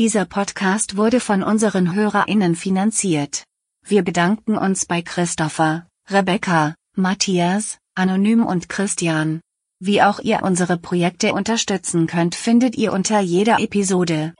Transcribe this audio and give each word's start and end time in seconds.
Dieser 0.00 0.24
Podcast 0.24 0.96
wurde 0.96 1.20
von 1.20 1.42
unseren 1.42 1.94
HörerInnen 1.94 2.56
finanziert. 2.56 3.44
Wir 3.86 4.02
bedanken 4.02 4.56
uns 4.56 4.86
bei 4.86 5.02
Christopher, 5.02 5.88
Rebecca, 6.08 6.74
Matthias, 6.96 7.76
Anonym 7.94 8.46
und 8.46 8.70
Christian. 8.70 9.42
Wie 9.78 10.00
auch 10.00 10.18
ihr 10.18 10.42
unsere 10.42 10.78
Projekte 10.78 11.34
unterstützen 11.34 12.06
könnt, 12.06 12.34
findet 12.34 12.76
ihr 12.76 12.94
unter 12.94 13.20
jeder 13.20 13.60
Episode. 13.60 14.32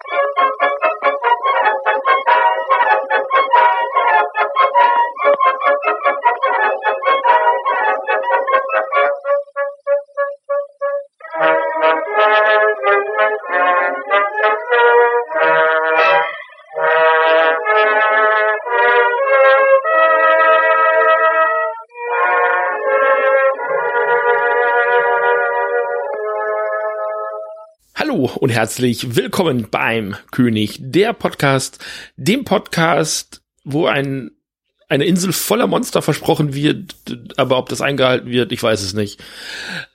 Und 28.36 28.50
herzlich 28.50 29.16
willkommen 29.16 29.68
beim 29.70 30.16
König 30.30 30.78
der 30.80 31.12
Podcast, 31.12 31.84
dem 32.16 32.44
Podcast, 32.44 33.42
wo 33.64 33.86
ein 33.86 34.30
eine 34.88 35.04
Insel 35.04 35.32
voller 35.32 35.68
Monster 35.68 36.02
versprochen 36.02 36.52
wird, 36.52 36.96
aber 37.36 37.58
ob 37.58 37.68
das 37.68 37.80
eingehalten 37.80 38.28
wird, 38.30 38.50
ich 38.50 38.60
weiß 38.60 38.82
es 38.82 38.92
nicht. 38.92 39.20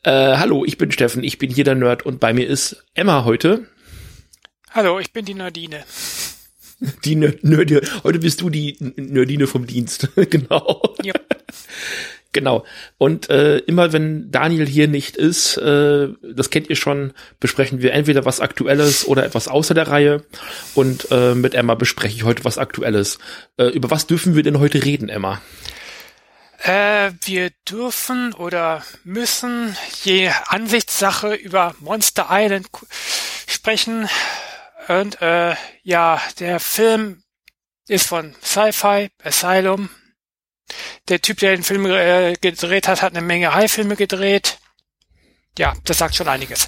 Äh, 0.04 0.38
hallo, 0.38 0.64
ich 0.64 0.78
bin 0.78 0.92
Steffen, 0.92 1.24
ich 1.24 1.38
bin 1.38 1.52
hier 1.52 1.66
der 1.66 1.76
Nerd 1.76 2.06
und 2.06 2.22
bei 2.22 2.34
mir 2.34 2.48
ist 2.48 2.86
Emma 2.94 3.26
heute. 3.26 3.68
Hallo, 4.72 5.00
ich 5.00 5.12
bin 5.12 5.26
die 5.26 5.34
Nerdine. 5.34 5.84
Die 7.04 7.16
Nerdine. 7.16 7.82
Heute 8.04 8.20
bist 8.20 8.42
du 8.42 8.50
die 8.50 8.78
Nerdine 8.96 9.48
vom 9.48 9.68
Dienst. 9.68 10.10
genau. 10.30 10.96
Ja. 11.04 11.14
Genau. 12.36 12.66
Und 12.98 13.30
äh, 13.30 13.60
immer 13.60 13.94
wenn 13.94 14.30
Daniel 14.30 14.68
hier 14.68 14.90
nicht 14.90 15.16
ist, 15.16 15.56
äh, 15.56 16.10
das 16.22 16.50
kennt 16.50 16.70
ihr 16.70 16.76
schon, 16.76 17.14
besprechen 17.40 17.82
wir 17.82 17.94
entweder 17.94 18.26
was 18.26 18.42
Aktuelles 18.42 19.08
oder 19.08 19.24
etwas 19.26 19.48
außer 19.48 19.74
der 19.74 19.88
Reihe. 19.88 20.26
Und 20.74 21.08
äh, 21.12 21.34
mit 21.34 21.56
Emma 21.56 21.76
bespreche 21.76 22.14
ich 22.14 22.24
heute 22.26 22.44
was 22.44 22.58
Aktuelles. 22.58 23.20
Äh, 23.56 23.68
über 23.68 23.90
was 23.90 24.06
dürfen 24.06 24.36
wir 24.36 24.44
denn 24.44 24.60
heute 24.60 24.84
reden, 24.84 25.08
Emma? 25.08 25.42
Äh, 26.62 27.12
wir 27.24 27.52
dürfen 27.70 28.34
oder 28.34 28.84
müssen 29.06 29.78
je 30.04 30.30
Ansichtssache 30.48 31.36
über 31.36 31.74
Monster 31.80 32.28
Island 32.32 32.68
sprechen. 33.48 34.10
Und 34.90 35.22
äh, 35.22 35.56
ja, 35.84 36.22
der 36.40 36.60
Film 36.60 37.24
ist 37.88 38.08
von 38.08 38.36
Sci-Fi, 38.44 39.10
Asylum, 39.24 39.90
der 41.10 41.22
Typ, 41.22 41.40
der 41.40 41.56
den 41.56 41.64
Film 41.64 41.86
äh, 41.86 42.34
gedreht 42.40 42.88
hat, 42.88 43.02
hat 43.02 43.16
eine 43.16 43.26
Menge 43.26 43.54
High-Filme 43.54 43.96
gedreht. 43.96 44.58
Ja, 45.58 45.74
das 45.86 46.00
sagt 46.00 46.16
schon 46.16 46.28
einiges. 46.28 46.68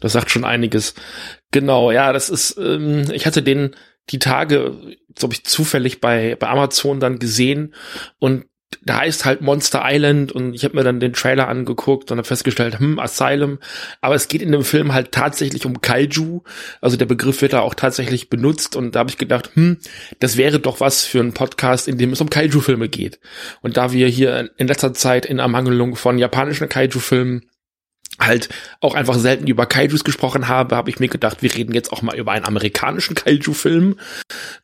Das 0.00 0.12
sagt 0.12 0.30
schon 0.30 0.44
einiges. 0.44 0.94
Genau, 1.50 1.90
ja, 1.90 2.12
das 2.12 2.28
ist, 2.28 2.56
ähm, 2.58 3.10
ich 3.12 3.26
hatte 3.26 3.42
den 3.42 3.74
die 4.10 4.18
Tage, 4.18 4.96
glaube 5.14 5.34
ich, 5.34 5.44
zufällig 5.44 6.00
bei, 6.00 6.34
bei 6.34 6.48
Amazon 6.48 7.00
dann 7.00 7.18
gesehen 7.18 7.74
und 8.18 8.46
da 8.82 9.00
heißt 9.00 9.24
halt 9.24 9.40
Monster 9.40 9.82
Island 9.84 10.32
und 10.32 10.54
ich 10.54 10.64
habe 10.64 10.76
mir 10.76 10.84
dann 10.84 11.00
den 11.00 11.12
Trailer 11.12 11.48
angeguckt 11.48 12.10
und 12.10 12.18
habe 12.18 12.26
festgestellt, 12.26 12.78
hm, 12.78 12.98
Asylum. 12.98 13.58
Aber 14.00 14.14
es 14.14 14.28
geht 14.28 14.42
in 14.42 14.52
dem 14.52 14.64
Film 14.64 14.94
halt 14.94 15.12
tatsächlich 15.12 15.66
um 15.66 15.80
Kaiju. 15.80 16.42
Also 16.80 16.96
der 16.96 17.06
Begriff 17.06 17.42
wird 17.42 17.52
da 17.52 17.60
auch 17.60 17.74
tatsächlich 17.74 18.30
benutzt 18.30 18.76
und 18.76 18.94
da 18.94 19.00
habe 19.00 19.10
ich 19.10 19.18
gedacht, 19.18 19.50
hm, 19.54 19.78
das 20.20 20.36
wäre 20.36 20.60
doch 20.60 20.80
was 20.80 21.04
für 21.04 21.20
einen 21.20 21.34
Podcast, 21.34 21.88
in 21.88 21.98
dem 21.98 22.12
es 22.12 22.20
um 22.20 22.30
Kaiju-Filme 22.30 22.88
geht. 22.88 23.20
Und 23.60 23.76
da 23.76 23.92
wir 23.92 24.08
hier 24.08 24.50
in 24.56 24.68
letzter 24.68 24.94
Zeit 24.94 25.26
in 25.26 25.40
Ermangelung 25.40 25.96
von 25.96 26.18
japanischen 26.18 26.68
Kaiju-Filmen 26.68 27.50
halt 28.20 28.48
auch 28.80 28.94
einfach 28.94 29.18
selten 29.18 29.46
über 29.46 29.66
Kaijus 29.66 30.04
gesprochen 30.04 30.48
habe, 30.48 30.76
habe 30.76 30.90
ich 30.90 31.00
mir 31.00 31.08
gedacht, 31.08 31.42
wir 31.42 31.54
reden 31.54 31.74
jetzt 31.74 31.92
auch 31.92 32.02
mal 32.02 32.16
über 32.16 32.32
einen 32.32 32.44
amerikanischen 32.44 33.14
Kaiju-Film, 33.14 33.96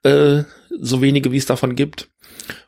äh, 0.02 0.42
so 0.78 1.00
wenige 1.00 1.32
wie 1.32 1.38
es 1.38 1.46
davon 1.46 1.74
gibt. 1.74 2.08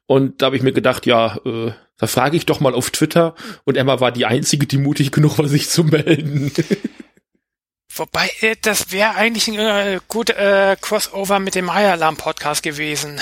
Und 0.07 0.41
da 0.41 0.47
habe 0.47 0.57
ich 0.57 0.63
mir 0.63 0.73
gedacht, 0.73 1.07
ja, 1.07 1.37
äh, 1.45 1.73
da 1.99 2.07
frage 2.07 2.37
ich 2.37 2.47
doch 2.47 2.61
mal 2.61 2.75
auf 2.75 2.91
Twitter. 2.91 3.35
Und 3.65 3.77
Emma 3.77 4.01
war 4.01 4.13
die 4.13 4.27
einzige, 4.27 4.67
die 4.67 4.79
mutig 4.79 5.13
genug 5.13 5.39
war, 5.39 5.49
sich 5.49 5.69
zu 5.69 5.85
melden. 5.85 6.53
Wobei, 7.95 8.31
äh, 8.41 8.57
das 8.61 8.93
wäre 8.93 9.17
eigentlich 9.17 9.49
ein 9.49 9.59
äh, 9.59 10.01
gut 10.09 10.31
äh, 10.31 10.77
Crossover 10.81 11.41
mit 11.41 11.55
dem 11.55 11.73
High 11.73 11.93
Alarm 11.93 12.17
Podcast 12.17 12.63
gewesen. 12.63 13.21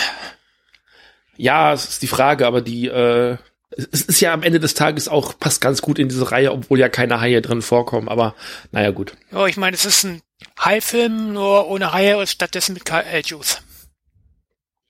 Ja, 1.36 1.72
es 1.72 1.84
ist 1.88 2.02
die 2.02 2.06
Frage, 2.06 2.46
aber 2.46 2.60
die, 2.60 2.86
äh, 2.86 3.36
es 3.70 4.02
ist 4.02 4.20
ja 4.20 4.32
am 4.32 4.42
Ende 4.42 4.60
des 4.60 4.74
Tages 4.74 5.08
auch, 5.08 5.38
passt 5.38 5.60
ganz 5.60 5.82
gut 5.82 5.98
in 5.98 6.08
diese 6.08 6.30
Reihe, 6.30 6.52
obwohl 6.52 6.78
ja 6.78 6.88
keine 6.88 7.20
Haie 7.20 7.42
drin 7.42 7.62
vorkommen, 7.62 8.08
aber 8.08 8.34
naja, 8.72 8.90
gut. 8.90 9.14
Ja, 9.32 9.46
ich 9.46 9.56
meine, 9.56 9.76
es 9.76 9.84
ist 9.84 10.04
ein 10.04 10.22
Hai-Film, 10.58 11.32
nur 11.32 11.68
ohne 11.68 11.92
Haie 11.92 12.16
und 12.16 12.28
stattdessen 12.28 12.72
mit 12.74 12.84
Kaijus. 12.84 13.62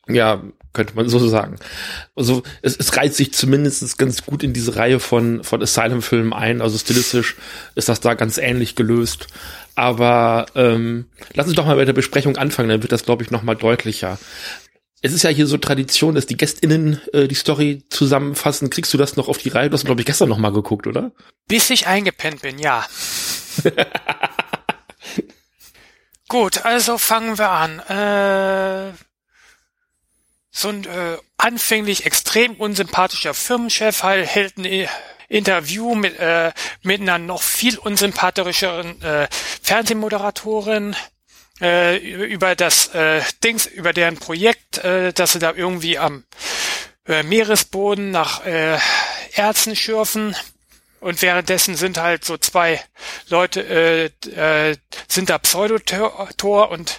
Ja, 0.08 0.42
könnte 0.76 0.94
man 0.94 1.09
so 1.09 1.26
sagen. 1.26 1.56
Also 2.14 2.42
es, 2.62 2.76
es 2.76 2.97
reiht 2.97 3.14
sich 3.14 3.32
zumindest 3.32 3.98
ganz 3.98 4.25
gut 4.25 4.44
in 4.44 4.53
diese 4.53 4.76
Reihe 4.76 5.00
von, 5.00 5.42
von 5.42 5.62
Asylum-Filmen 5.62 6.32
ein. 6.32 6.60
Also 6.60 6.78
stilistisch 6.78 7.37
ist 7.75 7.88
das 7.88 8.00
da 8.00 8.14
ganz 8.14 8.38
ähnlich 8.38 8.76
gelöst. 8.76 9.26
Aber 9.75 10.47
ähm, 10.54 11.06
lass 11.32 11.47
uns 11.47 11.56
doch 11.56 11.66
mal 11.66 11.76
bei 11.76 11.84
der 11.84 11.92
Besprechung 11.94 12.36
anfangen, 12.36 12.69
dann 12.69 12.82
wird 12.82 12.92
das, 12.92 13.04
glaube 13.04 13.25
ich, 13.25 13.31
noch 13.31 13.42
mal 13.42 13.56
deutlicher. 13.56 14.19
Es 15.03 15.12
ist 15.12 15.22
ja 15.22 15.31
hier 15.31 15.47
so 15.47 15.56
Tradition, 15.56 16.15
dass 16.15 16.26
die 16.26 16.36
GästInnen 16.36 17.00
äh, 17.12 17.26
die 17.26 17.34
Story 17.34 17.84
zusammenfassen. 17.88 18.70
Kriegst 18.70 18.92
du 18.92 18.98
das 18.98 19.16
noch 19.16 19.28
auf 19.28 19.38
die 19.38 19.48
Reihe? 19.50 19.70
Du 19.70 19.75
hast, 19.75 19.84
glaube 19.84 20.00
ich, 20.00 20.06
gestern 20.06 20.28
noch 20.28 20.38
mal 20.38 20.53
geguckt, 20.53 20.86
oder? 20.86 21.12
Bis 21.48 21.70
ich 21.70 21.86
eingepennt 21.86 22.42
bin, 22.42 22.59
ja. 22.59 22.84
Gut, 26.28 26.65
also 26.65 26.98
fangen 26.98 27.38
wir 27.38 27.50
an. 27.50 27.78
Äh, 27.88 28.92
so 30.56 30.70
ein 30.70 30.84
äh, 30.84 31.18
anfänglich 31.36 32.06
extrem 32.06 32.54
unsympathischer 32.54 33.34
Firmenchef 33.34 34.02
hält 34.02 34.56
ein 34.56 34.88
Interview 35.28 35.94
mit, 35.94 36.18
äh, 36.18 36.52
mit 36.82 37.02
einer 37.02 37.18
noch 37.18 37.42
viel 37.42 37.76
unsympathischeren 37.76 39.02
äh, 39.02 39.28
Fernsehmoderatorin 39.62 40.96
äh, 41.60 41.98
über 41.98 42.54
das 42.54 42.88
äh, 42.94 43.20
Dings, 43.44 43.66
über 43.66 43.92
deren 43.92 44.16
Projekt, 44.16 44.78
äh, 44.78 45.12
dass 45.12 45.32
sie 45.32 45.40
da 45.40 45.52
irgendwie 45.52 45.98
am 45.98 46.24
äh, 47.06 47.22
Meeresboden 47.22 48.10
nach 48.10 48.46
äh, 48.46 48.78
Erzen 49.34 49.76
schürfen. 49.76 50.34
Und 51.00 51.20
währenddessen 51.20 51.76
sind 51.76 51.98
halt 51.98 52.24
so 52.24 52.38
zwei 52.38 52.82
Leute, 53.28 53.60
äh, 53.60 54.70
äh, 54.70 54.76
sind 55.06 55.28
da 55.28 55.38
Pseudotor 55.38 56.70
und 56.70 56.98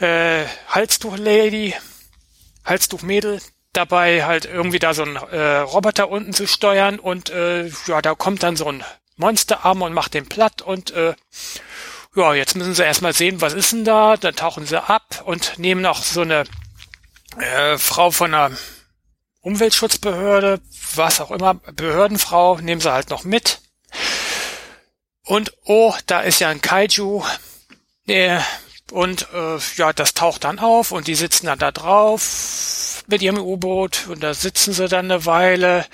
äh, 0.00 0.44
Halstuch-Lady 0.68 1.74
Halstuchmädel 2.66 3.40
dabei 3.72 4.24
halt 4.24 4.44
irgendwie 4.44 4.78
da 4.78 4.94
so 4.94 5.02
ein 5.02 5.16
äh, 5.16 5.58
Roboter 5.58 6.08
unten 6.08 6.32
zu 6.32 6.46
steuern 6.46 6.98
und 6.98 7.30
äh, 7.30 7.70
ja, 7.86 8.02
da 8.02 8.14
kommt 8.14 8.42
dann 8.42 8.56
so 8.56 8.66
ein 8.66 8.84
Monsterarm 9.16 9.82
und 9.82 9.92
macht 9.92 10.14
den 10.14 10.28
platt 10.28 10.62
und 10.62 10.90
äh, 10.90 11.14
ja, 12.14 12.34
jetzt 12.34 12.56
müssen 12.56 12.74
sie 12.74 12.82
erstmal 12.82 13.12
sehen, 13.12 13.40
was 13.40 13.52
ist 13.52 13.72
denn 13.72 13.84
da, 13.84 14.16
dann 14.16 14.34
tauchen 14.34 14.66
sie 14.66 14.82
ab 14.82 15.22
und 15.26 15.58
nehmen 15.58 15.84
auch 15.84 16.02
so 16.02 16.22
eine 16.22 16.44
äh, 17.38 17.76
Frau 17.76 18.10
von 18.10 18.34
einer 18.34 18.56
Umweltschutzbehörde, 19.42 20.60
was 20.94 21.20
auch 21.20 21.30
immer, 21.30 21.54
Behördenfrau, 21.54 22.58
nehmen 22.58 22.80
sie 22.80 22.92
halt 22.92 23.10
noch 23.10 23.24
mit. 23.24 23.60
Und 25.24 25.52
oh, 25.64 25.94
da 26.06 26.20
ist 26.20 26.40
ja 26.40 26.48
ein 26.48 26.62
Kaiju, 26.62 27.22
der 28.08 28.44
und 28.92 29.28
äh, 29.34 29.58
ja, 29.76 29.92
das 29.92 30.14
taucht 30.14 30.44
dann 30.44 30.58
auf 30.58 30.92
und 30.92 31.06
die 31.06 31.14
sitzen 31.14 31.46
dann 31.46 31.58
da 31.58 31.72
drauf 31.72 33.02
mit 33.08 33.22
ihrem 33.22 33.38
U-Boot 33.38 34.06
und 34.08 34.22
da 34.22 34.34
sitzen 34.34 34.72
sie 34.72 34.88
dann 34.88 35.10
eine 35.10 35.26
Weile. 35.26 35.86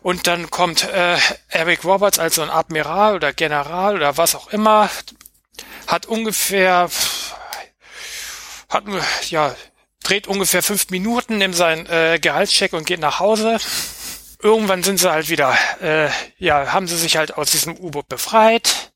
Und 0.00 0.26
dann 0.26 0.48
kommt 0.50 0.84
äh, 0.84 1.18
Eric 1.48 1.84
Roberts 1.84 2.18
als 2.18 2.36
so 2.36 2.42
ein 2.42 2.50
Admiral 2.50 3.14
oder 3.14 3.32
General 3.32 3.96
oder 3.96 4.16
was 4.16 4.34
auch 4.34 4.48
immer, 4.48 4.88
hat 5.86 6.06
ungefähr, 6.06 6.88
hat 8.68 8.84
ja 9.28 9.54
dreht 10.02 10.26
ungefähr 10.26 10.62
fünf 10.62 10.88
Minuten, 10.90 11.38
nimmt 11.38 11.56
seinen 11.56 11.86
äh, 11.86 12.18
Gehaltscheck 12.20 12.72
und 12.72 12.86
geht 12.86 13.00
nach 13.00 13.20
Hause. 13.20 13.58
Irgendwann 14.40 14.82
sind 14.82 14.98
sie 14.98 15.10
halt 15.10 15.28
wieder, 15.28 15.56
äh, 15.82 16.08
ja, 16.38 16.72
haben 16.72 16.86
sie 16.86 16.96
sich 16.96 17.16
halt 17.16 17.36
aus 17.36 17.50
diesem 17.50 17.76
U-Boot 17.76 18.08
befreit 18.08 18.92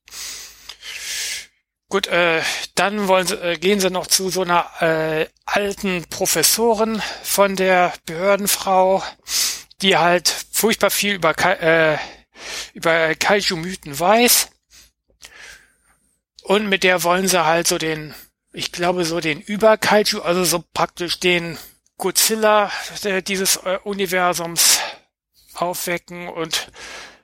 Gut, 1.92 2.06
äh, 2.06 2.40
dann 2.74 3.06
wollen 3.06 3.26
sie, 3.26 3.34
äh, 3.34 3.58
gehen 3.58 3.78
sie 3.78 3.90
noch 3.90 4.06
zu 4.06 4.30
so 4.30 4.40
einer 4.40 4.64
äh, 4.80 5.26
alten 5.44 6.06
Professorin 6.08 7.02
von 7.22 7.54
der 7.54 7.92
Behördenfrau, 8.06 9.02
die 9.82 9.98
halt 9.98 10.26
furchtbar 10.52 10.88
viel 10.88 11.12
über, 11.12 11.34
äh, 11.38 11.98
über 12.72 13.14
Kaiju-Mythen 13.14 14.00
weiß. 14.00 14.48
Und 16.44 16.70
mit 16.70 16.82
der 16.82 17.02
wollen 17.02 17.28
sie 17.28 17.44
halt 17.44 17.68
so 17.68 17.76
den 17.76 18.14
ich 18.54 18.72
glaube, 18.72 19.04
so 19.04 19.20
den 19.20 19.42
Über-Kaiju, 19.42 20.22
also 20.22 20.44
so 20.44 20.64
praktisch 20.72 21.20
den 21.20 21.58
Godzilla 21.98 22.72
dieses 23.26 23.56
äh, 23.56 23.78
Universums 23.84 24.78
aufwecken 25.56 26.30
und 26.30 26.72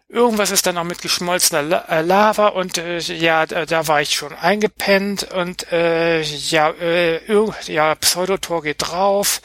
irgendwas 0.09 0.51
ist 0.51 0.67
dann 0.67 0.77
noch 0.77 0.85
mit 0.85 1.03
geschmolzener 1.03 1.89
äh, 1.89 2.01
Lava 2.01 2.49
und 2.49 2.79
äh, 2.79 2.99
ja, 2.99 3.47
da, 3.47 3.87
war 3.89 4.01
ich 4.01 4.15
schon 4.15 4.33
eingepennt 4.33 5.25
und 5.33 5.71
äh, 5.71 6.23
ja, 6.23 6.71
äh, 6.71 7.21
ja, 7.67 7.95
Pseudotor 7.95 8.63
geht 8.63 8.77
drauf. 8.81 9.41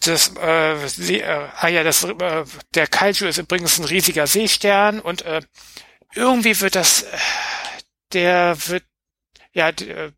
Das, 0.00 0.34
äh, 0.36 0.86
sie, 0.86 1.20
äh, 1.20 1.48
ah 1.56 1.68
ja, 1.68 1.82
das, 1.82 2.04
äh, 2.04 2.44
der 2.74 2.86
Kaiju 2.86 3.26
ist 3.26 3.38
übrigens 3.38 3.78
ein 3.78 3.84
riesiger 3.84 4.26
Seestern 4.26 5.00
und 5.00 5.22
äh, 5.22 5.40
irgendwie 6.14 6.58
wird 6.60 6.76
das, 6.76 7.02
äh, 7.02 7.18
der 8.12 8.56
wird, 8.68 8.84
ja, 9.52 9.68
äh, 9.70 10.12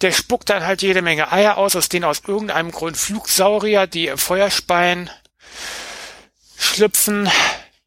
der 0.00 0.12
spuckt 0.12 0.50
dann 0.50 0.66
halt 0.66 0.82
jede 0.82 1.02
Menge 1.02 1.30
Eier 1.30 1.58
aus, 1.58 1.76
aus 1.76 1.88
denen 1.88 2.04
aus 2.04 2.22
irgendeinem 2.26 2.70
Grund 2.70 2.96
Flugsaurier, 2.96 3.86
die 3.86 4.12
Feuerspeien 4.16 5.10
schlüpfen 6.58 7.30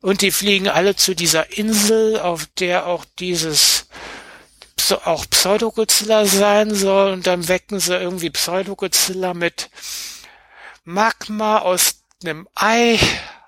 und 0.08 0.22
die 0.22 0.32
fliegen 0.32 0.70
alle 0.70 0.96
zu 0.96 1.16
dieser 1.16 1.58
Insel, 1.58 2.18
auf 2.18 2.48
der 2.60 2.88
auch 2.88 3.04
dieses 3.20 3.90
auch 5.04 5.26
Pseudogodzilla 5.30 6.26
sein 6.26 6.74
soll 6.74 7.12
und 7.12 7.28
dann 7.28 7.50
wecken 7.50 7.82
sie 7.82 7.94
irgendwie 7.94 8.30
Pseudogodzilla 8.30 9.34
mit 9.34 9.70
Magma 10.86 11.58
aus 11.58 12.04
einem 12.24 12.48
Ei 12.56 12.98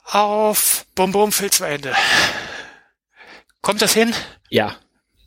auf. 0.03 0.85
Bum 0.95 1.13
bum, 1.13 1.31
Film 1.31 1.49
zu 1.49 1.63
Ende. 1.63 1.95
Kommt 3.61 3.81
das 3.81 3.93
hin? 3.93 4.13
Ja. 4.49 4.75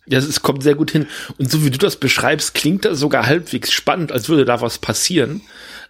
Ja, 0.05 0.19
es 0.19 0.43
kommt 0.43 0.63
sehr 0.63 0.75
gut 0.75 0.91
hin. 0.91 1.09
Und 1.39 1.51
so 1.51 1.65
wie 1.65 1.71
du 1.71 1.79
das 1.79 1.97
beschreibst, 1.97 2.53
klingt 2.53 2.85
das 2.85 2.99
sogar 2.99 3.25
halbwegs 3.25 3.73
spannend, 3.73 4.13
als 4.13 4.29
würde 4.29 4.45
da 4.45 4.61
was 4.61 4.77
passieren. 4.77 5.41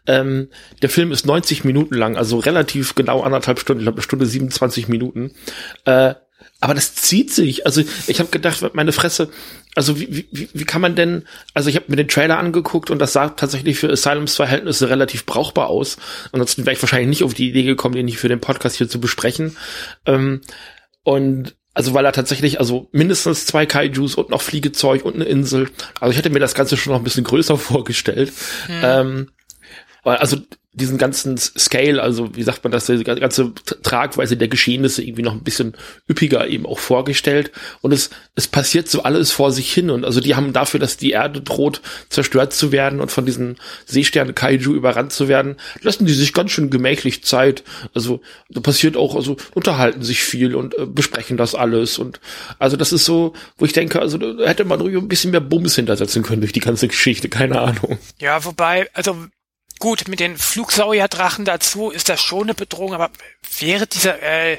Ähm, 0.06 0.48
der 0.82 0.88
Film 0.88 1.12
ist 1.12 1.26
90 1.26 1.64
Minuten 1.64 1.94
lang, 1.94 2.16
also 2.16 2.38
relativ 2.38 2.94
genau 2.94 3.22
anderthalb 3.22 3.60
Stunden, 3.60 3.80
ich 3.80 3.84
glaube 3.84 3.96
eine 3.96 4.02
Stunde 4.02 4.26
27 4.26 4.88
Minuten. 4.88 5.32
Äh, 5.84 6.14
aber 6.60 6.74
das 6.74 6.94
zieht 6.94 7.32
sich. 7.32 7.66
Also 7.66 7.82
ich 8.06 8.20
habe 8.20 8.30
gedacht, 8.30 8.74
meine 8.74 8.92
Fresse, 8.92 9.30
also 9.74 9.98
wie, 9.98 10.28
wie, 10.30 10.48
wie 10.52 10.64
kann 10.64 10.80
man 10.80 10.94
denn, 10.94 11.24
also 11.54 11.68
ich 11.68 11.76
habe 11.76 11.86
mir 11.88 11.96
den 11.96 12.08
Trailer 12.08 12.38
angeguckt 12.38 12.90
und 12.90 12.98
das 12.98 13.12
sah 13.12 13.30
tatsächlich 13.30 13.78
für 13.78 13.90
Asylums 13.90 14.36
Verhältnisse 14.36 14.88
relativ 14.88 15.26
brauchbar 15.26 15.68
aus. 15.68 15.96
Ansonsten 16.30 16.64
wäre 16.64 16.74
ich 16.74 16.82
wahrscheinlich 16.82 17.08
nicht 17.08 17.24
auf 17.24 17.34
die 17.34 17.48
Idee 17.48 17.64
gekommen, 17.64 17.94
den 17.94 18.06
nicht 18.06 18.18
für 18.18 18.28
den 18.28 18.40
Podcast 18.40 18.76
hier 18.76 18.88
zu 18.88 19.00
besprechen. 19.00 19.56
Ähm, 20.06 20.40
und 21.02 21.56
also 21.74 21.94
weil 21.94 22.04
er 22.04 22.12
tatsächlich, 22.12 22.60
also 22.60 22.88
mindestens 22.92 23.46
zwei 23.46 23.66
Kaijus 23.66 24.14
und 24.14 24.30
noch 24.30 24.42
Fliegezeug 24.42 25.04
und 25.04 25.14
eine 25.14 25.24
Insel. 25.24 25.70
Also 26.00 26.12
ich 26.12 26.18
hätte 26.18 26.30
mir 26.30 26.38
das 26.38 26.54
Ganze 26.54 26.76
schon 26.76 26.92
noch 26.92 27.00
ein 27.00 27.04
bisschen 27.04 27.24
größer 27.24 27.56
vorgestellt. 27.58 28.32
Hm. 28.66 28.80
Ähm, 28.82 29.28
also 30.10 30.38
diesen 30.74 30.96
ganzen 30.96 31.36
Scale, 31.36 32.02
also 32.02 32.34
wie 32.34 32.42
sagt 32.42 32.64
man 32.64 32.70
das, 32.70 32.86
die 32.86 33.04
ganze 33.04 33.52
Tragweise 33.82 34.38
der 34.38 34.48
Geschehnisse 34.48 35.02
irgendwie 35.02 35.22
noch 35.22 35.34
ein 35.34 35.42
bisschen 35.42 35.74
üppiger 36.08 36.48
eben 36.48 36.64
auch 36.64 36.78
vorgestellt. 36.78 37.52
Und 37.82 37.92
es, 37.92 38.08
es 38.36 38.48
passiert 38.48 38.88
so 38.88 39.02
alles 39.02 39.32
vor 39.32 39.52
sich 39.52 39.70
hin. 39.70 39.90
Und 39.90 40.06
also 40.06 40.20
die 40.20 40.34
haben 40.34 40.54
dafür, 40.54 40.80
dass 40.80 40.96
die 40.96 41.10
Erde 41.10 41.42
droht, 41.42 41.82
zerstört 42.08 42.54
zu 42.54 42.72
werden 42.72 43.02
und 43.02 43.12
von 43.12 43.26
diesen 43.26 43.58
Seesterne 43.84 44.32
Kaiju 44.32 44.72
überrannt 44.72 45.12
zu 45.12 45.28
werden, 45.28 45.56
lassen 45.82 46.06
die 46.06 46.14
sich 46.14 46.32
ganz 46.32 46.52
schön 46.52 46.70
gemächlich 46.70 47.22
Zeit. 47.22 47.64
Also 47.92 48.22
da 48.48 48.60
passiert 48.60 48.96
auch, 48.96 49.14
also 49.14 49.36
unterhalten 49.54 50.02
sich 50.02 50.22
viel 50.22 50.54
und 50.54 50.78
äh, 50.78 50.86
besprechen 50.86 51.36
das 51.36 51.54
alles. 51.54 51.98
Und 51.98 52.18
also 52.58 52.78
das 52.78 52.94
ist 52.94 53.04
so, 53.04 53.34
wo 53.58 53.66
ich 53.66 53.74
denke, 53.74 54.00
also 54.00 54.16
da 54.16 54.48
hätte 54.48 54.64
man 54.64 54.80
ruhig 54.80 54.96
ein 54.96 55.08
bisschen 55.08 55.32
mehr 55.32 55.40
Bums 55.40 55.74
hintersetzen 55.74 56.22
können 56.22 56.40
durch 56.40 56.52
die 56.52 56.60
ganze 56.60 56.88
Geschichte, 56.88 57.28
keine 57.28 57.60
Ahnung. 57.60 57.98
Ja, 58.18 58.42
wobei, 58.42 58.88
also 58.94 59.26
Gut, 59.82 60.06
mit 60.06 60.20
den 60.20 60.36
Flugsaurierdrachen 60.36 61.44
dazu 61.44 61.90
ist 61.90 62.08
das 62.08 62.20
schon 62.20 62.44
eine 62.44 62.54
Bedrohung, 62.54 62.94
aber 62.94 63.10
wäre 63.58 63.88
dieser 63.88 64.22
äh, 64.22 64.58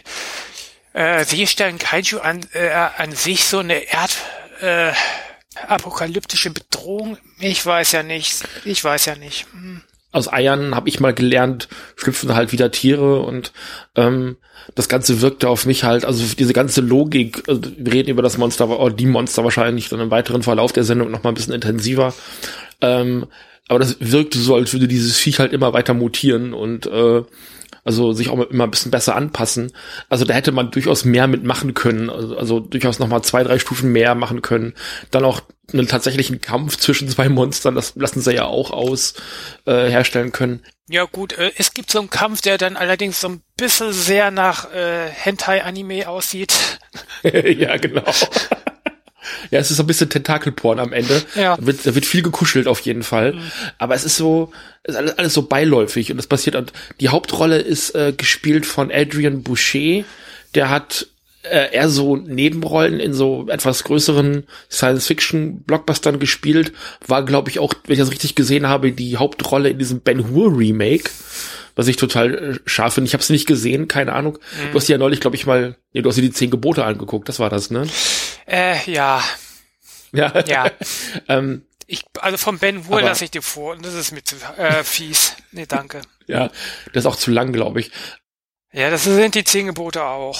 äh, 0.91 1.23
Seestern 1.23 1.77
Kaiju 1.77 2.19
an, 2.19 2.41
äh, 2.51 2.67
an 2.67 3.13
sich 3.13 3.45
so 3.45 3.59
eine 3.59 3.89
Erd 3.89 4.17
äh, 4.59 4.91
apokalyptische 5.65 6.49
Bedrohung? 6.49 7.17
Ich 7.39 7.65
weiß 7.65 7.93
ja 7.93 8.03
nicht. 8.03 8.43
Ich 8.65 8.83
weiß 8.83 9.05
ja 9.05 9.15
nicht. 9.15 9.45
Hm. 9.53 9.83
Aus 10.11 10.27
Eiern 10.27 10.75
habe 10.75 10.89
ich 10.89 10.99
mal 10.99 11.13
gelernt, 11.13 11.69
schlüpfen 11.95 12.35
halt 12.35 12.51
wieder 12.51 12.69
Tiere 12.71 13.21
und 13.21 13.53
ähm, 13.95 14.35
das 14.75 14.89
Ganze 14.89 15.21
wirkte 15.21 15.47
auf 15.47 15.65
mich 15.65 15.85
halt, 15.85 16.03
also 16.03 16.35
diese 16.37 16.51
ganze 16.51 16.81
Logik, 16.81 17.47
also 17.47 17.61
wir 17.77 17.93
reden 17.93 18.09
über 18.09 18.23
das 18.23 18.37
Monster, 18.37 18.67
oder 18.77 18.93
die 18.93 19.05
Monster 19.05 19.45
wahrscheinlich 19.45 19.87
dann 19.87 20.01
im 20.01 20.11
weiteren 20.11 20.43
Verlauf 20.43 20.73
der 20.73 20.83
Sendung 20.83 21.11
noch 21.11 21.23
mal 21.23 21.29
ein 21.29 21.35
bisschen 21.35 21.53
intensiver. 21.53 22.13
Ähm, 22.81 23.27
aber 23.67 23.79
das 23.79 23.97
wirkte 23.99 24.39
so, 24.39 24.55
als 24.55 24.73
würde 24.73 24.87
dieses 24.87 25.17
Viech 25.17 25.39
halt 25.39 25.53
immer 25.53 25.73
weiter 25.73 25.93
mutieren 25.93 26.53
und 26.53 26.85
äh, 26.87 27.23
also 27.85 28.13
sich 28.13 28.29
auch 28.29 28.39
immer 28.39 28.63
ein 28.63 28.71
bisschen 28.71 28.91
besser 28.91 29.15
anpassen. 29.15 29.71
Also 30.09 30.25
da 30.25 30.33
hätte 30.33 30.51
man 30.51 30.71
durchaus 30.71 31.05
mehr 31.05 31.27
mitmachen 31.27 31.73
können, 31.73 32.09
also, 32.09 32.37
also 32.37 32.59
durchaus 32.59 32.99
noch 32.99 33.07
mal 33.07 33.21
zwei, 33.23 33.43
drei 33.43 33.59
Stufen 33.59 33.91
mehr 33.91 34.15
machen 34.15 34.41
können. 34.41 34.73
Dann 35.11 35.25
auch 35.25 35.41
einen 35.71 35.87
tatsächlichen 35.87 36.41
Kampf 36.41 36.77
zwischen 36.77 37.09
zwei 37.09 37.29
Monstern, 37.29 37.75
das 37.75 37.95
lassen 37.95 38.21
sie 38.21 38.33
ja 38.33 38.45
auch 38.45 38.71
aus 38.71 39.15
äh, 39.65 39.89
herstellen 39.89 40.31
können. 40.31 40.61
Ja 40.89 41.05
gut, 41.05 41.33
äh, 41.33 41.51
es 41.57 41.73
gibt 41.73 41.91
so 41.91 41.99
einen 41.99 42.09
Kampf, 42.09 42.41
der 42.41 42.57
dann 42.57 42.77
allerdings 42.77 43.21
so 43.21 43.29
ein 43.29 43.41
bisschen 43.57 43.93
sehr 43.93 44.31
nach 44.31 44.71
äh, 44.73 45.09
Hentai-Anime 45.09 46.07
aussieht. 46.07 46.79
ja, 47.23 47.77
genau. 47.77 48.03
Ja, 49.51 49.59
es 49.59 49.71
ist 49.71 49.77
so 49.77 49.83
ein 49.83 49.87
bisschen 49.87 50.09
Tentakelporn 50.09 50.79
am 50.79 50.93
Ende. 50.93 51.21
Ja. 51.35 51.57
Da 51.57 51.65
wird, 51.65 51.85
da 51.85 51.95
wird 51.95 52.05
viel 52.05 52.21
gekuschelt 52.21 52.67
auf 52.67 52.79
jeden 52.81 53.03
Fall. 53.03 53.33
Mhm. 53.33 53.41
Aber 53.77 53.95
es 53.95 54.05
ist 54.05 54.17
so, 54.17 54.51
es 54.83 54.93
ist 54.93 54.99
alles, 54.99 55.17
alles 55.17 55.33
so 55.33 55.43
beiläufig 55.43 56.11
und 56.11 56.17
das 56.17 56.27
passiert. 56.27 56.55
Und 56.55 56.73
die 56.99 57.09
Hauptrolle 57.09 57.57
ist 57.57 57.95
äh, 57.95 58.13
gespielt 58.15 58.65
von 58.65 58.91
Adrian 58.91 59.43
Boucher. 59.43 60.03
Der 60.55 60.69
hat 60.69 61.07
äh, 61.43 61.73
eher 61.73 61.89
so 61.89 62.15
Nebenrollen 62.15 62.99
in 62.99 63.13
so 63.13 63.47
etwas 63.49 63.83
größeren 63.83 64.45
Science-Fiction-Blockbustern 64.71 66.19
gespielt. 66.19 66.73
War, 67.05 67.25
glaube 67.25 67.49
ich, 67.49 67.59
auch, 67.59 67.73
wenn 67.85 67.93
ich 67.93 67.99
das 67.99 68.11
richtig 68.11 68.35
gesehen 68.35 68.67
habe, 68.67 68.91
die 68.91 69.17
Hauptrolle 69.17 69.69
in 69.69 69.79
diesem 69.79 70.01
Ben 70.01 70.29
Hur 70.29 70.57
Remake 70.57 71.09
was 71.75 71.87
ich 71.87 71.95
total 71.95 72.33
äh, 72.33 72.59
scharf 72.65 72.93
finde. 72.93 73.07
Ich 73.07 73.13
habe 73.13 73.23
es 73.23 73.29
nicht 73.29 73.47
gesehen, 73.47 73.87
keine 73.87 74.13
Ahnung. 74.13 74.33
Mhm. 74.33 74.71
Du 74.71 74.77
hast 74.77 74.87
ja 74.87 74.97
neulich, 74.97 75.19
glaube 75.19 75.35
ich, 75.35 75.45
mal, 75.45 75.75
nee, 75.93 76.01
du 76.01 76.09
hast 76.09 76.17
dir 76.17 76.21
die 76.21 76.31
zehn 76.31 76.51
Gebote 76.51 76.85
angeguckt, 76.85 77.27
das 77.29 77.39
war 77.39 77.49
das, 77.49 77.71
ne? 77.71 77.87
Äh, 78.47 78.91
ja. 78.91 79.23
Ja. 80.11 80.43
Ja. 80.45 80.71
ähm, 81.27 81.65
ich, 81.87 82.05
also 82.19 82.37
von 82.37 82.59
Ben 82.59 82.87
Hur 82.87 83.01
lasse 83.01 83.25
ich 83.25 83.31
dir 83.31 83.41
vor, 83.41 83.75
das 83.77 83.93
ist 83.93 84.11
mir 84.11 84.23
zu 84.23 84.35
äh, 84.57 84.83
fies. 84.83 85.35
Nee, 85.51 85.65
danke. 85.65 86.01
ja, 86.27 86.49
das 86.93 87.03
ist 87.03 87.05
auch 87.05 87.15
zu 87.15 87.31
lang, 87.31 87.51
glaube 87.51 87.81
ich. 87.81 87.91
Ja, 88.71 88.89
das 88.89 89.03
sind 89.03 89.35
die 89.35 89.43
zehn 89.43 89.67
Gebote 89.67 90.03
auch. 90.03 90.39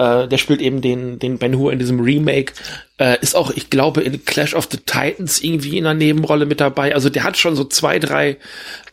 Äh, 0.00 0.28
der 0.28 0.38
spielt 0.38 0.62
eben 0.62 0.80
den, 0.80 1.18
den 1.18 1.36
Ben 1.36 1.58
Hur 1.58 1.74
in 1.74 1.78
diesem 1.78 2.00
Remake. 2.00 2.54
Äh, 2.96 3.18
ist 3.20 3.36
auch, 3.36 3.50
ich 3.50 3.68
glaube, 3.68 4.00
in 4.00 4.24
Clash 4.24 4.54
of 4.54 4.66
the 4.70 4.78
Titans 4.78 5.42
irgendwie 5.42 5.76
in 5.76 5.84
einer 5.84 5.98
Nebenrolle 5.98 6.46
mit 6.46 6.58
dabei. 6.58 6.94
Also 6.94 7.10
der 7.10 7.22
hat 7.22 7.36
schon 7.36 7.54
so 7.54 7.64
zwei, 7.64 7.98
drei 7.98 8.38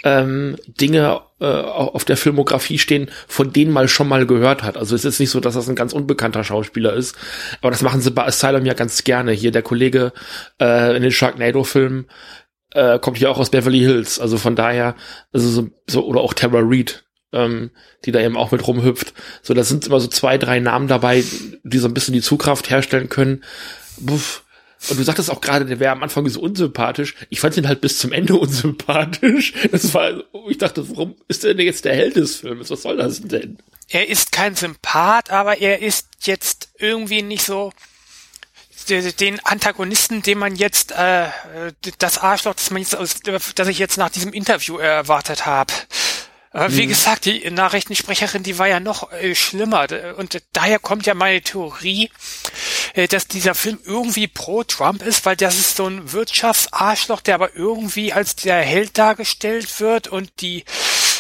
ähm, 0.04 0.58
Dinge 0.68 1.22
äh, 1.40 1.46
auf 1.46 2.04
der 2.04 2.18
Filmografie 2.18 2.78
stehen, 2.78 3.10
von 3.26 3.54
denen 3.54 3.72
man 3.72 3.88
schon 3.88 4.10
mal 4.10 4.26
gehört 4.26 4.64
hat. 4.64 4.76
Also 4.76 4.96
es 4.96 5.06
ist 5.06 5.22
nicht 5.22 5.30
so, 5.30 5.40
dass 5.40 5.54
das 5.54 5.70
ein 5.70 5.76
ganz 5.76 5.94
unbekannter 5.94 6.44
Schauspieler 6.44 6.94
ist. 6.94 7.16
Aber 7.62 7.72
das 7.72 7.84
machen 7.84 8.02
sie 8.02 8.12
bei 8.12 8.26
Asylum 8.26 8.66
ja 8.66 8.74
ganz 8.74 9.06
gerne. 9.06 9.32
Hier 9.32 9.52
der 9.52 9.62
Kollege 9.62 10.12
äh, 10.60 10.94
in 10.94 11.04
den 11.04 11.12
Sharknado-Filmen 11.12 12.08
äh, 12.74 13.00
kommt 13.00 13.18
hier 13.18 13.32
auch 13.32 13.40
aus 13.40 13.52
Beverly 13.52 13.80
Hills. 13.80 14.20
Also 14.20 14.38
von 14.38 14.58
daher, 14.58 14.96
also 15.32 15.48
so, 15.48 15.70
so 15.88 16.06
oder 16.06 16.20
auch 16.20 16.34
Tara 16.34 16.60
Reid, 16.62 17.07
ähm, 17.34 17.72
die 18.06 18.12
da 18.12 18.22
eben 18.22 18.38
auch 18.38 18.52
mit 18.52 18.66
rumhüpft. 18.66 19.14
So, 19.42 19.54
da 19.54 19.64
sind 19.64 19.86
immer 19.88 20.00
so 20.00 20.08
zwei, 20.08 20.38
drei 20.38 20.60
Namen 20.60 20.88
dabei, 20.88 21.24
die 21.64 21.78
so 21.78 21.88
ein 21.88 21.94
bisschen 21.94 22.14
die 22.14 22.22
Zugkraft 22.22 22.70
herstellen 22.70 23.10
können. 23.10 23.44
Buff. 23.98 24.44
Und 24.90 25.00
du 25.00 25.04
sagtest 25.04 25.32
auch 25.32 25.42
gerade, 25.42 25.66
der 25.66 25.80
wäre 25.80 25.92
am 25.92 26.04
Anfang 26.04 26.28
so 26.30 26.40
unsympathisch. 26.40 27.16
Ich 27.30 27.40
fand 27.40 27.58
ihn 27.58 27.68
halt 27.68 27.82
bis 27.82 27.98
zum 27.98 28.12
Ende 28.12 28.36
unsympathisch. 28.40 29.54
Das 29.72 29.94
war, 29.94 30.24
ich 30.50 30.58
dachte, 30.58 30.88
warum 30.90 31.16
ist 31.28 31.44
der 31.44 31.54
denn 31.54 31.66
jetzt 31.66 31.86
der 31.86 31.96
Held 31.96 32.16
des 32.16 32.38
Films? 32.38 32.70
Was 32.70 32.84
soll 32.84 32.98
das 32.98 33.22
denn? 33.22 33.58
Er 33.90 34.08
ist 34.08 34.32
kein 34.32 34.56
Sympath, 34.56 35.32
aber 35.32 35.60
er 35.60 35.82
ist 35.82 36.08
jetzt 36.22 36.70
irgendwie 36.78 37.22
nicht 37.22 37.44
so 37.44 37.72
den 38.90 39.40
Antagonisten, 39.44 40.22
den 40.22 40.38
man 40.38 40.56
jetzt 40.56 40.92
äh, 40.92 41.28
das 41.98 42.20
Arschloch, 42.20 42.54
das 42.54 42.70
man 42.70 42.82
jetzt, 42.82 42.98
das 43.56 43.68
ich 43.68 43.80
jetzt 43.80 43.98
nach 43.98 44.10
diesem 44.10 44.32
Interview 44.32 44.78
erwartet 44.78 45.46
habe. 45.46 45.74
Aber 46.58 46.76
wie 46.76 46.86
mhm. 46.86 46.90
gesagt, 46.90 47.26
die 47.26 47.52
Nachrichtensprecherin, 47.52 48.42
die 48.42 48.58
war 48.58 48.68
ja 48.68 48.80
noch 48.80 49.12
äh, 49.12 49.36
schlimmer. 49.36 49.86
Und 50.18 50.42
daher 50.54 50.80
kommt 50.80 51.06
ja 51.06 51.14
meine 51.14 51.40
Theorie, 51.42 52.10
äh, 52.96 53.08
dass 53.08 53.28
dieser 53.28 53.54
Film 53.54 53.78
irgendwie 53.86 54.28
pro 54.28 54.64
Trump 54.64 55.04
ist, 55.04 55.24
weil 55.28 55.36
das 55.36 55.60
ist 55.60 55.76
so 55.76 55.86
ein 55.86 56.14
Wirtschaftsarschloch, 56.14 57.22
der 57.22 57.36
aber 57.36 57.56
irgendwie 57.56 58.12
als 58.12 58.36
der 58.36 58.56
Held 58.56 58.98
dargestellt 58.98 59.80
wird 59.80 60.08
und 60.08 60.32
die, 60.42 60.66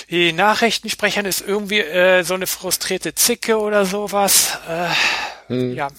die 0.09 0.33
Nachrichtensprecherin 0.33 1.27
ist 1.27 1.41
irgendwie 1.41 1.81
äh, 1.81 2.23
so 2.23 2.33
eine 2.33 2.47
frustrierte 2.47 3.13
Zicke 3.13 3.59
oder 3.59 3.85
sowas. 3.85 4.57
Mhm. 5.49 5.75
Ja. 5.75 5.89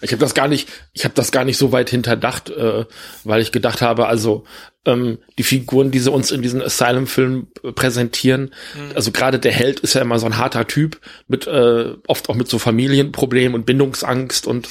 Ich 0.00 0.12
habe 0.12 0.20
das 0.20 0.34
gar 0.34 0.48
nicht, 0.48 0.68
ich 0.92 1.04
habe 1.04 1.14
das 1.14 1.32
gar 1.32 1.44
nicht 1.44 1.58
so 1.58 1.72
weit 1.72 1.90
hinterdacht, 1.90 2.50
äh, 2.50 2.84
weil 3.24 3.40
ich 3.40 3.52
gedacht 3.52 3.82
habe, 3.82 4.06
also 4.06 4.44
ähm, 4.84 5.18
die 5.38 5.42
Figuren, 5.42 5.90
die 5.90 6.00
sie 6.00 6.10
uns 6.10 6.30
in 6.30 6.42
diesen 6.42 6.60
Asylum-Filmen 6.60 7.48
präsentieren, 7.74 8.52
mhm. 8.74 8.96
also 8.96 9.12
gerade 9.12 9.38
der 9.38 9.52
Held 9.52 9.80
ist 9.80 9.94
ja 9.94 10.00
immer 10.00 10.18
so 10.18 10.26
ein 10.26 10.38
harter 10.38 10.66
Typ 10.66 11.00
mit 11.28 11.46
äh, 11.46 11.92
oft 12.06 12.28
auch 12.28 12.34
mit 12.34 12.48
so 12.48 12.58
Familienproblemen 12.58 13.54
und 13.54 13.66
Bindungsangst 13.66 14.46
und 14.46 14.68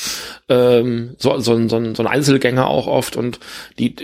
ähm, 0.50 1.16
so, 1.18 1.40
so, 1.40 1.68
so, 1.68 1.94
so 1.96 2.04
ein 2.04 2.08
Einzelgänger 2.08 2.68
auch 2.68 2.88
oft 2.88 3.16
und 3.16 3.40
die, 3.80 3.96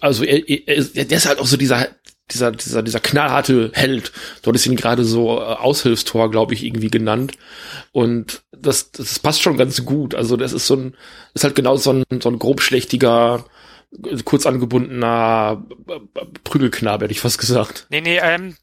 also 0.00 0.24
er, 0.24 0.48
er, 0.48 0.84
der 0.84 1.16
ist 1.16 1.26
halt 1.26 1.38
auch 1.38 1.46
so 1.46 1.56
dieser 1.56 1.88
dieser, 2.30 2.52
dieser, 2.52 2.82
dieser 2.82 3.00
knallharte 3.00 3.70
Held. 3.74 4.12
Du 4.42 4.48
hattest 4.48 4.66
ihn 4.66 4.76
gerade 4.76 5.04
so 5.04 5.38
äh, 5.38 5.42
Aushilfstor, 5.42 6.30
glaube 6.30 6.54
ich, 6.54 6.64
irgendwie 6.64 6.90
genannt. 6.90 7.32
Und 7.92 8.42
das, 8.52 8.90
das 8.90 9.18
passt 9.18 9.42
schon 9.42 9.56
ganz 9.56 9.84
gut. 9.84 10.14
Also 10.14 10.36
das 10.36 10.52
ist 10.52 10.66
so 10.66 10.76
ein, 10.76 10.96
ist 11.34 11.44
halt 11.44 11.54
genau 11.54 11.76
so 11.76 11.92
ein, 11.92 12.04
so 12.22 12.28
ein 12.28 12.38
grobschlächtiger, 12.38 13.44
kurz 14.24 14.46
angebundener 14.46 15.64
Prügelknabe, 16.44 17.04
hätte 17.04 17.12
ich 17.12 17.20
fast 17.20 17.38
gesagt. 17.38 17.86
Nee, 17.90 18.00
nee, 18.00 18.18
ähm, 18.18 18.56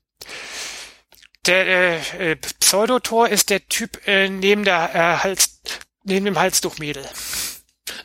der 1.46 1.68
äh, 1.68 2.32
äh 2.32 2.36
Pseudotor 2.60 3.30
ist 3.30 3.50
der 3.50 3.68
Typ 3.68 4.00
äh, 4.08 4.30
neben 4.30 4.64
der 4.64 4.92
äh, 4.94 5.24
Hals, 5.24 5.62
neben 6.04 6.26
dem 6.26 6.40
Halstuchmädel. 6.40 7.04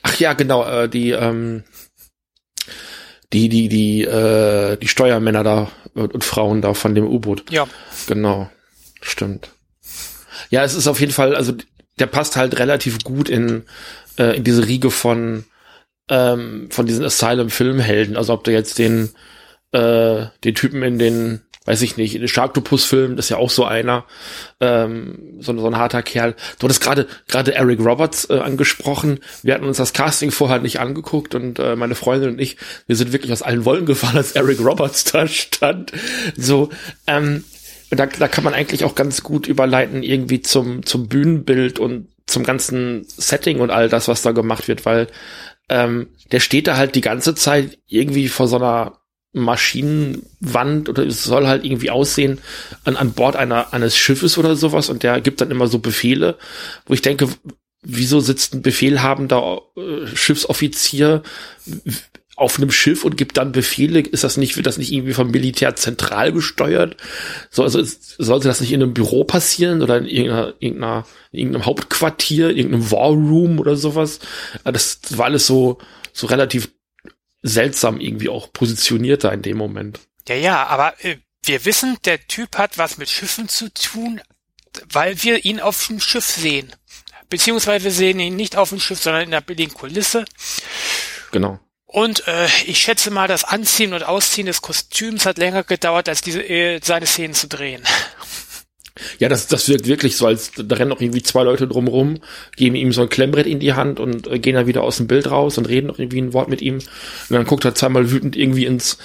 Ach 0.03 0.19
ja, 0.19 0.33
genau, 0.33 0.65
äh, 0.65 0.88
die, 0.88 1.11
ähm, 1.11 1.65
die, 3.32 3.49
die, 3.49 3.68
die, 3.68 4.02
äh, 4.04 4.76
die 4.76 4.88
Steuermänner 4.88 5.44
da 5.44 5.70
und 5.94 6.25
Frauen 6.25 6.62
da 6.62 6.75
von 6.75 6.94
dem 6.94 7.06
U-Boot. 7.06 7.50
Ja. 7.50 7.66
Genau. 8.06 8.50
Stimmt. 9.00 9.50
Ja, 10.50 10.64
es 10.64 10.75
ist 10.75 10.87
auf 10.87 11.00
jeden 11.00 11.12
Fall, 11.12 11.35
also 11.37 11.52
der 11.99 12.06
passt 12.06 12.37
halt 12.37 12.58
relativ 12.58 13.04
gut 13.04 13.28
in, 13.28 13.64
äh, 14.18 14.37
in 14.37 14.44
diese 14.44 14.66
Riege 14.66 14.90
von, 14.90 15.44
ähm, 16.08 16.68
von 16.70 16.87
diesen 16.87 17.04
Asylum-Filmhelden. 17.04 18.16
Also 18.16 18.32
ob 18.32 18.44
du 18.44 18.52
jetzt 18.52 18.78
den, 18.78 19.11
äh, 19.73 20.26
den 20.44 20.54
Typen 20.54 20.82
in 20.82 20.99
den 20.99 21.42
weiß 21.69 21.83
ich 21.83 21.99
nicht, 21.99 22.15
in 22.15 22.23
den 22.23 22.29
Sharktopus-Film, 22.29 23.17
das 23.17 23.27
ist 23.27 23.31
ja 23.31 23.37
auch 23.37 23.51
so 23.51 23.67
einer, 23.67 24.07
ähm, 24.59 25.37
so, 25.39 25.55
so 25.59 25.67
ein 25.67 25.77
harter 25.77 26.03
Kerl. 26.03 26.35
Du 26.59 26.65
hattest 26.65 26.81
gerade 26.81 27.07
gerade 27.27 27.55
Eric 27.55 27.81
Roberts 27.81 28.31
äh, 28.31 28.39
angesprochen. 28.39 29.21
Wir 29.43 29.53
hatten 29.53 29.67
uns 29.67 29.77
das 29.77 29.93
Casting 29.93 30.31
vorher 30.31 30.61
nicht 30.61 30.81
angeguckt 30.81 31.35
und 31.35 31.59
äh, 31.59 31.77
meine 31.77 31.95
Freundin 31.95 32.31
und 32.31 32.41
ich, 32.41 32.57
wir 32.87 32.97
sind 32.97 33.13
wirklich 33.13 33.33
aus 33.33 33.43
allen 33.43 33.67
Wollen 33.67 33.85
gefallen, 33.85 34.17
als 34.17 34.33
Eric 34.33 34.61
Roberts 34.61 35.05
da 35.13 35.29
stand. 35.29 35.93
So, 36.39 36.71
ähm, 37.07 37.45
da, 37.91 38.07
da 38.07 38.29
kann 38.29 38.45
man 38.45 38.55
eigentlich 38.55 38.85
auch 38.85 38.95
ganz 38.95 39.23
gut 39.23 39.47
überleiten 39.47 40.03
irgendwie 40.03 40.41
zum 40.41 40.87
zum 40.87 41.07
Bühnenbild 41.07 41.79
und 41.79 42.09
zum 42.25 42.45
ganzen 42.45 43.05
Setting 43.09 43.61
und 43.61 43.71
all 43.71 43.91
das, 43.91 44.09
was 44.09 44.23
da 44.23 44.33
gemacht 44.33 44.69
wird, 44.69 44.87
weil 44.87 45.09
ähm, 45.69 46.09
der 46.33 46.41
steht 46.41 46.67
da 46.67 46.79
halt 46.79 46.95
die 46.95 47.03
ganze 47.03 47.35
Zeit 47.35 47.79
irgendwie 47.89 48.29
vor 48.29 48.49
so 48.49 48.57
einer 48.57 48.99
Maschinenwand 49.40 50.88
oder 50.88 51.07
es 51.07 51.25
soll 51.25 51.47
halt 51.47 51.64
irgendwie 51.64 51.90
aussehen 51.90 52.40
an, 52.85 52.97
an 52.97 53.12
Bord 53.12 53.37
einer, 53.37 53.73
eines 53.73 53.97
Schiffes 53.97 54.38
oder 54.38 54.57
sowas 54.57 54.88
und 54.88 55.02
der 55.02 55.21
gibt 55.21 55.40
dann 55.40 55.50
immer 55.50 55.66
so 55.66 55.78
Befehle, 55.78 56.37
wo 56.87 56.95
ich 56.95 57.02
denke, 57.02 57.28
wieso 57.83 58.21
sitzt 58.21 58.54
ein 58.54 58.62
befehlhabender 58.62 59.62
äh, 59.76 60.07
Schiffsoffizier 60.14 61.23
auf 62.38 62.59
einem 62.59 62.71
Schiff 62.71 63.04
und 63.04 63.16
gibt 63.16 63.37
dann 63.37 63.50
Befehle? 63.52 64.00
Ist 64.00 64.25
das 64.25 64.37
nicht, 64.37 64.57
wird 64.57 64.66
das 64.66 64.78
nicht 64.78 64.92
irgendwie 64.92 65.12
vom 65.12 65.30
Militär 65.30 65.75
zentral 65.75 66.33
gesteuert? 66.33 66.97
So, 67.50 67.64
also 67.64 67.83
sollte 67.83 68.47
das 68.49 68.61
nicht 68.61 68.73
in 68.73 68.83
einem 68.83 68.95
Büro 68.95 69.25
passieren 69.25 69.83
oder 69.83 69.99
in 69.99 70.07
irgendeiner, 70.07 70.54
irgendeiner, 70.61 71.07
in 71.33 71.40
irgendeinem 71.40 71.66
Hauptquartier, 71.66 72.50
in 72.50 72.57
irgendeinem 72.59 72.90
War 72.92 73.11
Room 73.11 73.59
oder 73.59 73.75
sowas? 73.75 74.21
Das 74.62 75.00
war 75.11 75.26
alles 75.26 75.47
so, 75.47 75.78
so 76.12 76.28
relativ 76.28 76.71
seltsam 77.42 78.00
irgendwie 78.00 78.28
auch 78.28 78.52
positioniert 78.52 79.25
da 79.25 79.30
in 79.30 79.42
dem 79.42 79.57
Moment. 79.57 80.00
Ja, 80.28 80.35
ja, 80.35 80.66
aber 80.66 80.95
äh, 81.04 81.16
wir 81.45 81.64
wissen, 81.64 81.97
der 82.04 82.26
Typ 82.26 82.59
hat 82.59 82.78
was 82.78 82.99
mit 82.99 83.09
Schiffen 83.09 83.49
zu 83.49 83.73
tun, 83.73 84.21
weil 84.90 85.23
wir 85.23 85.45
ihn 85.45 85.61
auf 85.61 85.87
dem 85.87 86.00
Schiff 86.00 86.26
sehen. 86.26 86.75
Beziehungsweise 87.30 87.85
wir 87.85 87.92
sehen 87.92 88.21
ihn 88.21 88.37
nicht 88.37 88.57
auf 88.57 88.71
dem 88.71 88.80
Schiff, 88.80 89.00
sondern 89.00 89.25
in 89.25 89.30
der 89.30 89.40
billigen 89.40 89.75
Kulisse. 89.75 90.25
Genau. 91.30 91.59
Und 91.87 92.26
äh, 92.28 92.47
ich 92.66 92.78
schätze 92.78 93.11
mal, 93.11 93.28
das 93.28 93.45
Anziehen 93.45 93.95
und 93.95 94.02
Ausziehen 94.02 94.47
des 94.47 94.61
Kostüms 94.61 95.25
hat 95.25 95.38
länger 95.38 95.64
gedauert, 95.64 96.09
als 96.09 96.21
diese 96.21 96.42
äh, 96.42 96.80
seine 96.83 97.07
Szenen 97.07 97.35
zu 97.35 97.49
drehen. 97.49 97.83
Ja, 99.19 99.28
das, 99.28 99.47
das 99.47 99.69
wirkt 99.69 99.87
wirklich 99.87 100.17
so, 100.17 100.26
als 100.26 100.52
da 100.57 100.76
rennen 100.76 100.90
noch 100.90 101.00
irgendwie 101.00 101.23
zwei 101.23 101.43
Leute 101.43 101.69
drumrum, 101.69 102.19
geben 102.57 102.75
ihm 102.75 102.93
so 102.93 103.02
ein 103.02 103.09
Klemmbrett 103.09 103.47
in 103.47 103.61
die 103.61 103.75
Hand 103.75 104.00
und 104.00 104.26
äh, 104.26 104.38
gehen 104.38 104.55
dann 104.55 104.67
wieder 104.67 104.83
aus 104.83 104.99
dem 104.99 105.07
Bild 105.07 105.31
raus 105.31 105.59
und 105.59 105.69
reden 105.69 105.88
noch 105.88 105.99
irgendwie 105.99 106.21
ein 106.21 106.33
Wort 106.33 106.49
mit 106.49 106.62
ihm. 106.62 106.76
Und 106.76 106.85
dann 107.31 107.45
guckt 107.45 107.64
er 107.64 107.75
zweimal 107.75 108.11
wütend 108.11 108.37
irgendwie 108.37 108.67
ins 108.67 108.99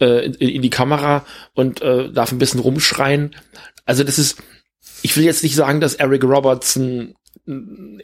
äh, 0.00 0.26
in, 0.26 0.34
in 0.34 0.62
die 0.62 0.70
Kamera 0.70 1.24
und 1.54 1.82
äh, 1.82 2.10
darf 2.10 2.32
ein 2.32 2.38
bisschen 2.38 2.60
rumschreien. 2.60 3.34
Also 3.84 4.04
das 4.04 4.18
ist, 4.18 4.38
ich 5.02 5.16
will 5.16 5.24
jetzt 5.24 5.42
nicht 5.42 5.54
sagen, 5.54 5.80
dass 5.80 5.94
Eric 5.94 6.24
Robertson 6.24 7.14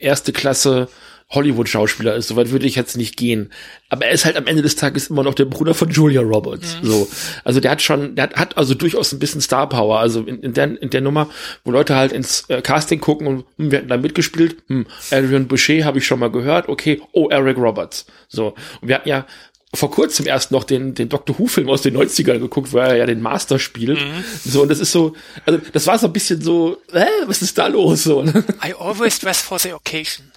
erste 0.01 0.33
Klasse 0.33 0.89
Hollywood-Schauspieler 1.35 2.15
ist. 2.15 2.29
Soweit 2.29 2.51
würde 2.51 2.67
ich 2.67 2.75
jetzt 2.75 2.97
nicht 2.97 3.17
gehen. 3.17 3.51
Aber 3.89 4.07
er 4.07 4.13
ist 4.13 4.25
halt 4.25 4.37
am 4.37 4.47
Ende 4.47 4.63
des 4.63 4.77
Tages 4.77 5.09
immer 5.09 5.23
noch 5.23 5.35
der 5.35 5.45
Bruder 5.45 5.75
von 5.75 5.91
Julia 5.91 6.21
Roberts. 6.21 6.79
Mhm. 6.83 6.87
So. 6.87 7.09
Also 7.45 7.61
der 7.61 7.71
hat 7.71 7.83
schon, 7.83 8.15
der 8.17 8.25
hat, 8.25 8.37
hat 8.37 8.59
also 8.59 8.75
durchaus 8.75 9.13
ein 9.13 9.19
bisschen 9.19 9.41
Star 9.41 9.69
Power. 9.69 9.99
Also 9.99 10.21
in, 10.23 10.41
in, 10.41 10.55
der, 10.55 10.81
in 10.81 10.91
der 10.91 11.01
Nummer, 11.01 11.29
wo 11.65 11.71
Leute 11.71 11.97
halt 11.97 12.13
ins 12.13 12.45
äh, 12.49 12.63
Casting 12.63 13.01
gucken 13.01 13.27
und 13.27 13.45
hm, 13.59 13.71
wir 13.71 13.79
hatten 13.79 13.89
da 13.89 13.97
mitgespielt. 13.97 14.57
Hm, 14.69 14.87
Adrian 15.11 15.49
Boucher 15.49 15.85
habe 15.85 15.99
ich 15.99 16.07
schon 16.07 16.19
mal 16.19 16.31
gehört. 16.31 16.69
Okay, 16.69 17.01
oh, 17.13 17.29
Eric 17.29 17.59
Roberts. 17.59 18.07
So. 18.29 18.55
Und 18.81 18.89
wir 18.89 18.97
hatten 18.97 19.09
ja 19.09 19.27
vor 19.75 19.91
kurzem 19.91 20.27
erst 20.27 20.51
noch 20.51 20.65
den, 20.65 20.95
den 20.95 21.09
Doctor 21.09 21.39
Who-Film 21.39 21.69
aus 21.69 21.83
den 21.83 21.97
90ern 21.97 22.39
geguckt, 22.39 22.73
wo 22.73 22.79
er 22.79 22.97
ja 22.97 23.07
den 23.07 23.21
Master 23.21 23.59
spielt. 23.59 24.01
Mhm. 24.01 24.25
So, 24.45 24.63
und 24.63 24.69
das 24.69 24.81
ist 24.81 24.93
so, 24.93 25.15
also 25.45 25.61
das 25.73 25.87
war 25.87 25.99
so 25.99 26.07
ein 26.07 26.13
bisschen 26.13 26.41
so, 26.41 26.79
äh, 26.93 27.05
was 27.27 27.43
ist 27.43 27.59
da 27.59 27.67
los? 27.67 28.05
So, 28.05 28.23
ne? 28.23 28.45
I 28.65 28.75
always 28.75 29.19
dress 29.19 29.41
for 29.41 29.59
the 29.59 29.73
occasion. 29.73 30.31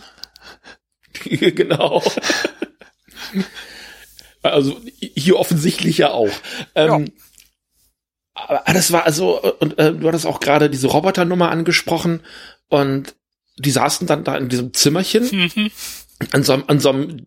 genau. 1.55 2.03
also 4.41 4.79
hier 4.99 5.37
offensichtlich 5.37 5.97
ja 5.97 6.11
auch. 6.11 6.31
Ähm, 6.75 7.05
ja. 7.05 7.11
Aber 8.33 8.73
das 8.73 8.91
war 8.91 9.05
also, 9.05 9.41
und 9.59 9.79
äh, 9.79 9.93
du 9.93 10.07
hattest 10.07 10.25
auch 10.25 10.39
gerade 10.39 10.69
diese 10.69 10.87
Roboternummer 10.87 11.49
angesprochen 11.49 12.21
und 12.69 13.15
die 13.57 13.71
saßen 13.71 14.05
dann 14.05 14.23
da 14.23 14.37
in 14.37 14.49
diesem 14.49 14.73
Zimmerchen. 14.73 15.27
Mhm 15.31 15.71
an 16.31 16.43
so, 16.43 16.53
einem, 16.53 16.63
an 16.67 16.79
so 16.79 16.89
einem 16.89 17.25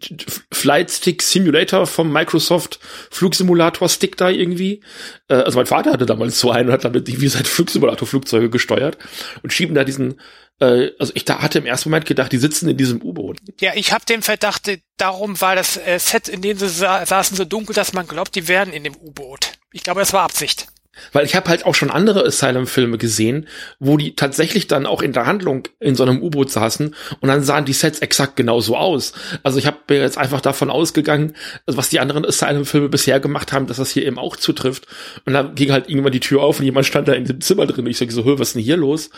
Flight 0.53 0.91
Stick 0.91 1.23
Simulator 1.23 1.87
vom 1.87 2.13
Microsoft 2.13 2.81
Flugsimulator 3.11 3.89
Stick 3.89 4.17
da 4.17 4.29
irgendwie. 4.29 4.83
Äh, 5.29 5.35
also 5.35 5.59
mein 5.59 5.67
Vater 5.67 5.93
hatte 5.93 6.07
damals 6.07 6.41
so 6.41 6.51
einen 6.51 6.69
und 6.69 6.73
hat 6.73 6.85
damit 6.85 7.09
irgendwie 7.09 7.29
sein 7.29 7.45
Flugsimulator 7.45 8.07
Flugzeuge 8.07 8.51
gesteuert 8.51 8.99
und 9.43 9.53
schieben 9.53 9.75
da 9.75 9.85
diesen 9.85 10.21
äh, 10.61 10.91
also 10.99 11.13
ich 11.15 11.25
da 11.25 11.41
hatte 11.41 11.59
im 11.59 11.67
ersten 11.67 11.89
Moment 11.89 12.07
gedacht, 12.07 12.33
die 12.33 12.39
sitzen 12.39 12.69
in 12.69 12.77
diesem 12.77 13.01
U-Boot. 13.01 13.39
Ja, 13.61 13.73
ich 13.75 13.93
habe 13.93 14.05
den 14.05 14.23
Verdacht, 14.23 14.71
darum 14.97 15.41
war 15.41 15.57
das 15.57 15.77
äh, 15.77 15.99
Set, 15.99 16.29
in 16.29 16.43
dem 16.43 16.59
sie 16.59 16.69
sa 16.69 17.07
saßen, 17.07 17.37
so 17.37 17.45
dunkel, 17.45 17.75
dass 17.75 17.93
man 17.93 18.07
glaubt, 18.07 18.35
die 18.35 18.49
wären 18.49 18.73
in 18.73 18.85
dem 18.85 18.97
U-Boot. 18.97 19.53
Ich 19.73 19.83
glaube, 19.83 20.01
das 20.01 20.13
war 20.13 20.23
Absicht. 20.23 20.67
Weil 21.13 21.25
ich 21.25 21.35
habe 21.35 21.49
halt 21.49 21.67
auch 21.67 21.75
schon 21.75 21.91
andere 21.91 22.25
Asylum-Filme 22.25 22.99
gesehen, 22.99 23.47
wo 23.79 23.97
die 23.97 24.17
tatsächlich 24.17 24.67
dann 24.67 24.87
auch 24.87 25.03
in 25.03 25.13
der 25.13 25.27
Handlung 25.27 25.69
in 25.79 25.95
so 25.95 26.03
einem 26.03 26.21
U-Boot 26.21 26.51
saßen 26.51 26.95
und 27.21 27.29
dann 27.29 27.43
sahen 27.43 27.65
die 27.65 27.73
Sets 27.73 28.01
exakt 28.01 28.37
genauso 28.37 28.77
aus. 28.77 29.13
Also 29.43 29.59
ich 29.59 29.67
habe 29.67 29.79
jetzt 29.95 30.19
einfach 30.19 30.41
davon 30.41 30.69
ausgegangen, 30.69 31.35
was 31.67 31.91
die 31.91 32.01
anderen 32.01 32.25
Asylum-Filme 32.25 32.89
bisher 32.89 33.21
gemacht 33.21 33.53
haben, 33.53 33.67
dass 33.67 33.77
das 33.77 33.91
hier 33.91 34.05
eben 34.05 34.19
auch 34.19 34.37
zutrifft. 34.37 34.87
Und 35.25 35.33
dann 35.33 35.55
ging 35.55 35.73
halt 35.73 35.89
irgendwann 35.89 36.13
die 36.13 36.21
Tür 36.21 36.43
auf 36.43 36.59
und 36.59 36.65
jemand 36.65 36.87
stand 36.87 37.09
da 37.09 37.13
in 37.13 37.25
dem 37.25 37.41
Zimmer 37.41 37.67
drin 37.67 37.85
und 37.85 37.91
ich 37.91 37.99
sage 37.99 38.13
so, 38.13 38.27
was 38.27 38.49
ist 38.49 38.57
denn 38.57 38.63
hier 38.63 38.77
los? 38.77 39.11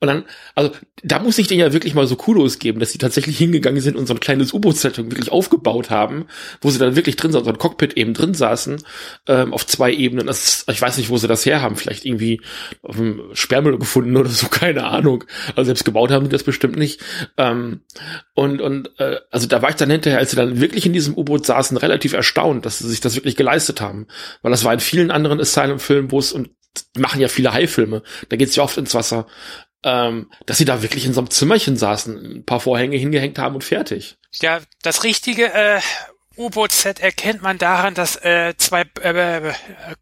Und 0.00 0.08
dann, 0.08 0.24
also 0.54 0.72
da 1.04 1.18
muss 1.18 1.38
ich 1.38 1.46
denen 1.46 1.60
ja 1.60 1.72
wirklich 1.72 1.94
mal 1.94 2.06
so 2.06 2.16
Kudos 2.16 2.58
geben, 2.58 2.80
dass 2.80 2.92
sie 2.92 2.98
tatsächlich 2.98 3.38
hingegangen 3.38 3.80
sind 3.80 3.96
und 3.96 4.06
so 4.06 4.14
ein 4.14 4.20
kleines 4.20 4.52
U-Boot-Set 4.52 4.98
wirklich 4.98 5.30
aufgebaut 5.30 5.90
haben, 5.90 6.26
wo 6.60 6.70
sie 6.70 6.78
dann 6.78 6.96
wirklich 6.96 7.16
drin 7.16 7.32
sind, 7.32 7.44
so 7.44 7.50
ein 7.50 7.58
Cockpit 7.58 7.94
eben 7.94 8.14
drin 8.14 8.34
saßen, 8.34 8.82
ähm, 9.26 9.52
auf 9.52 9.66
zwei 9.66 9.92
Ebenen. 9.92 10.26
Das 10.26 10.44
ist, 10.44 10.70
ich 10.70 10.80
weiß 10.80 10.96
nicht, 10.96 11.10
wo 11.10 11.16
sie 11.16 11.27
das 11.28 11.46
her 11.46 11.62
haben. 11.62 11.76
Vielleicht 11.76 12.04
irgendwie 12.04 12.40
auf 12.82 12.96
dem 12.96 13.30
Sperrmüll 13.32 13.78
gefunden 13.78 14.16
oder 14.16 14.30
so, 14.30 14.48
keine 14.50 14.84
Ahnung. 14.84 15.24
Also 15.50 15.64
selbst 15.64 15.84
gebaut 15.84 16.10
haben 16.10 16.24
die 16.24 16.30
das 16.30 16.42
bestimmt 16.42 16.76
nicht. 16.76 17.00
Ähm, 17.36 17.82
und 18.34 18.60
und 18.60 18.90
äh, 18.98 19.20
also 19.30 19.46
da 19.46 19.62
war 19.62 19.70
ich 19.70 19.76
dann 19.76 19.90
hinterher, 19.90 20.18
als 20.18 20.30
sie 20.30 20.36
dann 20.36 20.60
wirklich 20.60 20.86
in 20.86 20.92
diesem 20.92 21.16
U-Boot 21.16 21.46
saßen, 21.46 21.76
relativ 21.76 22.12
erstaunt, 22.12 22.66
dass 22.66 22.78
sie 22.78 22.88
sich 22.88 23.00
das 23.00 23.16
wirklich 23.16 23.36
geleistet 23.36 23.80
haben. 23.80 24.06
Weil 24.42 24.50
das 24.50 24.64
war 24.64 24.72
in 24.72 24.80
vielen 24.80 25.10
anderen 25.10 25.40
Asylum-Filmen, 25.40 26.10
wo 26.10 26.18
es, 26.18 26.32
und 26.32 26.50
machen 26.96 27.20
ja 27.20 27.28
viele 27.28 27.52
Haifilme, 27.52 28.02
da 28.28 28.36
geht's 28.36 28.56
ja 28.56 28.62
oft 28.62 28.76
ins 28.76 28.94
Wasser, 28.94 29.26
ähm, 29.84 30.30
dass 30.46 30.58
sie 30.58 30.64
da 30.64 30.82
wirklich 30.82 31.06
in 31.06 31.12
so 31.12 31.20
einem 31.20 31.30
Zimmerchen 31.30 31.76
saßen, 31.76 32.38
ein 32.38 32.44
paar 32.44 32.60
Vorhänge 32.60 32.96
hingehängt 32.96 33.38
haben 33.38 33.54
und 33.54 33.64
fertig. 33.64 34.16
Ja, 34.40 34.60
das 34.82 35.04
Richtige, 35.04 35.52
äh, 35.52 35.80
U-Boot-Set 36.38 37.00
erkennt 37.00 37.42
man 37.42 37.58
daran, 37.58 37.94
dass 37.94 38.16
äh, 38.16 38.54
zwei 38.56 38.86
äh, 39.02 39.52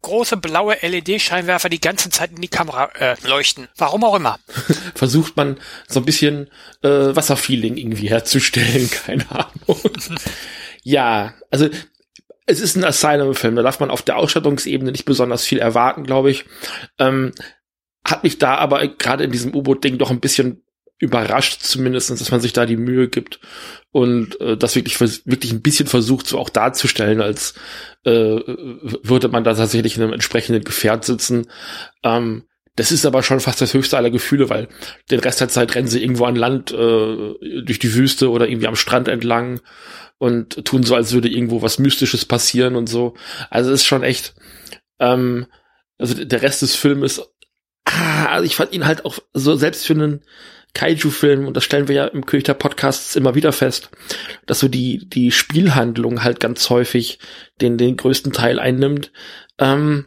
große 0.01 0.37
blaue 0.37 0.77
LED-Scheinwerfer 0.81 1.69
die 1.69 1.81
ganze 1.81 2.09
Zeit 2.09 2.31
in 2.31 2.41
die 2.41 2.47
Kamera 2.47 2.89
äh, 2.99 3.15
leuchten. 3.23 3.67
Warum 3.75 4.03
auch 4.03 4.15
immer. 4.15 4.39
Versucht 4.95 5.35
man 5.35 5.57
so 5.87 5.99
ein 5.99 6.05
bisschen 6.05 6.49
äh, 6.83 6.89
Wasserfeeling 6.89 7.77
irgendwie 7.77 8.09
herzustellen, 8.09 8.89
keine 9.05 9.29
Ahnung. 9.31 9.81
ja, 10.83 11.33
also 11.49 11.69
es 12.45 12.61
ist 12.61 12.77
ein 12.77 12.85
Asylum-Film, 12.85 13.55
da 13.55 13.63
darf 13.63 13.79
man 13.79 13.91
auf 13.91 14.03
der 14.03 14.17
Ausstattungsebene 14.17 14.91
nicht 14.91 15.05
besonders 15.05 15.43
viel 15.43 15.59
erwarten, 15.59 16.03
glaube 16.03 16.31
ich. 16.31 16.45
Ähm, 16.97 17.33
hat 18.05 18.23
mich 18.23 18.37
da 18.37 18.55
aber 18.55 18.87
gerade 18.87 19.25
in 19.25 19.31
diesem 19.31 19.53
U-Boot-Ding 19.53 19.97
doch 19.97 20.11
ein 20.11 20.21
bisschen 20.21 20.63
überrascht 20.99 21.61
zumindestens, 21.61 22.19
dass 22.19 22.31
man 22.31 22.41
sich 22.41 22.53
da 22.53 22.65
die 22.65 22.77
Mühe 22.77 23.07
gibt 23.07 23.39
und 23.91 24.39
äh, 24.41 24.57
das 24.57 24.75
wirklich 24.75 24.99
wirklich 24.99 25.51
ein 25.51 25.61
bisschen 25.61 25.87
versucht, 25.87 26.27
so 26.27 26.39
auch 26.39 26.49
darzustellen, 26.49 27.21
als 27.21 27.53
äh, 28.03 28.11
würde 28.11 29.27
man 29.29 29.43
da 29.43 29.53
tatsächlich 29.53 29.97
in 29.97 30.03
einem 30.03 30.13
entsprechenden 30.13 30.63
Gefährt 30.63 31.05
sitzen. 31.05 31.47
Ähm, 32.03 32.43
das 32.75 32.91
ist 32.91 33.05
aber 33.05 33.23
schon 33.23 33.39
fast 33.39 33.59
das 33.59 33.73
höchste 33.73 33.97
aller 33.97 34.11
Gefühle, 34.11 34.49
weil 34.49 34.67
den 35.09 35.19
Rest 35.19 35.41
der 35.41 35.49
Zeit 35.49 35.73
rennen 35.73 35.87
sie 35.87 36.01
irgendwo 36.01 36.25
an 36.25 36.35
Land, 36.35 36.71
äh, 36.71 37.33
durch 37.63 37.79
die 37.79 37.93
Wüste 37.93 38.29
oder 38.29 38.47
irgendwie 38.47 38.67
am 38.67 38.75
Strand 38.75 39.07
entlang 39.07 39.61
und 40.19 40.63
tun 40.65 40.83
so, 40.83 40.95
als 40.95 41.13
würde 41.13 41.29
irgendwo 41.29 41.61
was 41.61 41.79
Mystisches 41.79 42.25
passieren 42.25 42.75
und 42.75 42.87
so. 42.87 43.15
Also 43.49 43.71
es 43.71 43.81
ist 43.81 43.87
schon 43.87 44.03
echt, 44.03 44.35
ähm, 44.99 45.47
also 45.97 46.23
der 46.23 46.41
Rest 46.41 46.61
des 46.61 46.75
Films 46.75 47.21
ah, 47.85 48.25
also 48.27 48.45
ich 48.45 48.55
fand 48.55 48.73
ihn 48.73 48.85
halt 48.85 49.05
auch 49.05 49.17
so 49.33 49.55
selbst 49.55 49.85
für 49.85 49.93
einen 49.93 50.21
Kaiju-Film, 50.77 51.47
und 51.47 51.57
das 51.57 51.63
stellen 51.63 51.87
wir 51.87 51.95
ja 51.95 52.05
im 52.05 52.23
der 52.23 52.53
Podcasts 52.53 53.15
immer 53.15 53.33
wieder 53.33 53.51
fest, 53.51 53.89
dass 54.45 54.59
so 54.59 54.67
die, 54.67 55.09
die 55.09 55.31
Spielhandlung 55.31 56.23
halt 56.23 56.39
ganz 56.39 56.69
häufig 56.69 57.17
den, 57.61 57.79
den 57.79 57.97
größten 57.97 58.31
Teil 58.31 58.59
einnimmt. 58.59 59.11
Ähm, 59.57 60.05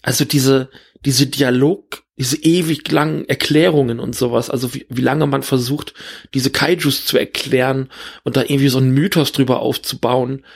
also 0.00 0.24
diese, 0.24 0.70
diese 1.04 1.26
Dialog, 1.26 2.02
diese 2.16 2.42
ewig 2.42 2.90
langen 2.90 3.28
Erklärungen 3.28 4.00
und 4.00 4.16
sowas, 4.16 4.48
also 4.48 4.72
wie, 4.72 4.86
wie 4.88 5.02
lange 5.02 5.26
man 5.26 5.42
versucht, 5.42 5.92
diese 6.32 6.50
Kaijus 6.50 7.04
zu 7.04 7.18
erklären 7.18 7.90
und 8.22 8.38
da 8.38 8.40
irgendwie 8.40 8.68
so 8.68 8.78
einen 8.78 8.94
Mythos 8.94 9.32
drüber 9.32 9.60
aufzubauen, 9.60 10.46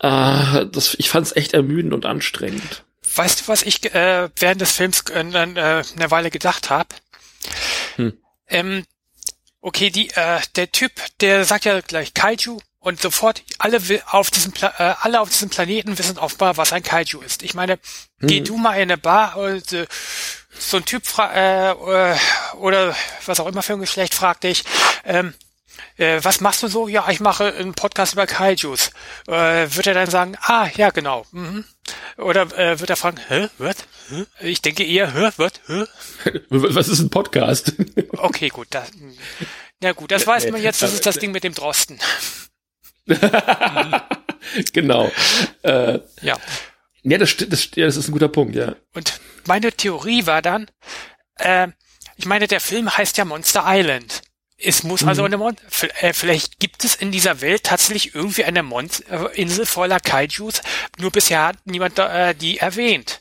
äh, 0.00 0.66
das, 0.70 0.94
ich 0.98 1.08
fand's 1.08 1.34
echt 1.34 1.54
ermüdend 1.54 1.94
und 1.94 2.04
anstrengend. 2.04 2.84
Weißt 3.16 3.40
du, 3.40 3.48
was 3.48 3.62
ich 3.62 3.94
äh, 3.94 4.28
während 4.36 4.60
des 4.60 4.72
Films 4.72 5.04
äh, 5.10 5.20
äh, 5.20 5.32
eine 5.32 6.10
Weile 6.10 6.30
gedacht 6.30 6.68
habe? 6.68 6.88
Hm. 8.46 8.58
Ähm, 8.58 8.86
okay, 9.60 9.90
die, 9.90 10.10
äh, 10.10 10.40
der 10.56 10.70
Typ, 10.72 10.92
der 11.20 11.44
sagt 11.44 11.64
ja 11.64 11.80
gleich 11.80 12.14
Kaiju 12.14 12.58
und 12.80 13.00
sofort 13.00 13.42
alle 13.58 13.80
auf 14.10 14.30
diesem 14.30 14.52
Pla 14.52 14.74
äh, 14.78 14.94
alle 15.00 15.20
auf 15.20 15.30
diesem 15.30 15.48
Planeten 15.48 15.98
wissen 15.98 16.18
offenbar, 16.18 16.56
was 16.56 16.72
ein 16.72 16.82
Kaiju 16.82 17.20
ist. 17.20 17.42
Ich 17.42 17.54
meine, 17.54 17.78
hm. 18.20 18.28
geh 18.28 18.40
du 18.40 18.56
mal 18.56 18.74
in 18.74 18.82
eine 18.82 18.98
Bar 18.98 19.36
und 19.36 19.72
äh, 19.72 19.86
so 20.58 20.76
ein 20.76 20.84
Typ 20.84 21.06
fra 21.06 21.70
äh, 21.70 21.74
oder 22.56 22.94
was 23.26 23.40
auch 23.40 23.46
immer 23.46 23.62
für 23.62 23.72
ein 23.72 23.80
Geschlecht 23.80 24.14
fragt 24.14 24.44
dich, 24.44 24.64
ähm, 25.04 25.34
äh, 25.96 26.20
was 26.22 26.40
machst 26.40 26.62
du 26.62 26.68
so? 26.68 26.88
Ja, 26.88 27.08
ich 27.10 27.20
mache 27.20 27.52
einen 27.54 27.74
Podcast 27.74 28.14
über 28.14 28.26
Kaijus. 28.26 28.90
Äh, 29.26 29.66
wird 29.74 29.86
er 29.86 29.94
dann 29.94 30.10
sagen, 30.10 30.36
ah, 30.42 30.68
ja, 30.74 30.90
genau. 30.90 31.26
Mhm. 31.32 31.64
Oder 32.16 32.42
äh, 32.58 32.80
wird 32.80 32.90
er 32.90 32.96
fragen, 32.96 33.20
hä, 33.28 33.48
was? 33.58 33.76
Hä? 34.08 34.26
Ich 34.40 34.62
denke 34.62 34.84
eher, 34.84 35.12
hä, 35.12 35.30
was? 35.36 35.52
Hä? 35.66 35.84
Was 36.50 36.88
ist 36.88 37.00
ein 37.00 37.10
Podcast? 37.10 37.72
okay, 38.12 38.48
gut. 38.48 38.68
Da, 38.70 38.84
ja 39.82 39.92
gut, 39.92 40.10
das 40.10 40.26
weiß 40.26 40.50
man 40.50 40.62
jetzt, 40.62 40.82
das 40.82 40.92
ist 40.92 41.06
das 41.06 41.18
Ding 41.18 41.32
mit 41.32 41.44
dem 41.44 41.54
Drosten. 41.54 41.98
genau. 44.72 45.10
Äh, 45.62 45.98
ja. 46.22 46.36
Ja, 47.02 47.18
das, 47.18 47.36
das, 47.36 47.70
ja, 47.74 47.86
das 47.86 47.96
ist 47.96 48.08
ein 48.08 48.12
guter 48.12 48.28
Punkt, 48.28 48.56
ja. 48.56 48.76
Und 48.94 49.20
meine 49.46 49.72
Theorie 49.72 50.26
war 50.26 50.40
dann, 50.40 50.70
äh, 51.36 51.68
ich 52.16 52.26
meine, 52.26 52.46
der 52.46 52.60
Film 52.60 52.96
heißt 52.96 53.18
ja 53.18 53.24
Monster 53.24 53.64
Island. 53.66 54.22
Es 54.56 54.84
muss 54.84 55.04
also 55.04 55.22
mhm. 55.22 55.26
eine 55.26 55.36
Mon 55.36 55.56
äh, 56.00 56.12
vielleicht 56.12 56.60
gibt 56.60 56.84
es 56.84 56.94
in 56.94 57.10
dieser 57.10 57.40
Welt 57.40 57.64
tatsächlich 57.64 58.14
irgendwie 58.14 58.44
eine 58.44 58.62
Mon 58.62 58.88
äh, 59.10 59.26
Insel 59.34 59.66
voller 59.66 60.00
Kaijus, 60.00 60.62
nur 60.98 61.10
bisher 61.10 61.44
hat 61.44 61.56
niemand 61.64 61.98
äh, 61.98 62.34
die 62.34 62.58
erwähnt. 62.58 63.20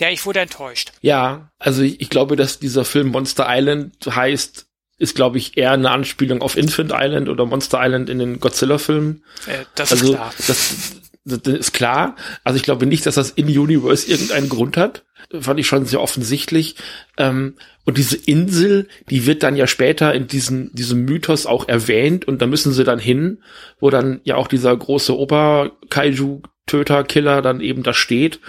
Ja, 0.00 0.10
ich 0.10 0.26
wurde 0.26 0.40
enttäuscht. 0.40 0.92
Ja, 1.00 1.50
also 1.58 1.82
ich, 1.82 2.00
ich 2.00 2.10
glaube, 2.10 2.36
dass 2.36 2.58
dieser 2.58 2.84
Film 2.84 3.08
Monster 3.08 3.46
Island 3.48 3.94
heißt, 4.04 4.66
ist 4.98 5.14
glaube 5.14 5.38
ich 5.38 5.56
eher 5.56 5.72
eine 5.72 5.90
Anspielung 5.90 6.42
auf 6.42 6.56
Infant 6.56 6.92
Island 6.94 7.28
oder 7.28 7.46
Monster 7.46 7.78
Island 7.80 8.10
in 8.10 8.18
den 8.18 8.40
Godzilla-Filmen. 8.40 9.24
Äh, 9.46 9.64
das 9.74 9.92
also, 9.92 10.06
ist 10.06 10.12
klar. 10.12 10.34
Das, 10.36 10.46
das, 11.24 11.42
das 11.42 11.54
ist 11.54 11.72
klar. 11.72 12.16
Also 12.44 12.56
ich 12.56 12.62
glaube 12.62 12.86
nicht, 12.86 13.06
dass 13.06 13.14
das 13.14 13.30
in 13.30 13.46
Universe 13.46 14.10
irgendeinen 14.10 14.48
Grund 14.48 14.76
hat 14.76 15.04
fand 15.38 15.60
ich 15.60 15.66
schon 15.66 15.84
sehr 15.86 16.00
offensichtlich. 16.00 16.74
Ähm, 17.16 17.54
und 17.84 17.96
diese 17.98 18.16
Insel, 18.16 18.88
die 19.08 19.26
wird 19.26 19.44
dann 19.44 19.56
ja 19.56 19.66
später 19.66 20.14
in 20.14 20.26
diesem, 20.26 20.74
diesem 20.74 21.04
Mythos 21.04 21.44
auch 21.46 21.68
erwähnt 21.68 22.26
und 22.26 22.42
da 22.42 22.46
müssen 22.46 22.72
sie 22.72 22.84
dann 22.84 22.98
hin, 22.98 23.42
wo 23.78 23.90
dann 23.90 24.20
ja 24.24 24.36
auch 24.36 24.48
dieser 24.48 24.74
große 24.76 25.16
Ober-Kaiju-Töter-Killer 25.16 27.40
dann 27.42 27.60
eben 27.60 27.82
da 27.82 27.92
steht. 27.94 28.40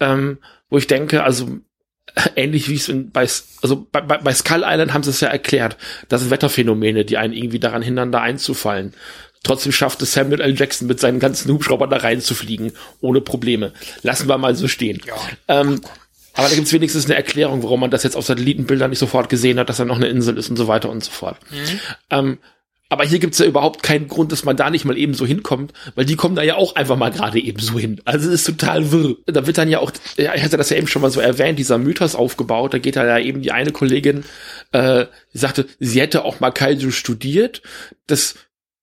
Ähm, 0.00 0.38
wo 0.70 0.78
ich 0.78 0.86
denke, 0.86 1.24
also 1.24 1.58
ähnlich 2.36 2.68
wie 2.68 2.76
es 2.76 2.88
in, 2.88 3.10
bei, 3.10 3.26
also 3.62 3.86
bei, 3.90 4.00
bei 4.00 4.32
Skull 4.32 4.64
Island 4.64 4.94
haben 4.94 5.02
sie 5.02 5.10
es 5.10 5.20
ja 5.20 5.28
erklärt, 5.28 5.76
das 6.08 6.22
sind 6.22 6.30
Wetterphänomene, 6.30 7.04
die 7.04 7.16
einen 7.16 7.32
irgendwie 7.32 7.60
daran 7.60 7.82
hindern, 7.82 8.12
da 8.12 8.20
einzufallen. 8.20 8.94
Trotzdem 9.44 9.72
schafft 9.72 10.02
es 10.02 10.12
Samuel 10.12 10.40
L. 10.40 10.58
Jackson 10.58 10.88
mit 10.88 10.98
seinen 10.98 11.20
ganzen 11.20 11.52
Hubschraubern 11.52 11.90
da 11.90 11.98
reinzufliegen, 11.98 12.72
ohne 13.00 13.20
Probleme. 13.20 13.72
Lassen 14.02 14.28
wir 14.28 14.36
mal 14.36 14.56
so 14.56 14.66
stehen. 14.66 15.00
Ja. 15.06 15.14
Ähm, 15.46 15.80
aber 16.34 16.48
da 16.48 16.54
gibt 16.54 16.66
es 16.66 16.72
wenigstens 16.72 17.06
eine 17.06 17.14
Erklärung, 17.14 17.62
warum 17.62 17.80
man 17.80 17.90
das 17.90 18.02
jetzt 18.02 18.16
auf 18.16 18.26
Satellitenbildern 18.26 18.90
nicht 18.90 18.98
sofort 18.98 19.28
gesehen 19.28 19.58
hat, 19.58 19.68
dass 19.68 19.78
da 19.78 19.84
noch 19.84 19.96
eine 19.96 20.08
Insel 20.08 20.36
ist 20.38 20.50
und 20.50 20.56
so 20.56 20.68
weiter 20.68 20.90
und 20.90 21.04
so 21.04 21.10
fort. 21.10 21.36
Mhm. 21.50 21.80
Ähm, 22.10 22.38
aber 22.88 23.04
hier 23.04 23.18
gibt's 23.18 23.38
ja 23.38 23.46
überhaupt 23.46 23.82
keinen 23.82 24.08
Grund, 24.08 24.32
dass 24.32 24.44
man 24.44 24.56
da 24.56 24.70
nicht 24.70 24.86
mal 24.86 24.96
eben 24.96 25.12
so 25.12 25.26
hinkommt, 25.26 25.72
weil 25.94 26.06
die 26.06 26.16
kommen 26.16 26.36
da 26.36 26.42
ja 26.42 26.56
auch 26.56 26.74
einfach 26.74 26.96
mal 26.96 27.10
gerade 27.10 27.38
eben 27.38 27.58
so 27.58 27.78
hin. 27.78 28.00
Also 28.06 28.28
es 28.28 28.40
ist 28.40 28.46
total 28.46 28.90
wirr. 28.90 29.16
Da 29.26 29.46
wird 29.46 29.58
dann 29.58 29.68
ja 29.68 29.80
auch, 29.80 29.92
ja, 30.16 30.34
ich 30.34 30.42
hatte 30.42 30.56
das 30.56 30.70
ja 30.70 30.78
eben 30.78 30.86
schon 30.86 31.02
mal 31.02 31.10
so 31.10 31.20
erwähnt, 31.20 31.58
dieser 31.58 31.76
Mythos 31.76 32.14
aufgebaut. 32.14 32.72
Da 32.72 32.78
geht 32.78 32.96
da 32.96 33.06
ja 33.06 33.18
eben 33.18 33.42
die 33.42 33.52
eine 33.52 33.72
Kollegin, 33.72 34.24
äh, 34.72 35.04
sagte, 35.34 35.66
sie 35.78 36.00
hätte 36.00 36.24
auch 36.24 36.40
mal 36.40 36.50
Kaiju 36.50 36.90
studiert. 36.90 37.62
Das 38.06 38.36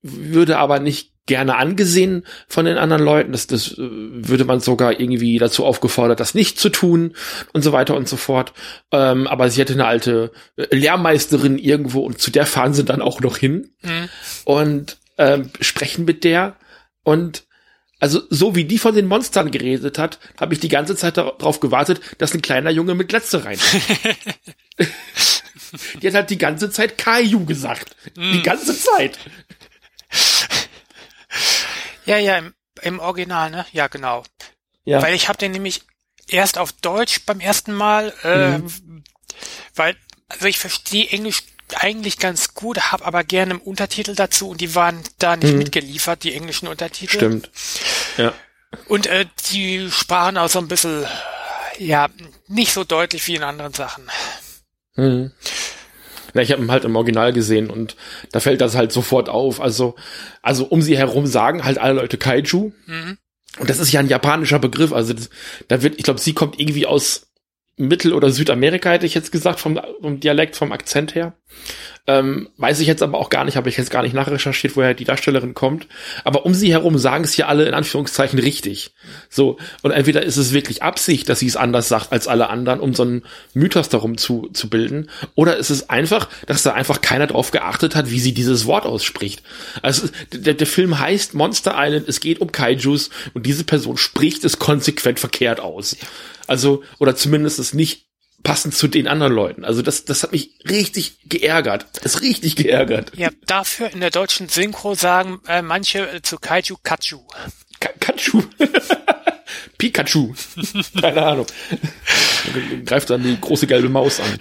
würde 0.03 0.59
aber 0.59 0.79
nicht 0.79 1.14
gerne 1.25 1.55
angesehen 1.55 2.23
von 2.47 2.65
den 2.65 2.77
anderen 2.77 3.03
Leuten. 3.03 3.31
Das, 3.31 3.47
das 3.47 3.73
äh, 3.73 3.77
würde 3.79 4.45
man 4.45 4.59
sogar 4.59 4.99
irgendwie 4.99 5.37
dazu 5.37 5.65
aufgefordert, 5.65 6.19
das 6.19 6.35
nicht 6.35 6.59
zu 6.59 6.69
tun 6.69 7.15
und 7.53 7.63
so 7.63 7.71
weiter 7.71 7.95
und 7.95 8.07
so 8.07 8.17
fort. 8.17 8.53
Ähm, 8.91 9.27
aber 9.27 9.49
sie 9.49 9.61
hatte 9.61 9.73
eine 9.73 9.85
alte 9.85 10.31
äh, 10.55 10.75
Lehrmeisterin 10.75 11.57
irgendwo 11.57 12.01
und 12.01 12.19
zu 12.19 12.31
der 12.31 12.45
fahren 12.45 12.73
sie 12.73 12.85
dann 12.85 13.01
auch 13.01 13.21
noch 13.21 13.37
hin 13.37 13.71
mhm. 13.81 14.09
und 14.45 14.97
ähm, 15.17 15.49
sprechen 15.61 16.05
mit 16.05 16.23
der 16.23 16.57
und 17.03 17.43
also 17.99 18.21
so 18.29 18.55
wie 18.55 18.65
die 18.65 18.77
von 18.77 18.93
den 18.93 19.07
Monstern 19.07 19.51
geredet 19.51 19.97
hat, 19.97 20.19
habe 20.39 20.53
ich 20.53 20.59
die 20.59 20.67
ganze 20.67 20.95
Zeit 20.95 21.17
darauf 21.17 21.59
gewartet, 21.61 22.01
dass 22.17 22.33
ein 22.33 22.41
kleiner 22.41 22.69
Junge 22.69 22.93
mit 22.93 23.07
Glatze 23.07 23.45
rein. 23.45 23.57
die 26.01 26.07
hat 26.07 26.13
halt 26.13 26.29
die 26.29 26.37
ganze 26.37 26.69
Zeit 26.69 26.97
Kaiju 26.97 27.45
gesagt. 27.45 27.95
Mm. 28.15 28.33
Die 28.33 28.37
mhm. 28.39 28.43
ganze 28.43 28.77
Zeit. 28.77 29.17
Ja, 32.05 32.17
ja, 32.17 32.37
im, 32.37 32.53
im 32.81 32.99
Original, 32.99 33.51
ne? 33.51 33.65
Ja, 33.71 33.87
genau. 33.87 34.23
Ja. 34.83 35.01
Weil 35.01 35.15
ich 35.15 35.27
habe 35.27 35.37
den 35.37 35.51
nämlich 35.51 35.81
erst 36.27 36.57
auf 36.57 36.71
Deutsch 36.71 37.21
beim 37.25 37.39
ersten 37.39 37.73
Mal, 37.73 38.13
äh, 38.23 38.57
mhm. 38.57 39.03
weil, 39.75 39.95
also 40.29 40.45
ich 40.45 40.59
verstehe 40.59 41.07
Englisch 41.09 41.43
eigentlich 41.73 42.19
ganz 42.19 42.53
gut, 42.53 42.91
habe 42.91 43.05
aber 43.05 43.23
gerne 43.23 43.55
im 43.55 43.61
Untertitel 43.61 44.13
dazu 44.15 44.49
und 44.49 44.61
die 44.61 44.75
waren 44.75 45.01
da 45.17 45.35
nicht 45.35 45.53
mhm. 45.53 45.59
mitgeliefert, 45.59 46.23
die 46.23 46.33
englischen 46.33 46.67
Untertitel. 46.67 47.17
Stimmt. 47.17 47.49
Ja. 48.17 48.33
Und 48.87 49.07
äh, 49.07 49.25
die 49.51 49.89
sprachen 49.91 50.37
auch 50.37 50.49
so 50.49 50.59
ein 50.59 50.67
bisschen, 50.67 51.05
ja, 51.79 52.09
nicht 52.47 52.73
so 52.73 52.83
deutlich 52.83 53.25
wie 53.27 53.35
in 53.35 53.43
anderen 53.43 53.73
Sachen. 53.73 54.09
Mhm. 54.95 55.31
Na, 56.35 56.41
ich 56.41 56.51
habe 56.51 56.61
ihn 56.61 56.69
halt 56.69 56.83
im 56.83 56.95
Original 56.97 57.31
gesehen 57.31 57.69
und 57.69 57.95
da 58.33 58.41
fällt 58.41 58.59
das 58.59 58.75
halt 58.75 58.91
sofort 58.91 59.29
auf. 59.29 59.61
Also, 59.61 59.95
also 60.41 60.65
um 60.65 60.81
sie 60.81 60.97
herum 60.97 61.27
sagen 61.27 61.63
halt 61.63 61.77
alle 61.77 62.01
Leute 62.01 62.17
Kaiju. 62.17 62.73
Mhm. 62.85 63.17
Und 63.57 63.69
das 63.69 63.79
ist 63.79 63.93
ja 63.93 64.01
ein 64.01 64.09
japanischer 64.09 64.59
Begriff. 64.59 64.91
Also 64.91 65.13
das, 65.13 65.29
da 65.69 65.81
wird, 65.81 65.95
ich 65.97 66.03
glaube, 66.03 66.19
sie 66.19 66.33
kommt 66.33 66.59
irgendwie 66.59 66.85
aus 66.85 67.27
Mittel- 67.77 68.13
oder 68.13 68.29
Südamerika, 68.31 68.91
hätte 68.91 69.05
ich 69.05 69.13
jetzt 69.13 69.31
gesagt, 69.31 69.61
vom, 69.61 69.79
vom 70.01 70.19
Dialekt, 70.19 70.57
vom 70.57 70.73
Akzent 70.73 71.15
her. 71.15 71.37
Ähm, 72.07 72.49
weiß 72.57 72.81
ich 72.81 72.87
jetzt 72.87 73.01
aber 73.01 73.17
auch 73.17 73.31
gar 73.31 73.45
nicht, 73.45 73.57
habe 73.57 73.67
ich 73.67 73.77
jetzt 73.77 73.89
gar 73.89 74.03
nicht 74.03 74.13
nachrecherchiert, 74.13 74.75
woher 74.75 74.93
die 74.93 75.05
Darstellerin 75.05 75.55
kommt. 75.55 75.87
Aber 76.23 76.45
um 76.45 76.53
sie 76.53 76.71
herum 76.71 76.99
sagen 76.99 77.23
es 77.23 77.33
hier 77.33 77.47
alle 77.47 77.65
in 77.65 77.73
Anführungszeichen 77.73 78.37
richtig. 78.37 78.93
So, 79.29 79.57
und 79.81 79.91
entweder 79.91 80.21
ist 80.21 80.37
es 80.37 80.53
wirklich 80.53 80.83
Absicht, 80.83 81.27
dass 81.29 81.39
sie 81.39 81.47
es 81.47 81.55
anders 81.55 81.87
sagt 81.87 82.11
als 82.11 82.27
alle 82.27 82.49
anderen, 82.49 82.79
um 82.79 82.93
so 82.93 83.03
einen 83.03 83.23
Mythos 83.55 83.89
darum 83.89 84.17
zu, 84.17 84.49
zu 84.53 84.69
bilden, 84.69 85.09
oder 85.33 85.57
ist 85.57 85.71
es 85.71 85.89
einfach, 85.89 86.29
dass 86.45 86.61
da 86.61 86.73
einfach 86.73 87.01
keiner 87.01 87.25
drauf 87.25 87.49
geachtet 87.49 87.95
hat, 87.95 88.11
wie 88.11 88.19
sie 88.19 88.33
dieses 88.33 88.67
Wort 88.67 88.85
ausspricht. 88.85 89.41
Also 89.81 90.07
der, 90.31 90.53
der 90.53 90.67
Film 90.67 90.99
heißt 90.99 91.33
Monster 91.33 91.73
Island, 91.75 92.07
es 92.07 92.19
geht 92.19 92.39
um 92.39 92.51
Kaijus 92.51 93.09
und 93.33 93.47
diese 93.47 93.63
Person 93.63 93.97
spricht 93.97 94.45
es 94.45 94.59
konsequent 94.59 95.19
verkehrt 95.19 95.59
aus. 95.59 95.97
Also, 96.47 96.83
oder 96.99 97.15
zumindest 97.15 97.57
es 97.57 97.73
nicht 97.73 98.04
passend 98.45 98.75
zu 98.75 98.87
den 98.87 99.07
anderen 99.07 99.33
Leuten. 99.33 99.65
Also 99.65 99.81
das, 99.81 100.05
das 100.05 100.23
hat 100.23 100.31
mich 100.31 100.51
richtig 100.69 101.17
geärgert. 101.25 101.87
Das 102.03 102.15
ist 102.15 102.21
richtig 102.21 102.55
geärgert. 102.55 103.11
Ja, 103.17 103.29
dafür 103.45 103.91
in 103.91 103.99
der 103.99 104.11
deutschen 104.11 104.47
Synchro 104.47 104.93
sagen 104.93 105.41
äh, 105.47 105.61
manche 105.61 106.09
äh, 106.09 106.21
zu 106.21 106.37
Kaiju 106.37 106.77
Kachu. 106.81 107.19
Ka 107.81 107.89
Kachu. 107.99 108.43
Pikachu. 109.77 110.33
Keine 111.01 111.25
Ahnung. 111.25 111.45
Greift 112.85 113.09
dann 113.09 113.23
die 113.23 113.39
große 113.39 113.67
gelbe 113.67 113.89
Maus 113.89 114.19
an. 114.19 114.39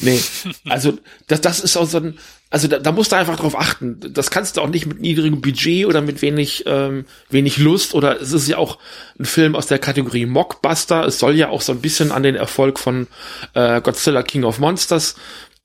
Nee, 0.00 0.20
also 0.68 0.98
das, 1.26 1.40
das 1.40 1.60
ist 1.60 1.76
auch 1.76 1.86
so 1.86 1.98
ein, 1.98 2.18
also 2.50 2.68
da, 2.68 2.78
da 2.78 2.92
musst 2.92 3.12
du 3.12 3.16
einfach 3.16 3.36
drauf 3.36 3.58
achten. 3.58 3.98
Das 4.12 4.30
kannst 4.30 4.56
du 4.56 4.60
auch 4.60 4.68
nicht 4.68 4.86
mit 4.86 5.00
niedrigem 5.00 5.40
Budget 5.40 5.86
oder 5.86 6.00
mit 6.00 6.22
wenig, 6.22 6.64
ähm, 6.66 7.06
wenig 7.30 7.58
Lust 7.58 7.94
oder 7.94 8.20
es 8.20 8.32
ist 8.32 8.48
ja 8.48 8.58
auch 8.58 8.78
ein 9.18 9.24
Film 9.24 9.56
aus 9.56 9.66
der 9.66 9.78
Kategorie 9.78 10.26
Mockbuster. 10.26 11.04
Es 11.04 11.18
soll 11.18 11.34
ja 11.34 11.48
auch 11.48 11.62
so 11.62 11.72
ein 11.72 11.80
bisschen 11.80 12.12
an 12.12 12.22
den 12.22 12.36
Erfolg 12.36 12.78
von 12.78 13.06
äh, 13.54 13.80
Godzilla 13.80 14.22
King 14.22 14.44
of 14.44 14.58
Monsters 14.58 15.16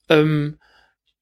ähm, 0.08 0.58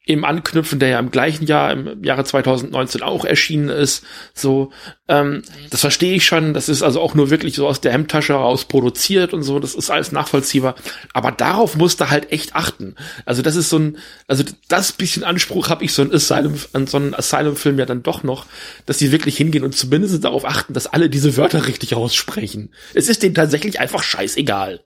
eben 0.06 0.24
anknüpfen, 0.24 0.78
der 0.78 0.88
ja 0.88 0.98
im 0.98 1.10
gleichen 1.10 1.46
Jahr, 1.46 1.72
im 1.72 2.02
Jahre 2.02 2.24
2019 2.24 3.02
auch 3.02 3.24
erschienen 3.24 3.68
ist. 3.68 4.04
So, 4.32 4.72
ähm, 5.08 5.42
das 5.70 5.82
verstehe 5.82 6.14
ich 6.14 6.24
schon. 6.24 6.54
Das 6.54 6.68
ist 6.68 6.82
also 6.82 7.00
auch 7.00 7.14
nur 7.14 7.30
wirklich 7.30 7.54
so 7.54 7.68
aus 7.68 7.80
der 7.80 7.92
Hemdtasche 7.92 8.32
heraus 8.32 8.64
produziert 8.64 9.34
und 9.34 9.42
so. 9.42 9.58
Das 9.58 9.74
ist 9.74 9.90
alles 9.90 10.10
nachvollziehbar. 10.10 10.74
Aber 11.12 11.32
darauf 11.32 11.76
musst 11.76 12.00
du 12.00 12.08
halt 12.08 12.32
echt 12.32 12.56
achten. 12.56 12.94
Also 13.26 13.42
das 13.42 13.56
ist 13.56 13.68
so 13.68 13.78
ein, 13.78 13.98
also 14.26 14.42
das 14.68 14.92
bisschen 14.92 15.22
Anspruch 15.22 15.68
habe 15.68 15.84
ich 15.84 15.92
so 15.92 16.02
ein 16.02 16.12
Asylum, 16.12 16.54
an 16.72 16.86
so 16.86 16.96
einen 16.96 17.14
Asylum-Film 17.14 17.78
ja 17.78 17.86
dann 17.86 18.02
doch 18.02 18.22
noch, 18.22 18.46
dass 18.86 18.98
die 18.98 19.12
wirklich 19.12 19.36
hingehen 19.36 19.64
und 19.64 19.76
zumindest 19.76 20.24
darauf 20.24 20.46
achten, 20.46 20.72
dass 20.72 20.86
alle 20.86 21.10
diese 21.10 21.36
Wörter 21.36 21.66
richtig 21.66 21.94
aussprechen. 21.94 22.72
Es 22.94 23.08
ist 23.08 23.22
denen 23.22 23.34
tatsächlich 23.34 23.80
einfach 23.80 24.02
scheißegal 24.02 24.80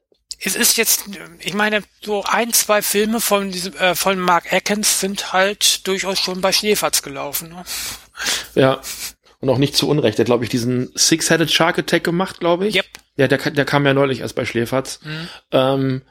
es 0.44 0.56
ist 0.56 0.76
jetzt, 0.76 1.04
ich 1.40 1.54
meine, 1.54 1.82
so 2.02 2.24
ein, 2.24 2.52
zwei 2.52 2.82
Filme 2.82 3.20
von 3.20 3.50
diesem, 3.50 3.74
äh, 3.76 3.94
von 3.94 4.18
Mark 4.18 4.52
Atkins 4.52 5.00
sind 5.00 5.32
halt 5.32 5.86
durchaus 5.86 6.18
schon 6.18 6.40
bei 6.40 6.52
Schneefatz 6.52 7.02
gelaufen. 7.02 7.50
Ne? 7.50 7.64
Ja. 8.54 8.80
Und 9.40 9.50
auch 9.50 9.58
nicht 9.58 9.76
zu 9.76 9.88
Unrecht. 9.88 10.18
Der, 10.18 10.24
glaube 10.24 10.44
ich, 10.44 10.50
diesen 10.50 10.90
Six-Headed 10.94 11.50
Shark 11.52 11.78
Attack 11.78 12.04
gemacht, 12.04 12.40
glaube 12.40 12.66
ich. 12.66 12.76
Yep. 12.76 12.86
Ja, 13.16 13.28
der, 13.28 13.38
der 13.38 13.64
kam 13.64 13.84
ja 13.84 13.94
neulich 13.94 14.20
erst 14.20 14.34
bei 14.34 14.44
Schläferz. 14.44 15.00
Mhm. 15.02 15.28
Ähm, 15.52 16.02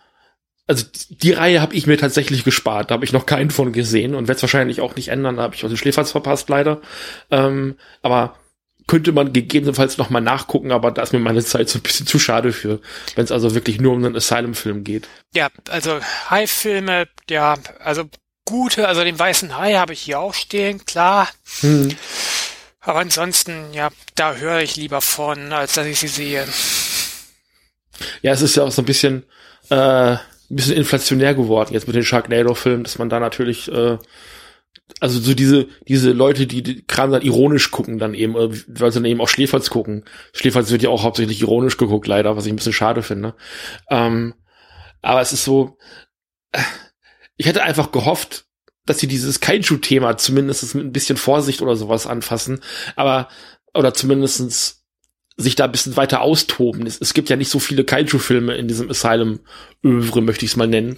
also 0.67 0.85
die 1.09 1.33
Reihe 1.33 1.61
habe 1.61 1.75
ich 1.75 1.87
mir 1.87 1.97
tatsächlich 1.97 2.43
gespart. 2.43 2.89
Da 2.89 2.95
habe 2.95 3.05
ich 3.05 3.11
noch 3.11 3.25
keinen 3.25 3.51
von 3.51 3.73
gesehen 3.73 4.15
und 4.15 4.27
werde 4.27 4.37
es 4.37 4.43
wahrscheinlich 4.43 4.81
auch 4.81 4.95
nicht 4.95 5.09
ändern. 5.09 5.37
Da 5.37 5.43
habe 5.43 5.55
ich 5.55 5.63
auch 5.63 5.67
den 5.67 5.77
Schläferz 5.77 6.11
verpasst, 6.11 6.49
leider. 6.49 6.81
Ähm, 7.31 7.75
aber 8.01 8.37
könnte 8.87 9.11
man 9.11 9.33
gegebenenfalls 9.33 9.97
noch 9.97 10.09
mal 10.09 10.21
nachgucken, 10.21 10.71
aber 10.71 10.91
da 10.91 11.01
ist 11.01 11.13
mir 11.13 11.19
meine 11.19 11.43
Zeit 11.43 11.69
so 11.69 11.79
ein 11.79 11.83
bisschen 11.83 12.05
zu 12.05 12.19
schade 12.19 12.51
für, 12.51 12.79
wenn 13.15 13.23
es 13.23 13.31
also 13.31 13.55
wirklich 13.55 13.79
nur 13.79 13.93
um 13.93 14.03
einen 14.03 14.15
Asylum-Film 14.15 14.83
geht. 14.83 15.07
Ja, 15.33 15.49
also 15.69 15.99
Hai-Filme, 16.29 17.07
ja, 17.29 17.55
also 17.79 18.09
gute, 18.45 18.87
also 18.87 19.03
den 19.03 19.17
weißen 19.17 19.57
Hai 19.57 19.73
habe 19.75 19.93
ich 19.93 20.01
hier 20.01 20.19
auch 20.19 20.33
stehen, 20.33 20.85
klar. 20.85 21.29
Hm. 21.61 21.95
Aber 22.81 22.99
ansonsten, 22.99 23.73
ja, 23.73 23.89
da 24.15 24.35
höre 24.35 24.59
ich 24.59 24.75
lieber 24.75 25.01
von, 25.01 25.53
als 25.53 25.73
dass 25.73 25.85
ich 25.85 25.99
sie 25.99 26.07
sehe. 26.07 26.45
Ja, 28.21 28.33
es 28.33 28.41
ist 28.41 28.57
ja 28.57 28.63
auch 28.63 28.71
so 28.71 28.81
ein 28.81 28.85
bisschen, 28.85 29.23
äh, 29.69 29.75
ein 29.75 30.19
bisschen 30.49 30.75
inflationär 30.75 31.33
geworden 31.33 31.73
jetzt 31.73 31.87
mit 31.87 31.95
den 31.95 32.03
Sharknado-Filmen, 32.03 32.83
dass 32.83 32.97
man 32.97 33.09
da 33.09 33.21
natürlich 33.21 33.71
äh, 33.71 33.97
also 34.99 35.19
so 35.19 35.33
diese, 35.33 35.67
diese 35.87 36.11
Leute, 36.11 36.47
die, 36.47 36.61
die 36.61 36.85
Kram 36.85 37.11
dann 37.11 37.21
ironisch 37.21 37.71
gucken, 37.71 37.99
dann 37.99 38.13
eben, 38.13 38.35
äh, 38.35 38.49
weil 38.67 38.91
sie 38.91 38.99
dann 38.99 39.05
eben 39.05 39.21
auch 39.21 39.29
Schläferz 39.29 39.69
gucken. 39.69 40.05
Schläferz 40.33 40.71
wird 40.71 40.83
ja 40.83 40.89
auch 40.89 41.03
hauptsächlich 41.03 41.41
ironisch 41.41 41.77
geguckt, 41.77 42.07
leider, 42.07 42.35
was 42.35 42.45
ich 42.45 42.53
ein 42.53 42.57
bisschen 42.57 42.73
schade 42.73 43.01
finde. 43.01 43.35
Ähm, 43.89 44.33
aber 45.01 45.21
es 45.21 45.33
ist 45.33 45.45
so, 45.45 45.77
äh, 46.51 46.61
ich 47.37 47.45
hätte 47.45 47.63
einfach 47.63 47.91
gehofft, 47.91 48.45
dass 48.85 48.99
sie 48.99 49.07
dieses 49.07 49.39
Kaiju-Thema 49.39 50.17
zumindest 50.17 50.75
mit 50.75 50.85
ein 50.85 50.91
bisschen 50.91 51.17
Vorsicht 51.17 51.61
oder 51.61 51.75
sowas 51.75 52.05
anfassen, 52.05 52.59
aber, 52.95 53.29
oder 53.73 53.93
zumindestens 53.93 54.82
sich 55.35 55.55
da 55.55 55.65
ein 55.65 55.71
bisschen 55.71 55.97
weiter 55.97 56.21
austoben. 56.21 56.85
Es, 56.85 57.01
es 57.01 57.13
gibt 57.13 57.29
ja 57.29 57.35
nicht 57.35 57.49
so 57.49 57.59
viele 57.59 57.83
Kaiju-Filme 57.83 58.55
in 58.55 58.67
diesem 58.67 58.89
Asylum-Övre, 58.89 60.21
möchte 60.21 60.45
ich 60.45 60.51
es 60.51 60.57
mal 60.57 60.67
nennen, 60.67 60.97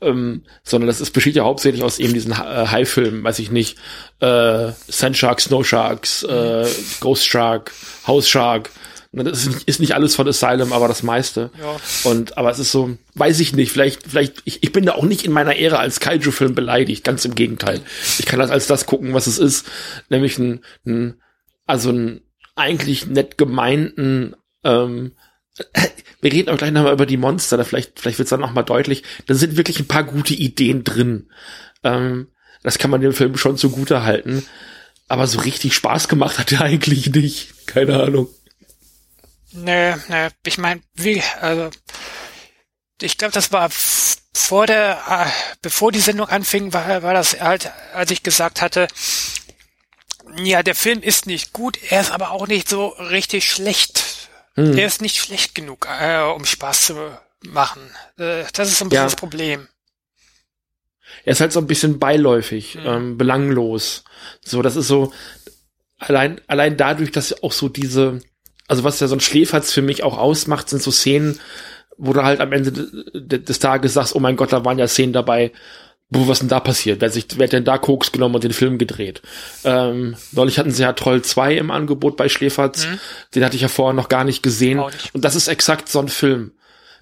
ähm, 0.00 0.42
sondern 0.64 0.88
das 0.88 1.00
ist, 1.00 1.12
besteht 1.12 1.36
ja 1.36 1.44
hauptsächlich 1.44 1.84
aus 1.84 1.98
eben 1.98 2.12
diesen 2.12 2.32
äh, 2.32 2.34
High-Filmen, 2.34 3.22
weiß 3.22 3.38
ich 3.38 3.50
nicht, 3.50 3.78
äh, 4.20 4.72
Sand 4.88 5.16
Shark, 5.16 5.40
Snow 5.40 5.64
Sharks, 5.64 6.24
äh, 6.24 6.66
Ghost 7.00 7.26
Shark, 7.26 7.72
House 8.06 8.28
Shark. 8.28 8.70
Das 9.12 9.46
ist 9.46 9.80
nicht, 9.80 9.94
alles 9.94 10.14
von 10.14 10.28
Asylum, 10.28 10.74
aber 10.74 10.88
das 10.88 11.02
meiste. 11.02 11.50
Ja. 11.58 11.76
Und 12.10 12.36
aber 12.36 12.50
es 12.50 12.58
ist 12.58 12.72
so, 12.72 12.98
weiß 13.14 13.40
ich 13.40 13.54
nicht, 13.54 13.72
vielleicht, 13.72 14.02
vielleicht, 14.02 14.42
ich, 14.44 14.62
ich 14.62 14.72
bin 14.72 14.84
da 14.84 14.92
auch 14.92 15.04
nicht 15.04 15.24
in 15.24 15.32
meiner 15.32 15.56
Ehre 15.56 15.78
als 15.78 16.00
Kaiju-Film 16.00 16.54
beleidigt, 16.54 17.02
ganz 17.02 17.24
im 17.24 17.34
Gegenteil. 17.34 17.80
Ich 18.18 18.26
kann 18.26 18.40
das 18.40 18.50
als 18.50 18.66
das 18.66 18.84
gucken, 18.84 19.14
was 19.14 19.26
es 19.26 19.38
ist, 19.38 19.66
nämlich 20.10 20.36
ein, 20.38 20.60
ein 20.84 21.14
also 21.66 21.90
ein 21.90 22.20
eigentlich 22.56 23.06
nett 23.06 23.38
gemeinten, 23.38 24.34
ähm, 24.64 25.12
wir 26.20 26.32
reden 26.32 26.50
auch 26.50 26.58
gleich 26.58 26.72
nochmal 26.72 26.92
über 26.92 27.06
die 27.06 27.16
Monster, 27.16 27.56
da 27.56 27.64
vielleicht, 27.64 28.00
vielleicht 28.00 28.18
wird 28.18 28.26
es 28.26 28.30
dann 28.30 28.40
nochmal 28.40 28.64
deutlich, 28.64 29.04
da 29.26 29.34
sind 29.34 29.56
wirklich 29.56 29.78
ein 29.80 29.88
paar 29.88 30.04
gute 30.04 30.34
Ideen 30.34 30.84
drin. 30.84 31.30
Ähm, 31.84 32.28
das 32.62 32.78
kann 32.78 32.90
man 32.90 33.00
dem 33.00 33.12
Film 33.12 33.36
schon 33.36 33.56
zugute 33.56 34.02
halten. 34.02 34.44
Aber 35.08 35.28
so 35.28 35.38
richtig 35.38 35.74
Spaß 35.74 36.08
gemacht 36.08 36.38
hat 36.38 36.50
er 36.52 36.60
eigentlich 36.62 37.08
nicht. 37.10 37.66
Keine 37.66 38.02
Ahnung. 38.02 38.28
Nee, 39.52 39.94
nee, 40.08 40.28
ich 40.44 40.58
meine, 40.58 40.82
wie, 40.94 41.22
also, 41.40 41.70
ich 43.00 43.16
glaube, 43.16 43.32
das 43.32 43.52
war 43.52 43.70
vor 43.70 44.66
der, 44.66 45.00
äh, 45.08 45.56
bevor 45.62 45.92
die 45.92 46.00
Sendung 46.00 46.28
anfing, 46.28 46.72
war, 46.72 47.02
war 47.02 47.14
das 47.14 47.40
halt, 47.40 47.70
als 47.94 48.10
ich 48.10 48.22
gesagt 48.22 48.60
hatte, 48.60 48.88
ja, 50.42 50.62
der 50.62 50.74
Film 50.74 51.00
ist 51.00 51.26
nicht 51.26 51.52
gut, 51.52 51.78
er 51.90 52.00
ist 52.00 52.10
aber 52.10 52.30
auch 52.30 52.46
nicht 52.46 52.68
so 52.68 52.88
richtig 52.88 53.50
schlecht. 53.50 54.28
Hm. 54.54 54.76
Er 54.76 54.86
ist 54.86 55.02
nicht 55.02 55.16
schlecht 55.16 55.54
genug, 55.54 55.86
äh, 56.00 56.22
um 56.22 56.44
Spaß 56.44 56.86
zu 56.86 56.94
machen. 57.46 57.82
Äh, 58.18 58.44
das 58.52 58.68
ist 58.68 58.78
so 58.78 58.84
ein 58.84 58.88
bisschen 58.88 59.02
ja. 59.02 59.04
das 59.04 59.16
Problem. 59.16 59.68
Er 61.24 61.32
ist 61.32 61.40
halt 61.40 61.52
so 61.52 61.60
ein 61.60 61.66
bisschen 61.66 61.98
beiläufig, 61.98 62.74
hm. 62.74 62.86
ähm, 62.86 63.18
belanglos. 63.18 64.04
So, 64.44 64.62
das 64.62 64.76
ist 64.76 64.88
so, 64.88 65.12
allein, 65.98 66.40
allein 66.46 66.76
dadurch, 66.76 67.12
dass 67.12 67.42
auch 67.42 67.52
so 67.52 67.68
diese, 67.68 68.20
also 68.66 68.84
was 68.84 69.00
ja 69.00 69.08
so 69.08 69.16
ein 69.16 69.20
Schläferz 69.20 69.72
für 69.72 69.82
mich 69.82 70.02
auch 70.02 70.18
ausmacht, 70.18 70.68
sind 70.68 70.82
so 70.82 70.90
Szenen, 70.90 71.40
wo 71.96 72.12
du 72.12 72.22
halt 72.22 72.40
am 72.40 72.52
Ende 72.52 72.72
des 72.72 73.58
Tages 73.58 73.94
sagst, 73.94 74.14
oh 74.14 74.20
mein 74.20 74.36
Gott, 74.36 74.52
da 74.52 74.64
waren 74.64 74.78
ja 74.78 74.88
Szenen 74.88 75.12
dabei, 75.12 75.52
wo 76.08 76.28
was 76.28 76.38
denn 76.38 76.48
da 76.48 76.60
passiert? 76.60 77.00
Wer, 77.00 77.10
sich, 77.10 77.26
wer 77.36 77.46
hat 77.46 77.52
denn 77.52 77.64
da 77.64 77.78
Koks 77.78 78.12
genommen 78.12 78.36
und 78.36 78.44
den 78.44 78.52
Film 78.52 78.78
gedreht? 78.78 79.22
Ähm, 79.64 80.16
neulich 80.32 80.58
hatten 80.58 80.70
sie 80.70 80.82
ja 80.82 80.92
Troll 80.92 81.22
2 81.22 81.56
im 81.56 81.70
Angebot 81.70 82.16
bei 82.16 82.28
Schläferz. 82.28 82.86
Mhm. 82.86 83.00
Den 83.34 83.44
hatte 83.44 83.56
ich 83.56 83.62
ja 83.62 83.68
vorher 83.68 83.94
noch 83.94 84.08
gar 84.08 84.22
nicht 84.24 84.42
gesehen. 84.42 84.78
Nicht. 84.78 85.14
Und 85.14 85.24
das 85.24 85.34
ist 85.34 85.48
exakt 85.48 85.88
so 85.88 85.98
ein 85.98 86.08
Film. 86.08 86.52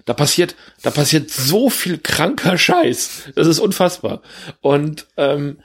Da 0.05 0.13
passiert, 0.13 0.55
da 0.81 0.91
passiert 0.91 1.29
so 1.29 1.69
viel 1.69 1.97
kranker 1.97 2.57
Scheiß. 2.57 3.31
Das 3.35 3.47
ist 3.47 3.59
unfassbar. 3.59 4.21
Und 4.61 5.07
ähm, 5.17 5.59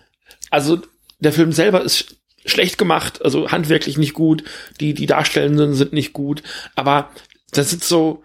also 0.50 0.80
der 1.18 1.32
Film 1.32 1.52
selber 1.52 1.82
ist 1.82 2.16
schlecht 2.44 2.78
gemacht, 2.78 3.22
also 3.22 3.50
handwerklich 3.50 3.96
nicht 3.96 4.14
gut. 4.14 4.44
Die 4.80 4.92
die 4.92 5.06
Darstellenden 5.06 5.74
sind 5.74 5.92
nicht 5.92 6.12
gut. 6.12 6.42
Aber 6.74 7.10
das 7.52 7.70
sind 7.70 7.84
so, 7.84 8.22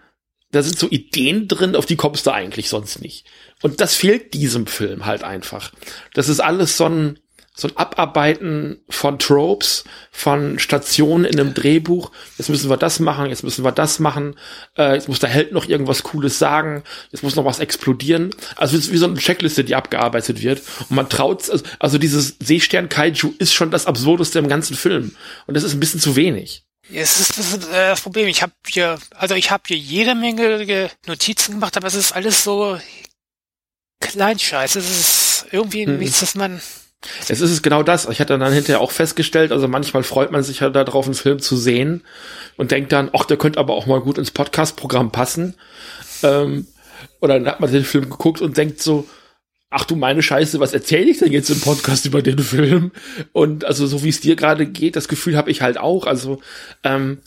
da 0.52 0.62
sind 0.62 0.78
so 0.78 0.88
Ideen 0.88 1.48
drin, 1.48 1.76
auf 1.76 1.86
die 1.86 1.96
kommst 1.96 2.26
du 2.26 2.32
eigentlich 2.32 2.68
sonst 2.68 3.00
nicht. 3.02 3.26
Und 3.62 3.80
das 3.80 3.94
fehlt 3.94 4.34
diesem 4.34 4.66
Film 4.66 5.06
halt 5.06 5.24
einfach. 5.24 5.72
Das 6.14 6.28
ist 6.28 6.40
alles 6.40 6.76
so 6.76 6.86
ein, 6.86 7.18
so 7.54 7.68
ein 7.68 7.76
Abarbeiten 7.78 8.82
von 8.90 9.18
Tropes, 9.18 9.84
von 10.10 10.58
Stationen 10.58 11.24
in 11.24 11.40
einem 11.40 11.54
Drehbuch. 11.54 12.12
Jetzt 12.36 12.50
müssen 12.50 12.68
wir 12.68 12.76
das 12.76 13.00
machen, 13.00 13.26
jetzt 13.26 13.44
müssen 13.44 13.64
wir 13.64 13.72
das 13.72 13.98
machen. 13.98 14.36
Äh, 14.76 14.94
jetzt 14.94 15.08
muss 15.08 15.20
der 15.20 15.30
Held 15.30 15.52
noch 15.52 15.66
irgendwas 15.66 16.02
Cooles 16.02 16.38
sagen. 16.38 16.84
Jetzt 17.12 17.22
muss 17.22 17.34
noch 17.34 17.46
was 17.46 17.58
explodieren. 17.58 18.30
Also 18.56 18.76
es 18.76 18.84
ist 18.84 18.92
wie 18.92 18.98
so 18.98 19.06
eine 19.06 19.16
Checkliste, 19.16 19.64
die 19.64 19.74
abgearbeitet 19.74 20.42
wird. 20.42 20.60
Und 20.90 20.96
man 20.96 21.08
traut, 21.08 21.48
also, 21.48 21.64
also 21.78 21.96
dieses 21.96 22.36
Seestern 22.38 22.90
Kaiju 22.90 23.32
ist 23.38 23.54
schon 23.54 23.70
das 23.70 23.86
Absurdeste 23.86 24.38
im 24.38 24.48
ganzen 24.48 24.76
Film. 24.76 25.16
Und 25.46 25.54
das 25.54 25.64
ist 25.64 25.72
ein 25.72 25.80
bisschen 25.80 26.00
zu 26.00 26.14
wenig. 26.14 26.66
Es 26.92 27.18
ist 27.18 27.38
das, 27.38 27.52
ist, 27.52 27.68
äh, 27.68 27.88
das 27.88 28.02
Problem. 28.02 28.28
Ich 28.28 28.42
habe 28.42 28.52
hier, 28.68 28.98
also 29.14 29.34
ich 29.34 29.50
habe 29.50 29.64
hier 29.66 29.78
jede 29.78 30.14
Menge 30.14 30.90
Notizen 31.06 31.52
gemacht, 31.52 31.76
aber 31.76 31.86
es 31.86 31.94
ist 31.94 32.12
alles 32.12 32.44
so 32.44 32.78
Kleinscheiß. 34.00 34.76
Es 34.76 34.90
ist 34.90 35.46
irgendwie 35.52 35.86
hm. 35.86 35.98
nichts, 35.98 36.20
dass 36.20 36.34
man 36.34 36.60
Es 37.28 37.30
ist 37.30 37.50
es 37.50 37.62
genau 37.62 37.82
das. 37.82 38.08
Ich 38.08 38.20
hatte 38.20 38.38
dann 38.38 38.52
hinterher 38.52 38.80
auch 38.80 38.90
festgestellt, 38.90 39.52
also 39.52 39.68
manchmal 39.68 40.02
freut 40.02 40.32
man 40.32 40.42
sich 40.42 40.60
ja 40.60 40.70
darauf, 40.70 41.06
einen 41.06 41.14
Film 41.14 41.40
zu 41.40 41.56
sehen 41.56 42.02
und 42.56 42.70
denkt 42.70 42.92
dann, 42.92 43.10
ach, 43.12 43.24
der 43.24 43.36
könnte 43.36 43.58
aber 43.58 43.74
auch 43.74 43.86
mal 43.86 44.00
gut 44.00 44.18
ins 44.18 44.30
Podcast-Programm 44.30 45.12
passen. 45.12 45.54
Ähm, 46.22 46.66
oder 47.20 47.34
dann 47.34 47.48
hat 47.48 47.60
man 47.60 47.72
den 47.72 47.84
Film 47.84 48.10
geguckt 48.10 48.40
und 48.40 48.56
denkt 48.56 48.80
so, 48.80 49.08
ach 49.70 49.84
du 49.84 49.96
meine 49.96 50.22
Scheiße, 50.22 50.60
was 50.60 50.72
erzähle 50.72 51.10
ich 51.10 51.18
denn 51.18 51.32
jetzt 51.32 51.50
im 51.50 51.60
Podcast 51.60 52.06
über 52.06 52.22
den 52.22 52.38
Film? 52.38 52.92
Und 53.32 53.64
also 53.64 53.86
so 53.86 54.02
wie 54.02 54.08
es 54.08 54.20
dir 54.20 54.36
gerade 54.36 54.66
geht, 54.66 54.96
das 54.96 55.08
Gefühl 55.08 55.36
habe 55.36 55.50
ich 55.50 55.62
halt 55.62 55.78
auch. 55.78 56.06
Also 56.06 56.40
ähm, 56.84 57.18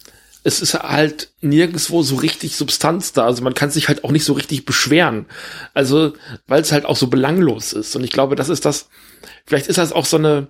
es 0.43 0.61
ist 0.61 0.73
halt 0.73 1.29
nirgendwo 1.41 2.01
so 2.01 2.15
richtig 2.15 2.55
Substanz 2.55 3.11
da. 3.11 3.25
Also 3.25 3.43
man 3.43 3.53
kann 3.53 3.71
sich 3.71 3.87
halt 3.87 4.03
auch 4.03 4.11
nicht 4.11 4.23
so 4.23 4.33
richtig 4.33 4.65
beschweren. 4.65 5.25
Also, 5.73 6.13
weil 6.47 6.61
es 6.61 6.71
halt 6.71 6.85
auch 6.85 6.95
so 6.95 7.07
belanglos 7.07 7.73
ist. 7.73 7.95
Und 7.95 8.03
ich 8.03 8.11
glaube, 8.11 8.35
das 8.35 8.49
ist 8.49 8.65
das, 8.65 8.89
vielleicht 9.45 9.67
ist 9.67 9.77
das 9.77 9.91
auch 9.91 10.05
so 10.05 10.17
eine, 10.17 10.47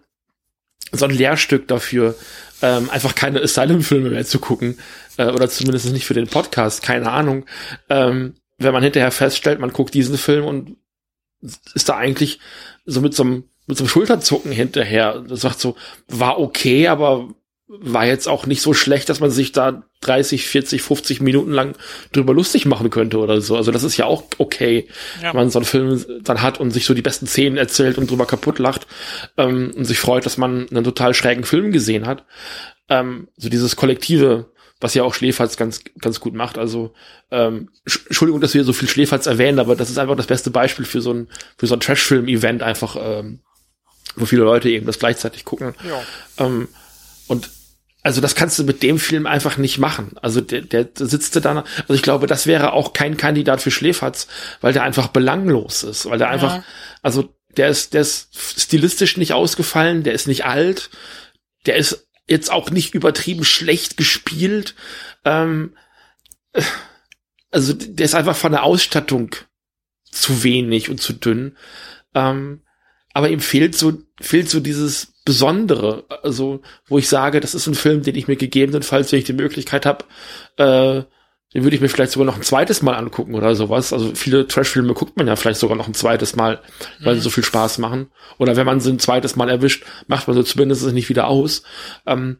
so 0.92 1.06
ein 1.06 1.12
Lehrstück 1.12 1.68
dafür, 1.68 2.16
ähm, 2.62 2.90
einfach 2.90 3.16
keine 3.16 3.42
Asylum-Filme 3.42 4.10
mehr 4.10 4.26
zu 4.26 4.40
gucken. 4.40 4.78
Äh, 5.18 5.28
oder 5.28 5.50
zumindest 5.50 5.92
nicht 5.92 6.06
für 6.06 6.14
den 6.14 6.28
Podcast, 6.28 6.84
keine 6.84 7.12
Ahnung. 7.12 7.46
Ähm, 7.90 8.36
wenn 8.58 8.74
man 8.74 8.84
hinterher 8.84 9.12
feststellt, 9.12 9.60
man 9.60 9.74
guckt 9.74 9.94
diesen 9.94 10.18
Film 10.18 10.46
und 10.46 10.78
ist 11.74 11.90
da 11.90 11.96
eigentlich 11.96 12.40
so 12.86 13.02
mit 13.02 13.16
so 13.16 13.24
einem, 13.24 13.44
mit 13.66 13.78
so 13.78 13.84
einem 13.84 13.90
Schulterzucken 13.90 14.52
hinterher. 14.52 15.24
Das 15.28 15.42
sagt 15.42 15.60
so, 15.60 15.76
war 16.08 16.40
okay, 16.40 16.88
aber 16.90 17.30
war 17.72 18.06
jetzt 18.08 18.28
auch 18.28 18.48
nicht 18.48 18.64
so 18.64 18.74
schlecht, 18.74 19.10
dass 19.10 19.20
man 19.20 19.30
sich 19.30 19.52
da 19.52 19.84
30, 20.02 20.48
40, 20.48 20.82
50 20.82 21.22
Minuten 21.22 21.52
lang 21.52 21.76
drüber 22.12 22.34
lustig 22.34 22.66
machen 22.66 22.90
könnte 22.90 23.20
oder 23.20 23.42
so. 23.42 23.56
Also 23.56 23.72
das 23.72 23.84
ist 23.84 23.96
ja 23.96 24.06
auch 24.06 24.24
okay, 24.40 24.88
ja. 25.22 25.30
wenn 25.30 25.36
man 25.36 25.50
so 25.52 25.60
einen 25.60 25.66
Film 25.68 26.04
dann 26.24 26.42
hat 26.42 26.60
und 26.60 26.72
sich 26.72 26.86
so 26.86 26.96
die 26.96 27.04
besten 27.04 27.28
Szenen 27.28 27.58
erzählt 27.58 28.00
und 28.00 28.10
drüber 28.10 28.26
kaputt 28.26 28.58
lacht 28.58 28.88
ähm, 29.38 29.72
und 29.76 29.86
sich 29.86 30.00
freut, 30.00 30.26
dass 30.26 30.38
man 30.38 30.68
einen 30.70 30.84
total 30.84 31.14
schrägen 31.14 31.44
Film 31.44 31.72
gesehen 31.72 32.08
hat. 32.08 32.26
Ähm, 32.90 33.28
so 33.38 33.50
dieses 33.50 33.76
kollektive, 33.76 34.48
was 34.82 34.96
ja 34.96 35.04
auch 35.04 35.14
Schläferz 35.14 35.56
ganz, 35.56 35.84
ganz 36.02 36.20
gut 36.20 36.34
macht. 36.34 36.58
Also 36.58 36.94
ähm, 37.30 37.70
Entschuldigung, 37.86 38.42
dass 38.42 38.56
wir 38.56 38.64
so 38.64 38.74
viel 38.74 38.90
Schläferz 38.90 39.28
erwähnen, 39.28 39.60
aber 39.60 39.76
das 39.76 39.92
ist 39.92 40.00
einfach 40.00 40.16
das 40.16 40.28
beste 40.28 40.50
Beispiel 40.50 40.86
für 40.86 41.02
so 41.02 41.14
ein, 41.14 41.28
für 41.56 41.68
so 41.68 41.76
ein 41.76 41.82
Trash-Film-Event 41.82 42.64
einfach, 42.64 42.98
ähm, 43.00 43.42
wo 44.16 44.26
viele 44.26 44.44
Leute 44.44 44.70
eben 44.70 44.88
das 44.88 44.98
gleichzeitig 44.98 45.46
gucken. 45.46 45.76
Ja. 45.88 46.46
Ähm, 46.46 46.68
und 47.28 47.59
also 48.02 48.22
das 48.22 48.36
kannst 48.36 48.58
du 48.58 48.64
mit 48.64 48.82
dem 48.82 48.98
Film 48.98 49.26
einfach 49.26 49.58
nicht 49.58 49.78
machen. 49.78 50.14
Also 50.22 50.40
der, 50.40 50.62
der 50.62 50.88
sitzt 50.96 51.36
da, 51.36 51.66
also 51.82 51.94
ich 51.94 52.02
glaube, 52.02 52.28
das 52.28 52.48
wäre 52.48 52.74
auch 52.74 52.94
kein 52.94 53.18
Kandidat 53.18 53.62
für 53.62 53.72
Schläferz, 53.72 54.28
weil 54.62 54.74
der 54.74 54.84
einfach 54.84 55.10
belanglos 55.10 55.84
ist, 55.84 56.06
weil 56.06 56.18
der 56.18 56.30
einfach, 56.30 56.64
also 57.02 57.36
der 57.58 57.68
ist, 57.70 57.94
der 57.94 58.02
ist 58.02 58.30
stilistisch 58.58 59.18
nicht 59.18 59.34
ausgefallen, 59.34 60.04
der 60.04 60.14
ist 60.14 60.28
nicht 60.28 60.46
alt, 60.46 60.90
der 61.66 61.76
ist 61.76 62.08
jetzt 62.26 62.52
auch 62.52 62.70
nicht 62.70 62.94
übertrieben 62.94 63.44
schlecht 63.44 63.98
gespielt. 63.98 64.76
Ähm, 65.26 65.76
also 67.52 67.74
der 67.74 68.06
ist 68.06 68.16
einfach 68.16 68.36
von 68.36 68.54
der 68.54 68.64
Ausstattung 68.64 69.36
zu 70.10 70.44
wenig 70.44 70.90
und 70.90 71.02
zu 71.02 71.14
dünn. 71.14 71.58
Ähm, 72.16 72.62
aber 73.14 73.30
ihm 73.30 73.40
fehlt 73.40 73.76
so, 73.76 73.94
fehlt 74.22 74.50
so 74.50 74.60
dieses 74.60 75.14
Besondere, 75.26 76.06
also 76.24 76.62
wo 76.88 76.98
ich 76.98 77.08
sage, 77.08 77.40
das 77.40 77.56
ist 77.56 77.68
ein 77.68 77.76
Film, 77.76 78.04
den 78.04 78.16
ich 78.16 78.28
mir 78.28 78.36
gegebenenfalls, 78.36 79.12
wenn 79.12 79.20
ich 79.20 79.26
die 79.26 79.34
Möglichkeit 79.34 79.86
habe, 79.86 80.06
äh, 80.58 81.04
den 81.54 81.64
würde 81.64 81.76
ich 81.76 81.82
mir 81.82 81.90
vielleicht 81.90 82.12
sogar 82.12 82.28
noch 82.28 82.36
ein 82.36 82.44
zweites 82.44 82.84
Mal 82.84 82.94
angucken 82.94 83.34
oder 83.34 83.56
sowas. 83.56 83.92
Also 83.92 84.14
viele 84.14 84.48
Trash-Filme 84.48 84.94
guckt 84.94 85.18
man 85.18 85.28
ja 85.28 85.36
vielleicht 85.36 85.60
sogar 85.60 85.76
noch 85.76 85.88
ein 85.88 85.96
zweites 85.96 86.36
Mal, 86.36 86.62
weil 87.00 87.16
mhm. 87.16 87.18
sie 87.18 87.24
so 87.24 87.32
viel 87.32 87.44
Spaß 87.44 87.80
machen. 87.80 88.12
Oder 88.38 88.56
wenn 88.56 88.68
man 88.68 88.80
sie 88.80 88.92
ein 88.92 89.00
zweites 89.00 89.36
Mal 89.36 89.50
erwischt, 89.50 89.84
macht 90.06 90.28
man 90.28 90.36
so 90.36 90.44
zumindest 90.44 90.86
nicht 90.92 91.10
wieder 91.10 91.28
aus. 91.28 91.64
Ähm, 92.06 92.38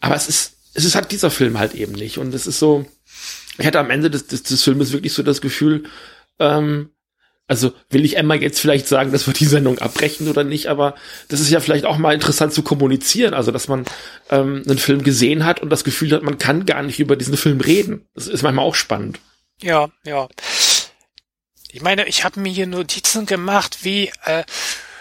aber 0.00 0.16
es 0.16 0.28
ist, 0.28 0.58
es 0.74 0.84
ist 0.84 0.94
halt 0.94 1.12
dieser 1.12 1.30
Film 1.30 1.58
halt 1.58 1.74
eben 1.74 1.92
nicht. 1.92 2.18
Und 2.18 2.34
es 2.34 2.46
ist 2.46 2.58
so, 2.58 2.84
ich 3.56 3.66
hatte 3.66 3.78
am 3.78 3.90
Ende 3.90 4.10
des, 4.10 4.26
des, 4.26 4.42
des 4.42 4.62
Filmes 4.62 4.92
wirklich 4.92 5.14
so 5.14 5.22
das 5.22 5.40
Gefühl, 5.40 5.84
ähm, 6.38 6.90
also 7.48 7.72
will 7.90 8.04
ich 8.04 8.16
Emma 8.16 8.34
jetzt 8.34 8.60
vielleicht 8.60 8.88
sagen, 8.88 9.12
dass 9.12 9.26
wir 9.26 9.34
die 9.34 9.46
Sendung 9.46 9.78
abbrechen 9.78 10.28
oder 10.28 10.44
nicht, 10.44 10.66
aber 10.66 10.94
das 11.28 11.40
ist 11.40 11.50
ja 11.50 11.60
vielleicht 11.60 11.84
auch 11.84 11.96
mal 11.96 12.14
interessant 12.14 12.52
zu 12.52 12.62
kommunizieren, 12.62 13.34
also 13.34 13.52
dass 13.52 13.68
man 13.68 13.84
ähm, 14.30 14.64
einen 14.66 14.78
Film 14.78 15.02
gesehen 15.02 15.44
hat 15.44 15.60
und 15.60 15.70
das 15.70 15.84
Gefühl 15.84 16.12
hat, 16.12 16.22
man 16.22 16.38
kann 16.38 16.66
gar 16.66 16.82
nicht 16.82 16.98
über 16.98 17.16
diesen 17.16 17.36
Film 17.36 17.60
reden. 17.60 18.06
Das 18.14 18.26
ist 18.26 18.42
manchmal 18.42 18.64
auch 18.64 18.74
spannend. 18.74 19.20
Ja, 19.62 19.88
ja. 20.04 20.28
Ich 21.70 21.82
meine, 21.82 22.06
ich 22.06 22.24
habe 22.24 22.40
mir 22.40 22.52
hier 22.52 22.66
Notizen 22.66 23.26
gemacht, 23.26 23.78
wie 23.82 24.10
äh, 24.24 24.44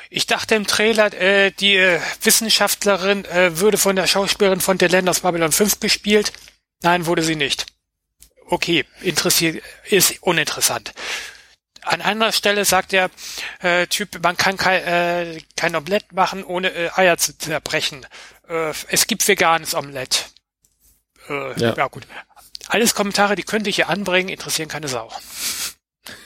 ich 0.10 0.27
dachte 0.27 0.55
im 0.55 0.67
Trailer, 0.67 1.13
äh, 1.13 1.51
die 1.51 1.75
äh, 1.75 1.99
Wissenschaftlerin 2.21 3.25
äh, 3.25 3.60
würde 3.60 3.77
von 3.77 3.95
der 3.95 4.08
Schauspielerin 4.08 4.62
von 4.62 4.79
The 4.79 4.88
Land 4.88 5.10
aus 5.10 5.21
Babylon 5.21 5.51
5 5.51 5.79
gespielt. 5.79 6.31
Nein, 6.84 7.05
wurde 7.05 7.23
sie 7.23 7.36
nicht. 7.36 7.65
Okay, 8.47 8.86
interessiert, 9.01 9.63
ist 9.89 10.21
uninteressant. 10.21 10.93
An 11.86 12.02
anderer 12.02 12.32
Stelle 12.32 12.65
sagt 12.65 12.91
der 12.91 13.10
äh, 13.62 13.88
Typ, 13.88 14.21
man 14.24 14.38
kann 14.38 14.58
kein, 14.58 14.84
äh, 14.84 15.41
kein 15.56 15.76
Omelett 15.76 16.12
machen, 16.13 16.43
ohne 16.43 16.69
äh, 16.69 16.89
Eier 16.95 17.17
zu 17.17 17.38
zerbrechen. 17.38 18.06
Äh, 18.48 18.74
es 18.89 19.08
gibt 19.08 19.28
veganes 19.28 19.76
Omelett. 19.76 20.30
Äh, 21.30 21.60
ja. 21.60 21.76
ja 21.76 21.88
gut. 21.88 22.08
Alles 22.67 22.95
Kommentare, 22.95 23.36
die 23.36 23.43
könnte 23.43 23.69
ich 23.69 23.76
hier 23.76 23.89
anbringen, 23.89 24.30
interessieren 24.30 24.69
keine 24.69 24.88
Sau. 24.88 25.12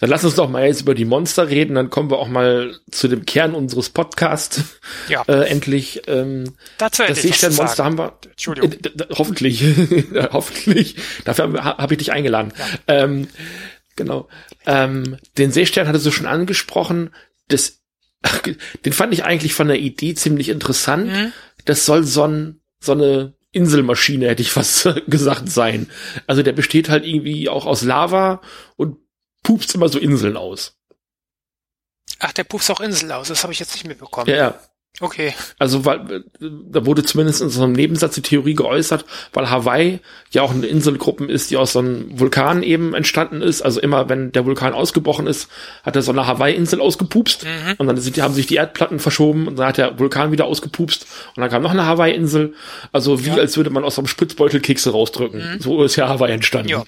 Dann 0.00 0.08
lass 0.08 0.24
uns 0.24 0.34
doch 0.34 0.48
mal 0.48 0.66
jetzt 0.66 0.80
über 0.80 0.94
die 0.94 1.04
Monster 1.04 1.50
reden, 1.50 1.74
dann 1.74 1.90
kommen 1.90 2.10
wir 2.10 2.18
auch 2.18 2.26
mal 2.26 2.74
zu 2.90 3.06
dem 3.06 3.26
Kern 3.26 3.54
unseres 3.54 3.90
Podcasts. 3.90 4.62
Ja. 5.08 5.22
Äh, 5.30 5.48
endlich. 5.50 6.02
Ähm, 6.08 6.56
Dazu 6.78 7.02
das 7.06 7.20
Seesternmonster 7.22 7.84
haben 7.84 7.98
wir. 7.98 8.14
Entschuldigung. 8.30 8.72
Äh, 8.72 9.06
hoffentlich. 9.16 9.62
hoffentlich. 10.32 10.96
Dafür 11.24 11.44
habe 11.44 11.62
hab 11.62 11.92
ich 11.92 11.98
dich 11.98 12.10
eingeladen. 12.10 12.52
Ja. 12.88 13.04
Ähm, 13.04 13.28
Genau. 14.00 14.28
Ähm, 14.64 15.18
den 15.36 15.52
Seestern 15.52 15.86
hattest 15.86 16.06
du 16.06 16.10
schon 16.10 16.24
angesprochen. 16.24 17.14
Das, 17.48 17.82
den 18.86 18.94
fand 18.94 19.12
ich 19.12 19.24
eigentlich 19.24 19.52
von 19.52 19.68
der 19.68 19.78
Idee 19.78 20.14
ziemlich 20.14 20.48
interessant. 20.48 21.12
Mhm. 21.12 21.32
Das 21.66 21.84
soll 21.84 22.04
so, 22.04 22.24
ein, 22.24 22.62
so 22.78 22.92
eine 22.92 23.34
Inselmaschine, 23.52 24.28
hätte 24.28 24.40
ich 24.40 24.52
fast 24.52 24.88
gesagt, 25.06 25.50
sein. 25.50 25.90
Also 26.26 26.42
der 26.42 26.52
besteht 26.52 26.88
halt 26.88 27.04
irgendwie 27.04 27.50
auch 27.50 27.66
aus 27.66 27.82
Lava 27.82 28.40
und 28.76 28.96
pupst 29.42 29.74
immer 29.74 29.90
so 29.90 29.98
Inseln 29.98 30.38
aus. 30.38 30.78
Ach, 32.20 32.32
der 32.32 32.44
pupst 32.44 32.70
auch 32.70 32.80
Inseln 32.80 33.12
aus, 33.12 33.28
das 33.28 33.42
habe 33.42 33.52
ich 33.52 33.58
jetzt 33.58 33.74
nicht 33.74 33.86
mitbekommen. 33.86 34.30
Ja, 34.30 34.36
ja. 34.36 34.60
Okay. 35.00 35.32
Also, 35.58 35.84
weil, 35.84 36.24
da 36.40 36.84
wurde 36.84 37.02
zumindest 37.02 37.40
in 37.40 37.48
so 37.48 37.62
einem 37.62 37.72
Nebensatz 37.72 38.14
die 38.16 38.22
Theorie 38.22 38.54
geäußert, 38.54 39.06
weil 39.32 39.48
Hawaii 39.48 40.00
ja 40.30 40.42
auch 40.42 40.52
eine 40.52 40.66
Inselgruppe 40.66 41.24
ist, 41.24 41.50
die 41.50 41.56
aus 41.56 41.72
so 41.72 41.78
einem 41.78 42.18
Vulkan 42.18 42.62
eben 42.62 42.94
entstanden 42.94 43.40
ist. 43.40 43.62
Also 43.62 43.80
immer, 43.80 44.08
wenn 44.08 44.30
der 44.32 44.44
Vulkan 44.44 44.74
ausgebrochen 44.74 45.26
ist, 45.26 45.48
hat 45.84 45.96
er 45.96 46.02
so 46.02 46.12
eine 46.12 46.26
Hawaii-Insel 46.26 46.80
ausgepupst 46.80 47.44
mhm. 47.44 47.74
und 47.78 47.86
dann 47.86 47.96
sind, 47.96 48.20
haben 48.20 48.34
sich 48.34 48.46
die 48.46 48.56
Erdplatten 48.56 48.98
verschoben 48.98 49.48
und 49.48 49.58
dann 49.58 49.68
hat 49.68 49.78
der 49.78 49.98
Vulkan 49.98 50.32
wieder 50.32 50.44
ausgepupst 50.44 51.06
und 51.34 51.40
dann 51.40 51.50
kam 51.50 51.62
noch 51.62 51.70
eine 51.70 51.86
Hawaii-Insel. 51.86 52.54
Also 52.92 53.24
wie 53.24 53.30
ja. 53.30 53.36
als 53.36 53.56
würde 53.56 53.70
man 53.70 53.84
aus 53.84 53.94
so 53.94 54.02
einem 54.02 54.08
Spritzbeutel 54.08 54.60
Kekse 54.60 54.90
rausdrücken. 54.90 55.54
Mhm. 55.54 55.60
So 55.60 55.82
ist 55.82 55.96
ja 55.96 56.08
Hawaii 56.08 56.32
entstanden. 56.32 56.68
Ja. 56.68 56.84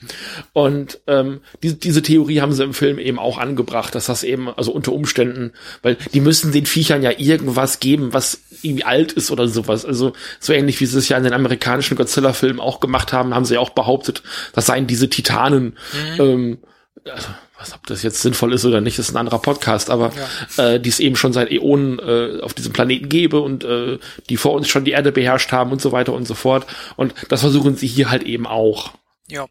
Und 0.53 1.01
ähm, 1.07 1.41
diese, 1.62 1.77
diese 1.77 2.03
Theorie 2.03 2.43
haben 2.43 2.53
sie 2.53 2.62
im 2.62 2.75
Film 2.75 2.99
eben 2.99 3.19
auch 3.19 3.38
angebracht, 3.38 3.95
dass 3.95 4.07
das 4.07 4.23
eben, 4.23 4.49
also 4.51 4.71
unter 4.71 4.93
Umständen, 4.93 5.53
weil 5.81 5.97
die 6.12 6.21
müssen 6.21 6.53
den 6.53 6.67
Viechern 6.67 7.03
ja 7.03 7.12
irgendwas 7.17 7.81
geben, 7.81 7.91
geben, 7.92 8.14
was 8.14 8.40
irgendwie 8.62 8.85
alt 8.85 9.12
ist 9.12 9.31
oder 9.31 9.48
sowas. 9.48 9.85
Also 9.85 10.14
so 10.40 10.52
ähnlich 10.55 10.81
wie 10.81 10.87
sie 10.87 10.98
es 10.98 11.09
ja 11.09 11.18
in 11.18 11.24
den 11.24 11.35
amerikanischen 11.35 11.96
Godzilla-Filmen 11.96 12.59
auch 12.59 12.81
gemacht 12.81 13.12
haben, 13.12 13.35
haben 13.35 13.44
sie 13.44 13.55
ja 13.55 13.61
auch 13.61 13.70
behauptet, 13.70 14.22
das 14.55 14.66
seien 14.66 14.87
diese 14.87 15.11
Titanen. 15.11 15.76
Mhm. 15.92 16.20
Ähm, 16.20 16.59
also, 17.05 17.28
was 17.59 17.74
ob 17.74 17.87
das 17.87 18.02
jetzt 18.02 18.22
sinnvoll 18.22 18.55
ist 18.55 18.64
oder 18.64 18.81
nicht, 18.81 18.98
ist 18.98 19.11
ein 19.11 19.18
anderer 19.18 19.40
Podcast, 19.40 19.90
aber 19.90 20.12
ja. 20.57 20.72
äh, 20.72 20.81
die 20.81 20.88
es 20.88 21.00
eben 21.00 21.16
schon 21.16 21.35
seit 21.35 21.50
Äonen 21.50 21.98
äh, 21.98 22.40
auf 22.40 22.55
diesem 22.55 22.72
Planeten 22.72 23.09
gäbe 23.09 23.40
und 23.40 23.64
äh, 23.64 23.98
die 24.31 24.37
vor 24.38 24.52
uns 24.52 24.68
schon 24.68 24.85
die 24.85 24.92
Erde 24.92 25.12
beherrscht 25.12 25.52
haben 25.52 25.70
und 25.70 25.83
so 25.83 25.92
weiter 25.92 26.14
und 26.14 26.26
so 26.26 26.35
fort. 26.35 26.66
Und 26.96 27.14
das 27.28 27.40
versuchen 27.40 27.76
sie 27.76 27.87
hier 27.87 28.11
halt 28.11 28.22
eben 28.22 28.46
auch. 28.46 28.92
Ja. 29.28 29.46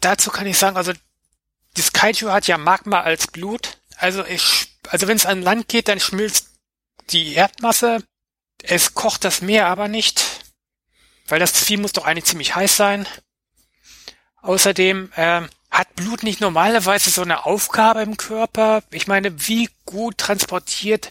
Dazu 0.00 0.30
kann 0.30 0.46
ich 0.46 0.56
sagen, 0.56 0.76
also 0.76 0.92
das 1.74 1.92
Kaiju 1.92 2.30
hat 2.30 2.46
ja 2.46 2.56
Magma 2.56 3.00
als 3.00 3.26
Blut. 3.26 3.76
Also 3.98 4.24
ich, 4.24 4.68
also 4.88 5.08
wenn 5.08 5.16
es 5.16 5.26
an 5.26 5.42
Land 5.42 5.68
geht, 5.68 5.88
dann 5.88 6.00
schmilzt 6.00 6.51
die 7.10 7.34
Erdmasse. 7.34 8.02
Es 8.62 8.94
kocht 8.94 9.24
das 9.24 9.42
Meer 9.42 9.66
aber 9.66 9.88
nicht, 9.88 10.24
weil 11.26 11.40
das 11.40 11.52
Vieh 11.52 11.76
muss 11.76 11.92
doch 11.92 12.04
eigentlich 12.04 12.26
ziemlich 12.26 12.54
heiß 12.54 12.76
sein. 12.76 13.06
Außerdem 14.42 15.10
äh, 15.16 15.42
hat 15.70 15.94
Blut 15.96 16.22
nicht 16.22 16.40
normalerweise 16.40 17.10
so 17.10 17.22
eine 17.22 17.46
Aufgabe 17.46 18.02
im 18.02 18.16
Körper. 18.16 18.82
Ich 18.90 19.06
meine, 19.06 19.48
wie 19.48 19.68
gut 19.86 20.18
transportiert 20.18 21.10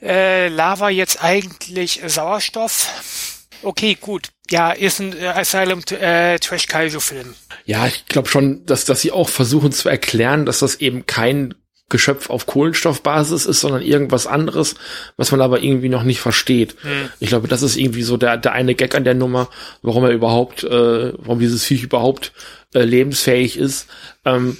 äh, 0.00 0.48
Lava 0.48 0.90
jetzt 0.90 1.24
eigentlich 1.24 2.02
Sauerstoff? 2.04 3.46
Okay, 3.62 3.96
gut. 4.00 4.28
Ja, 4.50 4.72
ist 4.72 5.00
ein 5.00 5.16
äh, 5.16 5.28
Asylum 5.28 5.82
äh, 5.90 6.38
Trash 6.38 6.66
Kaiju 6.66 7.00
Film. 7.00 7.34
Ja, 7.64 7.86
ich 7.86 8.06
glaube 8.06 8.28
schon, 8.28 8.66
dass 8.66 8.84
dass 8.84 9.00
sie 9.00 9.12
auch 9.12 9.28
versuchen 9.28 9.72
zu 9.72 9.88
erklären, 9.88 10.44
dass 10.44 10.58
das 10.58 10.76
eben 10.76 11.06
kein 11.06 11.54
Geschöpf 11.92 12.30
auf 12.30 12.46
Kohlenstoffbasis 12.46 13.46
ist, 13.46 13.60
sondern 13.60 13.82
irgendwas 13.82 14.26
anderes, 14.26 14.74
was 15.16 15.30
man 15.30 15.40
aber 15.40 15.62
irgendwie 15.62 15.88
noch 15.88 16.02
nicht 16.02 16.20
versteht. 16.20 16.74
Hm. 16.82 17.10
Ich 17.20 17.28
glaube, 17.28 17.46
das 17.46 17.62
ist 17.62 17.76
irgendwie 17.76 18.02
so 18.02 18.16
der, 18.16 18.36
der 18.36 18.52
eine 18.52 18.74
Gag 18.74 18.96
an 18.96 19.04
der 19.04 19.14
Nummer, 19.14 19.48
warum 19.82 20.02
er 20.02 20.10
überhaupt, 20.10 20.64
äh, 20.64 21.12
warum 21.18 21.38
dieses 21.38 21.64
Viech 21.64 21.84
überhaupt 21.84 22.32
äh, 22.74 22.82
lebensfähig 22.82 23.56
ist. 23.56 23.86
Ähm, 24.24 24.56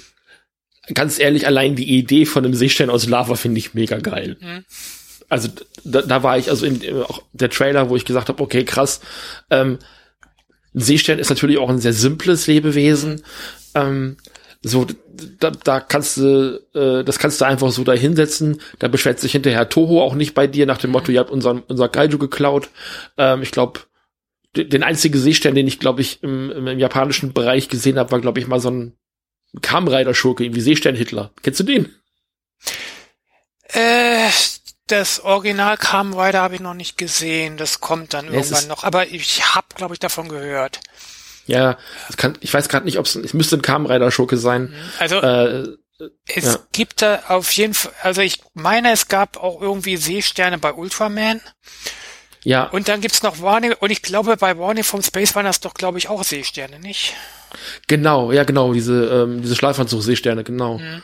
ganz 0.93 1.19
ehrlich, 1.19 1.45
allein 1.47 1.75
die 1.75 1.97
Idee 1.97 2.25
von 2.25 2.45
einem 2.45 2.53
Seestern 2.53 2.89
aus 2.89 3.07
Lava 3.07 3.35
finde 3.35 3.59
ich 3.59 3.73
mega 3.73 3.97
geil. 3.97 4.37
Hm. 4.39 4.63
Also 5.27 5.49
da, 5.83 6.03
da 6.03 6.23
war 6.23 6.37
ich, 6.37 6.49
also 6.49 6.65
in, 6.65 6.81
auch 7.03 7.23
der 7.33 7.49
Trailer, 7.49 7.89
wo 7.89 7.95
ich 7.95 8.05
gesagt 8.05 8.29
habe, 8.29 8.41
okay, 8.41 8.63
krass, 8.63 9.01
ähm, 9.49 9.79
ein 10.75 10.79
Seestern 10.79 11.19
ist 11.19 11.29
natürlich 11.29 11.57
auch 11.57 11.69
ein 11.69 11.79
sehr 11.79 11.93
simples 11.93 12.47
Lebewesen. 12.47 13.23
Ähm, 13.75 14.17
so, 14.63 14.87
da, 15.39 15.51
da 15.51 15.81
kannst 15.81 16.17
du, 16.17 16.61
äh, 16.73 17.03
das 17.03 17.19
kannst 17.19 17.41
du 17.41 17.45
einfach 17.45 17.69
so 17.71 17.83
da 17.83 17.91
hinsetzen. 17.91 18.61
Da 18.79 18.87
beschwert 18.87 19.19
sich 19.19 19.33
hinterher 19.33 19.67
Toho 19.69 20.01
auch 20.01 20.15
nicht 20.15 20.33
bei 20.33 20.47
dir 20.47 20.65
nach 20.65 20.77
dem 20.77 20.91
Motto, 20.91 21.11
ihr 21.11 21.19
habt 21.19 21.31
unseren, 21.31 21.59
unser 21.67 21.89
Kaiju 21.89 22.17
geklaut. 22.17 22.69
Ähm, 23.17 23.41
ich 23.41 23.51
glaube, 23.51 23.81
den 24.55 24.83
einzigen 24.83 25.19
Seestern, 25.19 25.55
den 25.55 25.67
ich, 25.67 25.79
glaube 25.79 26.01
ich, 26.01 26.23
im, 26.23 26.51
im, 26.51 26.79
japanischen 26.79 27.33
Bereich 27.33 27.67
gesehen 27.67 27.99
habe, 27.99 28.11
war, 28.11 28.21
glaube 28.21 28.39
ich, 28.39 28.47
mal 28.47 28.59
so 28.59 28.69
ein 28.69 28.97
Kamen-Rider-Schurke, 29.61 30.45
irgendwie 30.45 30.61
Seestern-Hitler. 30.61 31.31
Kennst 31.41 31.59
du 31.59 31.63
den? 31.63 31.93
Äh, 33.69 34.29
das 34.87 35.21
Original 35.21 35.77
Kamen 35.77 36.13
Rider 36.13 36.41
habe 36.41 36.55
ich 36.55 36.61
noch 36.61 36.73
nicht 36.73 36.97
gesehen. 36.97 37.57
Das 37.57 37.81
kommt 37.81 38.13
dann 38.13 38.31
irgendwann 38.31 38.67
noch. 38.67 38.83
Aber 38.83 39.07
ich 39.07 39.55
habe, 39.55 39.67
glaube 39.75 39.95
ich, 39.95 39.99
davon 39.99 40.29
gehört. 40.29 40.79
Ja, 41.45 41.77
kann, 42.17 42.37
ich 42.39 42.53
weiß 42.53 42.69
gerade 42.69 42.85
nicht, 42.85 42.99
ob 42.99 43.05
es, 43.05 43.15
es 43.15 43.33
müsste 43.33 43.57
ein 43.57 43.61
Kamen 43.61 43.85
Rider 43.85 44.11
Schurke 44.11 44.37
sein. 44.37 44.73
Also 44.99 45.17
äh, 45.17 45.63
es 46.27 46.45
ja. 46.45 46.59
gibt 46.71 47.01
da 47.01 47.23
auf 47.27 47.51
jeden 47.51 47.73
Fall, 47.73 47.91
also 48.01 48.21
ich 48.21 48.41
meine, 48.53 48.91
es 48.91 49.07
gab 49.07 49.37
auch 49.37 49.61
irgendwie 49.61 49.97
Seesterne 49.97 50.57
bei 50.57 50.73
Ultraman. 50.73 51.41
Ja. 52.43 52.65
Und 52.65 52.89
dann 52.89 52.99
gibt's 52.99 53.23
noch 53.23 53.41
Warning, 53.41 53.73
und 53.79 53.89
ich 53.89 54.01
glaube, 54.01 54.35
bei 54.35 54.57
Warning 54.57 54.83
vom 54.83 55.01
Space 55.01 55.33
waren 55.35 55.45
das 55.45 55.61
doch, 55.61 55.73
glaube 55.73 55.97
ich, 55.97 56.09
auch 56.09 56.23
Seesterne, 56.23 56.79
nicht? 56.79 57.13
Genau, 57.87 58.31
ja, 58.31 58.43
genau, 58.43 58.73
diese, 58.73 59.05
ähm, 59.05 59.41
diese 59.41 59.55
Schlafanzug-Seesterne, 59.55 60.43
genau. 60.43 60.79
Mhm. 60.79 61.03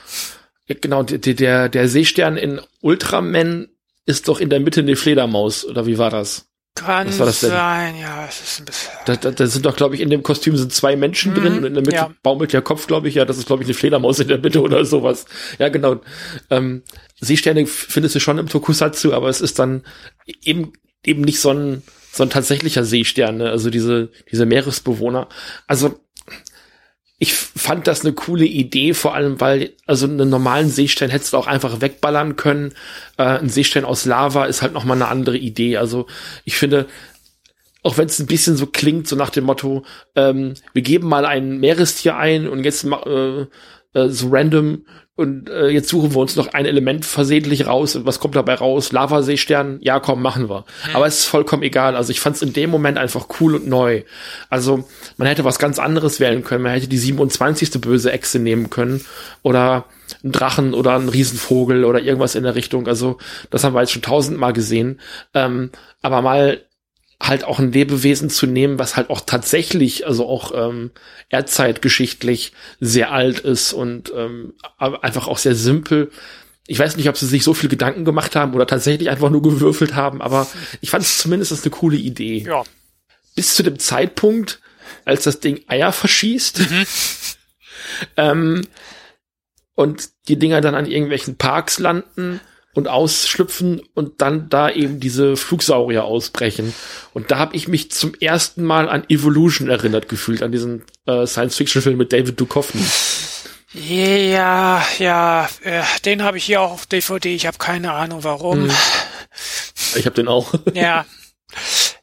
Genau, 0.68 1.04
der, 1.04 1.18
der, 1.18 1.70
der 1.70 1.88
Seestern 1.88 2.36
in 2.36 2.62
Ultraman 2.82 3.70
ist 4.06 4.28
doch 4.28 4.40
in 4.40 4.50
der 4.50 4.60
Mitte 4.60 4.82
eine 4.82 4.96
Fledermaus, 4.96 5.66
oder 5.66 5.86
wie 5.86 5.98
war 5.98 6.10
das? 6.10 6.49
Kann 6.80 7.08
Was 7.08 7.20
war 7.20 7.26
das 7.26 7.40
denn? 7.42 7.50
sein, 7.50 7.98
ja, 8.00 8.26
es 8.28 8.42
ist 8.42 8.60
ein 8.60 8.66
bisschen. 8.66 8.92
Da, 9.06 9.16
da, 9.16 9.32
da 9.32 9.48
sind 9.48 9.66
doch, 9.66 9.76
glaube 9.76 9.96
ich, 9.96 10.02
in 10.02 10.10
dem 10.10 10.24
Kostüm 10.24 10.56
sind 10.56 10.72
zwei 10.72 10.96
Menschen 10.96 11.34
mhm, 11.34 11.36
drin 11.36 11.58
und 11.58 11.66
in 11.66 11.74
der 11.74 11.84
Mitte 11.84 11.96
ja. 11.96 12.12
baumelt 12.24 12.54
der 12.54 12.62
Kopf, 12.62 12.88
glaube 12.88 13.10
ich, 13.10 13.16
ja, 13.16 13.26
das 13.26 13.38
ist, 13.38 13.48
glaube 13.48 13.64
ich, 13.64 13.68
eine 13.68 13.74
Fledermaus 13.74 14.20
in 14.20 14.30
der 14.30 14.40
Mitte 14.40 14.62
oder 14.64 14.86
sowas. 14.86 15.26
Ja, 15.58 15.70
genau. 15.70 16.02
Ähm, 16.50 16.84
Seesterne 17.20 17.66
findest 17.66 18.16
du 18.16 18.20
schon 18.20 18.38
im 18.38 18.48
Tokusatsu, 18.48 19.14
aber 19.14 19.28
es 19.30 19.42
ist 19.42 19.60
dann 19.60 19.84
eben, 20.26 20.74
eben 21.06 21.22
nicht 21.22 21.42
so 21.42 21.52
ein, 21.52 21.84
so 22.12 22.24
ein 22.24 22.30
tatsächlicher 22.30 22.86
Seestern, 22.86 23.38
ne? 23.38 23.50
also 23.50 23.70
diese, 23.70 24.10
diese 24.32 24.46
Meeresbewohner. 24.46 25.28
Also, 25.68 26.00
ich 27.22 27.34
fand 27.34 27.86
das 27.86 28.02
eine 28.02 28.14
coole 28.14 28.46
Idee, 28.46 28.94
vor 28.94 29.14
allem 29.14 29.42
weil, 29.42 29.74
also 29.86 30.06
einen 30.06 30.30
normalen 30.30 30.70
Seestern 30.70 31.10
hättest 31.10 31.34
du 31.34 31.38
auch 31.38 31.48
einfach 31.48 31.82
wegballern 31.82 32.38
können. 32.38 32.74
Äh, 33.18 33.24
ein 33.24 33.50
Seestern 33.50 33.84
aus 33.84 34.06
Lava 34.06 34.46
ist 34.46 34.62
halt 34.62 34.74
nochmal 34.74 34.96
eine 34.96 35.10
andere 35.10 35.38
Idee. 35.38 35.76
Also 35.76 36.08
ich 36.46 36.56
finde, 36.56 36.88
auch 37.84 37.98
wenn 37.98 38.08
es 38.08 38.20
ein 38.20 38.28
bisschen 38.28 38.56
so 38.56 38.68
klingt, 38.68 39.08
so 39.10 39.18
nach 39.18 39.32
dem 39.32 39.44
Motto, 39.44 39.84
ähm, 40.16 40.54
wir 40.72 40.82
geben 40.82 41.10
mal 41.10 41.26
ein 41.26 41.60
Meerestier 41.60 42.16
ein 42.16 42.48
und 42.48 42.64
jetzt 42.64 42.86
äh, 42.86 43.46
äh, 43.94 44.10
so 44.10 44.30
random 44.30 44.86
und 45.20 45.50
äh, 45.50 45.68
jetzt 45.68 45.90
suchen 45.90 46.14
wir 46.16 46.20
uns 46.22 46.38
noch 46.38 46.54
ein 46.54 46.66
Element 46.66 47.06
versehentlich 47.06 47.68
raus 47.68 47.94
und 47.98 48.06
was 48.06 48.22
kommt 48.22 48.38
dabei 48.38 48.54
raus? 48.54 48.94
Lavaseestern? 48.94 49.80
Ja, 49.82 50.00
komm, 50.00 50.22
machen 50.22 50.50
wir. 50.50 50.60
Mhm. 50.60 50.96
Aber 50.96 51.08
es 51.08 51.20
ist 51.20 51.26
vollkommen 51.26 51.62
egal. 51.64 51.98
Also 51.98 52.12
ich 52.12 52.22
fand 52.22 52.38
es 52.38 52.42
in 52.42 52.54
dem 52.54 52.70
Moment 52.70 52.98
einfach 52.98 53.28
cool 53.42 53.56
und 53.56 53.68
neu. 53.68 54.04
Also 54.50 54.88
man 55.18 55.28
hätte 55.28 55.44
was 55.44 55.60
ganz 55.60 55.78
anderes 55.78 56.22
wählen 56.22 56.46
können. 56.46 56.64
Man 56.64 56.72
hätte 56.72 56.88
die 56.88 56.98
27. 56.98 57.82
böse 57.82 58.14
Echse 58.14 58.40
nehmen 58.40 58.70
können 58.70 59.04
oder 59.44 59.84
einen 60.24 60.32
Drachen 60.32 60.74
oder 60.74 60.96
einen 60.96 61.10
Riesenvogel 61.10 61.84
oder 61.84 62.00
irgendwas 62.00 62.36
in 62.36 62.44
der 62.44 62.56
Richtung. 62.56 62.88
Also 62.88 63.18
das 63.50 63.66
haben 63.66 63.74
wir 63.76 63.82
jetzt 63.82 63.92
schon 63.92 64.02
tausendmal 64.02 64.54
gesehen. 64.54 65.02
Ähm, 65.34 65.72
aber 66.02 66.22
mal 66.22 66.62
halt 67.22 67.44
auch 67.44 67.60
ein 67.60 67.72
Lebewesen 67.72 68.30
zu 68.30 68.48
nehmen, 68.48 68.80
was 68.80 68.96
halt 68.96 69.10
auch 69.10 69.22
tatsächlich, 69.22 70.08
also 70.08 70.28
auch 70.28 70.52
ähm, 70.56 70.92
erdzeitgeschichtlich 71.30 72.54
sehr 72.80 73.12
alt 73.12 73.40
ist 73.40 73.74
und 73.74 74.12
ähm, 74.16 74.54
einfach 74.78 75.28
auch 75.28 75.38
sehr 75.38 75.56
simpel. 75.56 76.12
Ich 76.66 76.80
weiß 76.80 76.96
nicht, 76.96 77.10
ob 77.10 77.18
sie 77.18 77.26
sich 77.26 77.44
so 77.44 77.54
viel 77.54 77.70
Gedanken 77.70 78.06
gemacht 78.06 78.36
haben 78.36 78.54
oder 78.54 78.68
tatsächlich 78.68 79.10
einfach 79.10 79.30
nur 79.30 79.42
gewürfelt 79.42 79.96
haben, 79.96 80.22
aber 80.22 80.48
ich 80.82 80.92
fand 80.92 81.04
es 81.04 81.18
zumindest 81.18 81.52
eine 81.52 81.72
coole 81.72 81.98
Idee. 81.98 82.46
Ja. 82.48 82.64
Bis 83.36 83.54
zu 83.54 83.64
dem 83.64 83.80
Zeitpunkt, 83.80 84.62
als 85.04 85.24
das 85.24 85.40
Ding 85.40 85.62
Eier 85.68 85.92
verschießt 85.92 86.60
mhm. 86.60 86.86
ähm, 88.18 88.68
und 89.76 90.10
die 90.28 90.40
Dinger 90.40 90.62
dann 90.62 90.76
an 90.76 90.86
irgendwelchen 90.86 91.36
Parks 91.36 91.80
landen 91.80 92.40
und 92.74 92.88
ausschlüpfen 92.88 93.82
und 93.94 94.22
dann 94.22 94.50
da 94.50 94.70
eben 94.70 95.00
diese 95.00 95.36
Flugsaurier 95.36 96.04
ausbrechen. 96.04 96.74
Und 97.14 97.32
da 97.32 97.40
habe 97.40 97.56
ich 97.56 97.68
mich 97.68 97.92
zum 97.92 98.14
ersten 98.16 98.64
Mal 98.64 98.90
an 98.90 99.04
Evolution 99.10 99.70
erinnert 99.70 100.08
gefühlt, 100.08 100.44
an 100.44 100.52
diesen 100.52 100.84
äh, 101.06 101.26
Science-Fiction-Film 101.26 101.98
mit 101.98 102.14
David 102.14 102.40
Duchovny. 102.40 102.82
Ja, 103.74 104.84
ja, 104.98 105.50
äh, 105.64 105.84
den 106.06 106.24
habe 106.24 106.38
ich 106.38 106.46
hier 106.46 106.62
auch 106.62 106.72
auf 106.72 106.86
DVD. 106.86 107.36
Ich 107.36 107.46
habe 107.46 107.58
keine 107.58 107.94
Ahnung 107.94 108.24
warum. 108.24 108.64
Hm. 108.64 108.72
Ich 109.96 110.06
habe 110.06 110.16
den 110.16 110.28
auch. 110.28 110.54
Ja. 110.74 111.06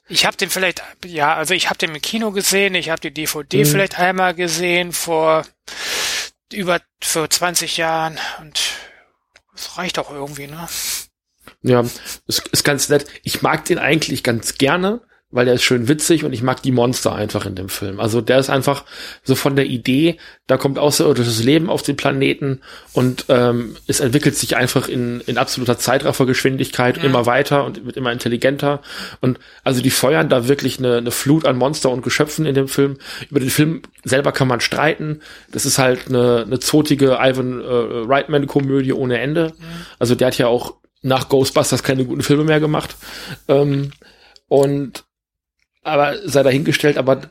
Ich 0.08 0.24
habe 0.24 0.36
den 0.36 0.50
vielleicht, 0.50 0.82
ja, 1.04 1.34
also 1.34 1.52
ich 1.52 1.68
habe 1.68 1.78
den 1.78 1.92
im 1.92 2.00
Kino 2.00 2.30
gesehen, 2.30 2.76
ich 2.76 2.90
habe 2.90 3.00
die 3.00 3.10
DVD 3.10 3.64
hm. 3.64 3.66
vielleicht 3.66 3.98
einmal 3.98 4.34
gesehen 4.34 4.92
vor 4.92 5.44
über 6.52 6.80
vor 7.02 7.28
20 7.28 7.76
Jahren 7.76 8.18
und 8.40 8.60
das 9.56 9.78
reicht 9.78 9.98
auch 9.98 10.10
irgendwie, 10.10 10.46
ne? 10.46 10.68
Ja, 11.62 11.84
ist, 12.26 12.48
ist 12.48 12.64
ganz 12.64 12.88
nett. 12.88 13.06
Ich 13.22 13.42
mag 13.42 13.64
den 13.64 13.78
eigentlich 13.78 14.22
ganz 14.22 14.54
gerne, 14.54 15.00
weil 15.30 15.44
der 15.44 15.54
ist 15.54 15.64
schön 15.64 15.88
witzig 15.88 16.24
und 16.24 16.32
ich 16.32 16.42
mag 16.42 16.62
die 16.62 16.70
Monster 16.70 17.14
einfach 17.14 17.46
in 17.46 17.56
dem 17.56 17.68
Film. 17.68 17.98
Also 17.98 18.20
der 18.20 18.38
ist 18.38 18.48
einfach 18.48 18.84
so 19.24 19.34
von 19.34 19.56
der 19.56 19.66
Idee, 19.66 20.18
da 20.46 20.56
kommt 20.56 20.78
außerirdisches 20.78 21.42
Leben 21.42 21.68
auf 21.68 21.82
den 21.82 21.96
Planeten 21.96 22.60
und 22.92 23.24
ähm, 23.28 23.76
es 23.88 23.98
entwickelt 23.98 24.36
sich 24.36 24.56
einfach 24.56 24.88
in, 24.88 25.20
in 25.26 25.36
absoluter 25.36 25.78
Zeitraffergeschwindigkeit 25.78 26.98
ja. 26.98 27.02
immer 27.02 27.26
weiter 27.26 27.64
und 27.64 27.84
wird 27.84 27.96
immer 27.96 28.12
intelligenter. 28.12 28.82
Und 29.20 29.40
also 29.64 29.82
die 29.82 29.90
feuern 29.90 30.28
da 30.28 30.46
wirklich 30.46 30.78
eine, 30.78 30.98
eine 30.98 31.10
Flut 31.10 31.44
an 31.44 31.56
Monster 31.56 31.90
und 31.90 32.02
Geschöpfen 32.02 32.46
in 32.46 32.54
dem 32.54 32.68
Film. 32.68 32.96
Über 33.28 33.40
den 33.40 33.50
Film 33.50 33.82
selber 34.04 34.30
kann 34.30 34.46
man 34.46 34.60
streiten. 34.60 35.22
Das 35.50 35.66
ist 35.66 35.78
halt 35.78 36.06
eine, 36.06 36.44
eine 36.46 36.60
zotige 36.60 37.18
Ivan 37.20 37.60
äh, 37.60 37.66
Reitman-Komödie 37.66 38.92
ohne 38.92 39.18
Ende. 39.18 39.54
Ja. 39.58 39.64
Also 39.98 40.14
der 40.14 40.28
hat 40.28 40.38
ja 40.38 40.46
auch 40.46 40.76
nach 41.02 41.28
Ghostbusters 41.28 41.82
keine 41.82 42.04
guten 42.04 42.22
Filme 42.22 42.44
mehr 42.44 42.60
gemacht. 42.60 42.96
Ähm, 43.48 43.90
und 44.48 45.05
aber 45.86 46.16
sei 46.28 46.42
dahingestellt, 46.42 46.98
aber 46.98 47.30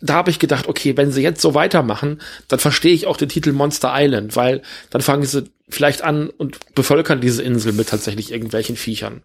da 0.00 0.14
habe 0.14 0.30
ich 0.30 0.38
gedacht, 0.38 0.66
okay, 0.66 0.96
wenn 0.96 1.12
sie 1.12 1.22
jetzt 1.22 1.40
so 1.40 1.54
weitermachen, 1.54 2.20
dann 2.48 2.58
verstehe 2.58 2.92
ich 2.92 3.06
auch 3.06 3.16
den 3.16 3.28
Titel 3.28 3.52
Monster 3.52 3.92
Island, 3.94 4.34
weil 4.34 4.62
dann 4.90 5.00
fangen 5.00 5.24
sie 5.24 5.44
vielleicht 5.68 6.02
an 6.02 6.28
und 6.28 6.74
bevölkern 6.74 7.20
diese 7.20 7.42
Insel 7.42 7.72
mit 7.72 7.88
tatsächlich 7.88 8.32
irgendwelchen 8.32 8.76
Viechern. 8.76 9.22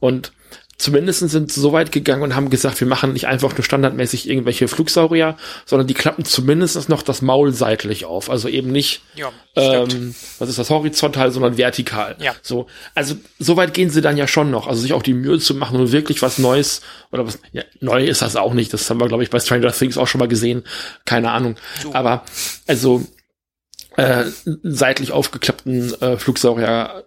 Und 0.00 0.32
zumindest 0.78 1.20
sind 1.20 1.50
sie 1.50 1.60
so 1.60 1.72
weit 1.72 1.90
gegangen 1.90 2.22
und 2.22 2.34
haben 2.34 2.50
gesagt, 2.50 2.80
wir 2.80 2.86
machen 2.86 3.12
nicht 3.12 3.26
einfach 3.26 3.56
nur 3.56 3.64
standardmäßig 3.64 4.28
irgendwelche 4.28 4.68
Flugsaurier, 4.68 5.36
sondern 5.64 5.86
die 5.86 5.94
klappen 5.94 6.24
zumindest 6.24 6.88
noch 6.88 7.02
das 7.02 7.22
Maul 7.22 7.52
seitlich 7.52 8.04
auf. 8.04 8.28
Also 8.28 8.48
eben 8.48 8.70
nicht, 8.70 9.02
ja, 9.14 9.32
ähm, 9.54 10.14
was 10.38 10.48
ist 10.48 10.58
das, 10.58 10.70
horizontal, 10.70 11.30
sondern 11.30 11.56
vertikal. 11.56 12.16
Ja. 12.18 12.34
So, 12.42 12.66
also 12.94 13.16
so 13.38 13.56
weit 13.56 13.72
gehen 13.72 13.90
sie 13.90 14.02
dann 14.02 14.16
ja 14.16 14.26
schon 14.26 14.50
noch. 14.50 14.66
Also 14.66 14.82
sich 14.82 14.92
auch 14.92 15.02
die 15.02 15.14
Mühe 15.14 15.38
zu 15.38 15.54
machen 15.54 15.80
und 15.80 15.92
wirklich 15.92 16.20
was 16.20 16.38
Neues 16.38 16.82
oder 17.10 17.26
was, 17.26 17.38
ja, 17.52 17.62
neu 17.80 18.04
ist 18.04 18.22
das 18.22 18.36
auch 18.36 18.52
nicht. 18.52 18.72
Das 18.72 18.88
haben 18.90 19.00
wir, 19.00 19.08
glaube 19.08 19.22
ich, 19.22 19.30
bei 19.30 19.40
Stranger 19.40 19.72
Things 19.72 19.96
auch 19.96 20.08
schon 20.08 20.18
mal 20.18 20.28
gesehen. 20.28 20.64
Keine 21.06 21.30
Ahnung. 21.30 21.56
So. 21.82 21.94
Aber, 21.94 22.24
also, 22.66 23.06
äh, 23.96 24.24
seitlich 24.62 25.12
aufgeklappten 25.12 25.94
äh, 26.02 26.16
Flugsaurier 26.18 27.04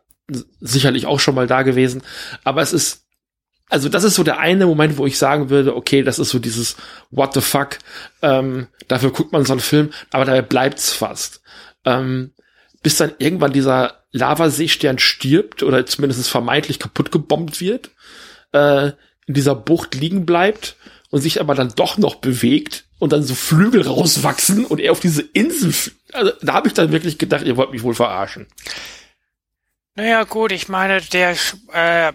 sicherlich 0.60 1.06
auch 1.06 1.20
schon 1.20 1.36
mal 1.36 1.48
da 1.48 1.62
gewesen. 1.62 2.02
Aber 2.44 2.62
es 2.62 2.74
ist 2.74 3.06
also 3.70 3.88
das 3.88 4.04
ist 4.04 4.16
so 4.16 4.24
der 4.24 4.40
eine 4.40 4.66
Moment, 4.66 4.98
wo 4.98 5.06
ich 5.06 5.18
sagen 5.18 5.50
würde, 5.50 5.76
okay, 5.76 6.02
das 6.04 6.20
ist 6.20 6.30
so 6.30 6.40
dieses 6.40 6.76
What 7.12 7.34
the 7.36 7.42
fuck, 7.42 7.78
ähm, 8.22 8.68
dafür 8.88 9.12
guckt 9.12 9.32
man 9.32 9.46
so 9.46 9.54
einen 9.54 9.60
Film, 9.62 9.92
aber 10.10 10.26
dabei 10.26 10.42
bleibt's 10.42 10.92
fast. 10.92 11.42
Ähm, 11.86 12.34
bis 12.82 12.98
dann 12.98 13.14
irgendwann 13.20 13.54
dieser 13.54 14.04
Lavaseestern 14.12 14.98
stirbt 14.98 15.64
oder 15.64 15.86
zumindest 15.86 16.28
vermeintlich 16.30 16.80
kaputt 16.80 17.12
gebombt 17.12 17.62
wird, 17.62 17.92
äh, 18.54 18.88
in 19.28 19.36
dieser 19.36 19.56
Bucht 19.56 19.94
liegen 19.94 20.26
bleibt 20.26 20.76
und 21.12 21.22
sich 21.22 21.40
aber 21.40 21.54
dann 21.54 21.74
doch 21.76 21.98
noch 21.98 22.16
bewegt 22.16 22.86
und 22.98 23.14
dann 23.14 23.24
so 23.24 23.36
Flügel 23.36 23.84
rauswachsen 23.84 24.66
und 24.66 24.80
er 24.80 24.92
auf 24.92 25.00
diese 25.00 25.22
Insel. 25.22 25.74
Also 26.12 26.32
da 26.42 26.54
habe 26.54 26.68
ich 26.68 26.74
dann 26.74 26.92
wirklich 26.92 27.20
gedacht, 27.20 27.46
ihr 27.46 27.56
wollt 27.56 27.72
mich 27.72 27.84
wohl 27.84 27.94
verarschen. 27.94 28.48
Naja, 29.96 30.24
gut, 30.24 30.52
ich 30.52 30.70
meine, 30.70 31.02
der 31.02 31.36
äh, 31.74 32.14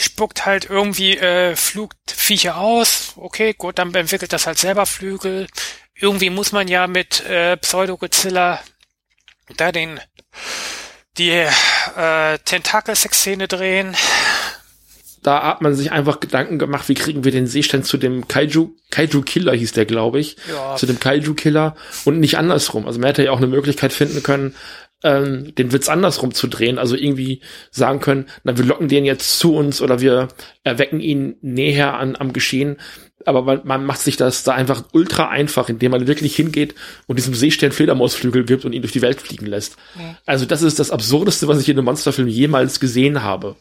spuckt 0.00 0.46
halt 0.46 0.68
irgendwie 0.68 1.16
äh, 1.16 1.54
Flugviecher 1.56 2.56
aus. 2.56 3.12
Okay, 3.16 3.54
gut, 3.56 3.78
dann 3.78 3.94
entwickelt 3.94 4.32
das 4.32 4.46
halt 4.46 4.58
selber 4.58 4.86
Flügel. 4.86 5.46
Irgendwie 5.94 6.30
muss 6.30 6.52
man 6.52 6.68
ja 6.68 6.86
mit 6.86 7.24
äh, 7.26 7.56
Pseudo-Godzilla 7.56 8.60
da 9.56 9.72
den 9.72 10.00
die 11.18 11.30
äh, 11.30 12.38
Tentakel-Sexszene 12.44 13.48
drehen. 13.48 13.94
Da 15.22 15.42
hat 15.42 15.60
man 15.60 15.74
sich 15.74 15.92
einfach 15.92 16.20
Gedanken 16.20 16.58
gemacht, 16.58 16.88
wie 16.88 16.94
kriegen 16.94 17.24
wir 17.24 17.32
den 17.32 17.46
Seestern 17.46 17.82
zu 17.82 17.98
dem 17.98 18.26
Kaiju, 18.26 18.70
Kaiju 18.90 19.20
Killer 19.20 19.54
hieß 19.54 19.72
der, 19.72 19.84
glaube 19.84 20.18
ich, 20.18 20.36
ja. 20.48 20.76
zu 20.76 20.86
dem 20.86 20.98
Kaiju 20.98 21.34
Killer 21.34 21.76
und 22.06 22.20
nicht 22.20 22.38
andersrum. 22.38 22.86
Also 22.86 23.00
man 23.00 23.08
hätte 23.08 23.24
ja 23.24 23.32
auch 23.32 23.36
eine 23.36 23.48
Möglichkeit 23.48 23.92
finden 23.92 24.22
können, 24.22 24.54
ähm, 25.02 25.54
den 25.54 25.72
Witz 25.72 25.88
andersrum 25.88 26.34
zu 26.34 26.46
drehen, 26.46 26.78
also 26.78 26.96
irgendwie 26.96 27.40
sagen 27.70 28.00
können, 28.00 28.26
na, 28.44 28.56
wir 28.56 28.64
locken 28.64 28.88
den 28.88 29.04
jetzt 29.04 29.38
zu 29.38 29.54
uns 29.54 29.80
oder 29.80 30.00
wir 30.00 30.28
erwecken 30.62 31.00
ihn 31.00 31.36
näher 31.40 31.94
an, 31.94 32.16
am 32.16 32.32
Geschehen. 32.32 32.76
Aber 33.26 33.42
man, 33.42 33.60
man 33.64 33.84
macht 33.84 34.00
sich 34.00 34.16
das 34.16 34.44
da 34.44 34.52
einfach 34.52 34.84
ultra 34.92 35.28
einfach, 35.28 35.68
indem 35.68 35.92
man 35.92 36.06
wirklich 36.06 36.34
hingeht 36.36 36.74
und 37.06 37.16
diesem 37.16 37.34
Seestern 37.34 37.72
Fledermausflügel 37.72 38.44
gibt 38.44 38.64
und 38.64 38.72
ihn 38.72 38.82
durch 38.82 38.92
die 38.92 39.02
Welt 39.02 39.20
fliegen 39.20 39.46
lässt. 39.46 39.76
Ja. 39.98 40.16
Also 40.26 40.46
das 40.46 40.62
ist 40.62 40.78
das 40.78 40.90
Absurdeste, 40.90 41.46
was 41.46 41.60
ich 41.60 41.68
in 41.68 41.76
einem 41.76 41.84
Monsterfilm 41.84 42.28
jemals 42.28 42.80
gesehen 42.80 43.22
habe. 43.22 43.56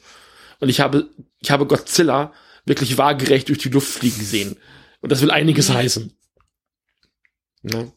Und 0.59 0.69
ich 0.69 0.79
habe, 0.79 1.09
ich 1.41 1.51
habe 1.51 1.65
Godzilla 1.65 2.33
wirklich 2.65 2.97
waagerecht 2.97 3.49
durch 3.49 3.59
die 3.59 3.69
Luft 3.69 3.87
fliegen 3.87 4.21
sehen. 4.21 4.57
Und 5.01 5.11
das 5.11 5.21
will 5.21 5.31
einiges 5.31 5.69
heißen. 5.69 6.13
Ne? 7.63 7.91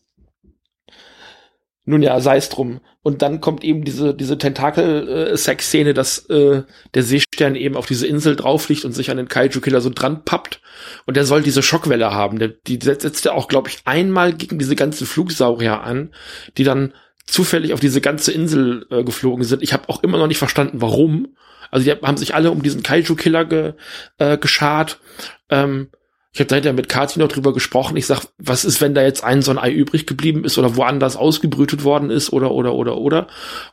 Nun 1.85 2.03
ja, 2.03 2.21
sei 2.21 2.37
es 2.37 2.49
drum. 2.49 2.81
Und 3.03 3.23
dann 3.23 3.41
kommt 3.41 3.65
eben 3.65 3.85
diese, 3.85 4.15
diese 4.15 4.39
Tentakel-Sex-Szene, 4.39 5.95
dass 5.95 6.27
äh, 6.31 6.63
der 6.95 7.03
Seestern 7.03 7.57
eben 7.57 7.77
auf 7.77 7.87
diese 7.87 8.07
Insel 8.07 8.37
drauf 8.37 8.69
liegt 8.69 8.85
und 8.85 8.93
sich 8.93 9.11
an 9.11 9.17
den 9.17 9.29
Kaiju-Killer 9.29 9.81
so 9.81 9.91
dran 9.91 10.25
pappt. 10.25 10.61
Und 11.07 11.17
der 11.17 11.25
soll 11.25 11.43
diese 11.43 11.63
Schockwelle 11.63 12.13
haben. 12.13 12.39
Der, 12.39 12.49
die 12.49 12.79
setzt 12.81 13.27
er 13.27 13.35
auch, 13.35 13.49
glaube 13.49 13.69
ich, 13.69 13.79
einmal 13.85 14.33
gegen 14.33 14.61
diese 14.61 14.77
ganzen 14.77 15.07
Flugsaurier 15.07 15.83
an, 15.83 16.15
die 16.57 16.65
dann 16.65 16.95
zufällig 17.27 17.73
auf 17.73 17.81
diese 17.81 18.01
ganze 18.01 18.31
Insel 18.31 18.87
äh, 18.91 19.03
geflogen 19.03 19.45
sind. 19.45 19.63
Ich 19.63 19.73
habe 19.73 19.89
auch 19.89 20.05
immer 20.05 20.19
noch 20.19 20.29
nicht 20.29 20.39
verstanden, 20.39 20.81
warum. 20.81 21.37
Also 21.73 21.85
die 21.85 22.01
haben 22.01 22.17
sich 22.17 22.35
alle 22.35 22.53
um 22.53 22.63
diesen 22.63 22.85
Kaiju-Killer 22.85 23.45
ge, 23.47 23.73
äh, 24.19 24.39
geschart. 24.39 25.01
Ähm, 25.49 25.89
ich 26.35 26.41
habe 26.41 26.49
da 26.49 26.55
hinterher 26.57 26.75
mit 26.75 26.89
Kati 26.89 27.19
noch 27.19 27.29
drüber 27.29 27.53
gesprochen. 27.53 27.97
Ich 27.99 28.07
sag, 28.07 28.25
was 28.39 28.65
ist, 28.65 28.81
wenn 28.81 28.95
da 28.95 29.03
jetzt 29.03 29.23
ein 29.23 29.43
so 29.43 29.51
ein 29.51 29.59
Ei 29.59 29.71
übrig 29.71 30.07
geblieben 30.07 30.45
ist 30.45 30.57
oder 30.57 30.77
woanders 30.77 31.15
ausgebrütet 31.15 31.85
worden 31.85 32.09
ist 32.09 32.33
oder 32.33 32.53
oder 32.53 32.73
oder 32.73 32.97
oder. 32.97 33.27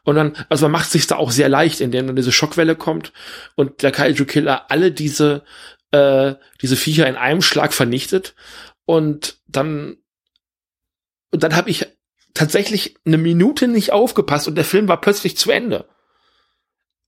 Und 0.03 0.15
dann, 0.15 0.35
also 0.49 0.65
man 0.65 0.73
macht 0.73 0.91
sich 0.91 1.07
da 1.07 1.15
auch 1.15 1.31
sehr 1.31 1.47
leicht, 1.47 1.79
indem 1.79 2.07
dann 2.07 2.17
diese 2.17 2.33
Schockwelle 2.33 2.75
kommt 2.75 3.13
und 3.55 3.81
der 3.81 3.91
Kaiju 3.91 4.25
Killer 4.25 4.69
alle 4.69 4.91
diese 4.91 5.43
äh, 5.91 6.35
diese 6.61 6.75
Viecher 6.75 7.07
in 7.07 7.15
einem 7.15 7.41
Schlag 7.41 7.73
vernichtet. 7.73 8.35
Und 8.85 9.37
dann 9.47 9.95
und 11.31 11.43
dann 11.43 11.55
habe 11.55 11.69
ich 11.69 11.85
tatsächlich 12.33 12.97
eine 13.05 13.17
Minute 13.17 13.69
nicht 13.69 13.93
aufgepasst 13.93 14.49
und 14.49 14.55
der 14.55 14.65
Film 14.65 14.89
war 14.89 14.99
plötzlich 14.99 15.37
zu 15.37 15.49
Ende. 15.49 15.87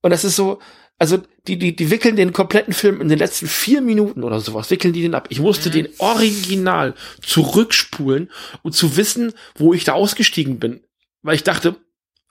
Und 0.02 0.12
das 0.12 0.24
ist 0.24 0.36
so, 0.36 0.60
also 0.98 1.20
die, 1.48 1.58
die, 1.58 1.76
die 1.76 1.90
wickeln 1.90 2.16
den 2.16 2.34
kompletten 2.34 2.74
Film 2.74 3.02
in 3.02 3.10
den 3.10 3.18
letzten 3.18 3.48
vier 3.48 3.82
Minuten 3.82 4.24
oder 4.24 4.40
sowas, 4.40 4.70
wickeln 4.70 4.94
die 4.94 5.02
den 5.02 5.16
ab. 5.16 5.28
Ich 5.30 5.40
musste 5.40 5.70
mhm. 5.70 5.74
den 5.74 5.90
original 5.98 6.94
zurückspulen, 7.22 8.30
um 8.62 8.72
zu 8.72 8.98
wissen, 8.98 9.34
wo 9.56 9.74
ich 9.74 9.84
da 9.84 9.94
ausgestiegen 9.94 10.60
bin. 10.60 10.82
Weil 11.24 11.36
ich 11.36 11.44
dachte, 11.44 11.76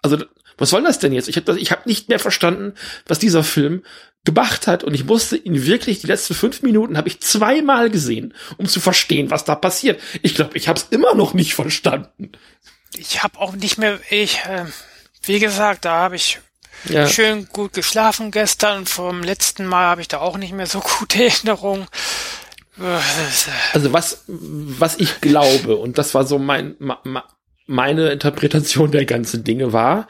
also 0.03 0.19
was 0.57 0.71
soll 0.71 0.83
das 0.83 0.99
denn 0.99 1.13
jetzt? 1.13 1.29
Ich 1.29 1.37
habe 1.37 1.59
ich 1.59 1.73
hab 1.73 1.87
nicht 1.87 2.09
mehr 2.09 2.19
verstanden, 2.19 2.75
was 3.07 3.19
dieser 3.19 3.43
Film 3.43 3.83
gemacht 4.25 4.67
hat 4.67 4.85
und 4.85 4.95
ich 4.95 5.05
musste 5.05 5.37
ihn 5.37 5.65
wirklich 5.67 6.01
die 6.01 6.07
letzten 6.07 6.35
fünf 6.35 6.63
Minuten 6.63 6.99
habe 6.99 7.09
ich 7.09 7.21
zweimal 7.21 7.89
gesehen, 7.89 8.35
um 8.59 8.67
zu 8.67 8.79
verstehen, 8.79 9.31
was 9.31 9.45
da 9.45 9.55
passiert. 9.55 10.01
Ich 10.21 10.35
glaube, 10.35 10.57
ich 10.59 10.69
habe 10.69 10.79
es 10.79 10.89
immer 10.91 11.15
noch 11.15 11.33
nicht 11.33 11.55
verstanden. 11.55 12.33
Ich 12.97 13.23
habe 13.23 13.39
auch 13.41 13.57
nicht 13.57 13.79
mehr 13.79 13.99
ich 14.11 14.41
äh, 14.45 14.67
wie 15.23 15.39
gesagt, 15.39 15.87
da 15.87 15.95
habe 15.95 16.17
ich 16.17 16.41
ja. 16.89 17.07
schön 17.07 17.49
gut 17.53 17.73
geschlafen 17.73 18.31
gestern. 18.31 18.87
Vom 18.87 19.23
letzten 19.23 19.67
Mal 19.67 19.87
habe 19.87 20.01
ich 20.01 20.09
da 20.09 20.19
auch 20.19 20.39
nicht 20.39 20.53
mehr 20.53 20.67
so 20.67 20.81
gute 20.99 21.25
Erinnerungen. 21.25 21.87
Also 23.73 23.93
was, 23.93 24.25
was 24.27 24.99
ich 24.99 25.21
glaube, 25.21 25.77
und 25.77 25.99
das 25.99 26.15
war 26.15 26.25
so 26.25 26.39
mein, 26.39 26.77
meine 27.67 28.11
Interpretation 28.11 28.91
der 28.91 29.05
ganzen 29.05 29.45
Dinge 29.45 29.73
war, 29.73 30.09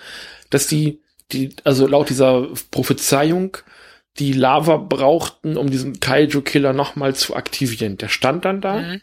dass 0.51 0.67
die, 0.67 1.03
die, 1.33 1.55
also 1.65 1.87
laut 1.87 2.11
dieser 2.11 2.49
Prophezeiung, 2.71 3.57
die 4.19 4.33
Lava 4.33 4.77
brauchten, 4.77 5.57
um 5.57 5.71
diesen 5.71 6.01
Kaiju-Killer 6.01 6.73
nochmal 6.73 7.15
zu 7.15 7.35
aktivieren. 7.35 7.97
Der 7.97 8.09
stand 8.09 8.45
dann 8.45 8.61
da, 8.61 8.77
mhm. 8.77 9.03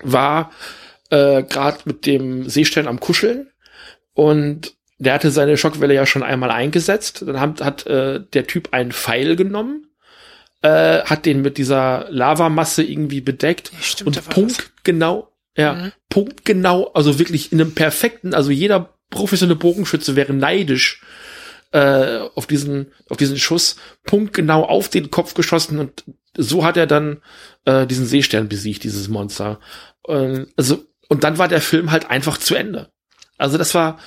war 0.00 0.50
äh, 1.10 1.42
gerade 1.42 1.78
mit 1.84 2.06
dem 2.06 2.48
Seestern 2.48 2.88
am 2.88 3.00
Kuscheln 3.00 3.50
und 4.12 4.77
der 4.98 5.14
hatte 5.14 5.30
seine 5.30 5.56
Schockwelle 5.56 5.94
ja 5.94 6.06
schon 6.06 6.22
einmal 6.22 6.50
eingesetzt. 6.50 7.22
Dann 7.26 7.40
hat, 7.40 7.60
hat 7.60 7.86
äh, 7.86 8.20
der 8.32 8.46
Typ 8.46 8.72
einen 8.72 8.92
Pfeil 8.92 9.36
genommen, 9.36 9.86
äh, 10.62 11.02
hat 11.02 11.24
den 11.24 11.42
mit 11.42 11.56
dieser 11.56 12.06
Lavamasse 12.10 12.82
irgendwie 12.82 13.20
bedeckt 13.20 13.70
ja, 13.72 13.78
stimmt, 13.80 14.16
und 14.16 14.28
punktgenau, 14.28 15.32
ja, 15.56 15.74
mhm. 15.74 15.92
punktgenau, 16.08 16.92
also 16.94 17.18
wirklich 17.18 17.52
in 17.52 17.60
einem 17.60 17.74
perfekten, 17.74 18.34
also 18.34 18.50
jeder 18.50 18.94
professionelle 19.10 19.58
Bogenschütze 19.58 20.16
wäre 20.16 20.34
neidisch 20.34 21.02
äh, 21.72 22.18
auf 22.34 22.46
diesen 22.46 22.92
auf 23.08 23.16
diesen 23.16 23.38
Schuss 23.38 23.76
punktgenau 24.04 24.64
auf 24.64 24.88
den 24.88 25.10
Kopf 25.10 25.34
geschossen 25.34 25.78
und 25.78 26.04
so 26.36 26.64
hat 26.64 26.76
er 26.76 26.86
dann 26.86 27.22
äh, 27.64 27.86
diesen 27.86 28.06
Seestern 28.06 28.48
besiegt, 28.48 28.84
dieses 28.84 29.08
Monster. 29.08 29.60
Äh, 30.06 30.46
also 30.56 30.84
und 31.08 31.24
dann 31.24 31.38
war 31.38 31.48
der 31.48 31.60
Film 31.60 31.90
halt 31.90 32.10
einfach 32.10 32.38
zu 32.38 32.54
Ende. 32.54 32.90
Also 33.38 33.56
das 33.58 33.74
war 33.74 33.98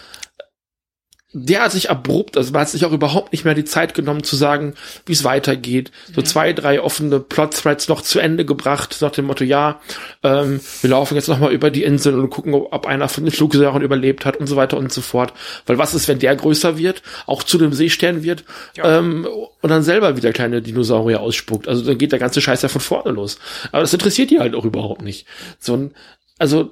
der 1.33 1.63
hat 1.63 1.71
sich 1.71 1.89
abrupt, 1.89 2.35
also 2.35 2.51
man 2.51 2.61
hat 2.61 2.69
sich 2.69 2.83
auch 2.83 2.91
überhaupt 2.91 3.31
nicht 3.31 3.45
mehr 3.45 3.53
die 3.53 3.63
Zeit 3.63 3.93
genommen 3.93 4.23
zu 4.23 4.35
sagen, 4.35 4.73
wie 5.05 5.13
es 5.13 5.23
weitergeht. 5.23 5.91
So 6.13 6.21
zwei, 6.21 6.51
drei 6.51 6.81
offene 6.81 7.21
Plot-Threads 7.21 7.87
noch 7.87 8.01
zu 8.01 8.19
Ende 8.19 8.43
gebracht, 8.43 8.97
nach 8.99 9.11
dem 9.11 9.25
Motto, 9.25 9.45
ja, 9.45 9.79
ähm, 10.23 10.59
wir 10.81 10.89
laufen 10.89 11.15
jetzt 11.15 11.29
nochmal 11.29 11.53
über 11.53 11.71
die 11.71 11.83
Insel 11.83 12.19
und 12.19 12.29
gucken, 12.29 12.53
ob 12.53 12.85
einer 12.85 13.07
von 13.07 13.23
den 13.23 13.31
Flugsäuren 13.31 13.81
überlebt 13.81 14.25
hat 14.25 14.37
und 14.37 14.47
so 14.47 14.57
weiter 14.57 14.77
und 14.77 14.91
so 14.91 14.99
fort. 14.99 15.33
Weil 15.65 15.77
was 15.77 15.93
ist, 15.93 16.09
wenn 16.09 16.19
der 16.19 16.35
größer 16.35 16.77
wird, 16.77 17.01
auch 17.27 17.43
zu 17.43 17.57
dem 17.57 17.71
Seestern 17.71 18.23
wird 18.23 18.43
ja. 18.75 18.99
ähm, 18.99 19.25
und 19.61 19.69
dann 19.69 19.83
selber 19.83 20.17
wieder 20.17 20.33
kleine 20.33 20.61
Dinosaurier 20.61 21.21
ausspuckt. 21.21 21.69
Also 21.69 21.83
dann 21.83 21.97
geht 21.97 22.11
der 22.11 22.19
ganze 22.19 22.41
Scheiß 22.41 22.61
ja 22.61 22.69
von 22.69 22.81
vorne 22.81 23.11
los. 23.11 23.37
Aber 23.71 23.81
das 23.81 23.93
interessiert 23.93 24.31
die 24.31 24.39
halt 24.39 24.53
auch 24.53 24.65
überhaupt 24.65 25.01
nicht. 25.01 25.25
So 25.59 25.77
ein, 25.77 25.93
also 26.39 26.71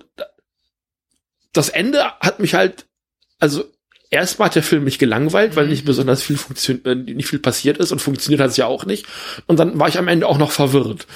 das 1.54 1.70
Ende 1.70 2.04
hat 2.20 2.40
mich 2.40 2.56
halt, 2.56 2.88
also 3.40 3.64
erstmal 4.10 4.48
hat 4.48 4.56
der 4.56 4.64
Film 4.64 4.84
mich 4.84 5.00
gelangweilt, 5.00 5.56
weil 5.56 5.66
mhm. 5.66 5.72
nicht 5.72 5.86
besonders 5.86 6.24
viel 6.24 6.38
funktioniert, 6.38 6.86
äh, 6.86 6.96
nicht 6.96 7.28
viel 7.28 7.40
passiert 7.40 7.78
ist 7.78 7.92
und 7.92 8.00
funktioniert 8.00 8.42
hat 8.42 8.52
es 8.52 8.58
ja 8.58 8.66
auch 8.66 8.86
nicht. 8.86 9.06
Und 9.48 9.58
dann 9.58 9.80
war 9.80 9.88
ich 9.88 9.98
am 9.98 10.08
Ende 10.08 10.28
auch 10.28 10.38
noch 10.38 10.52
verwirrt. 10.52 11.08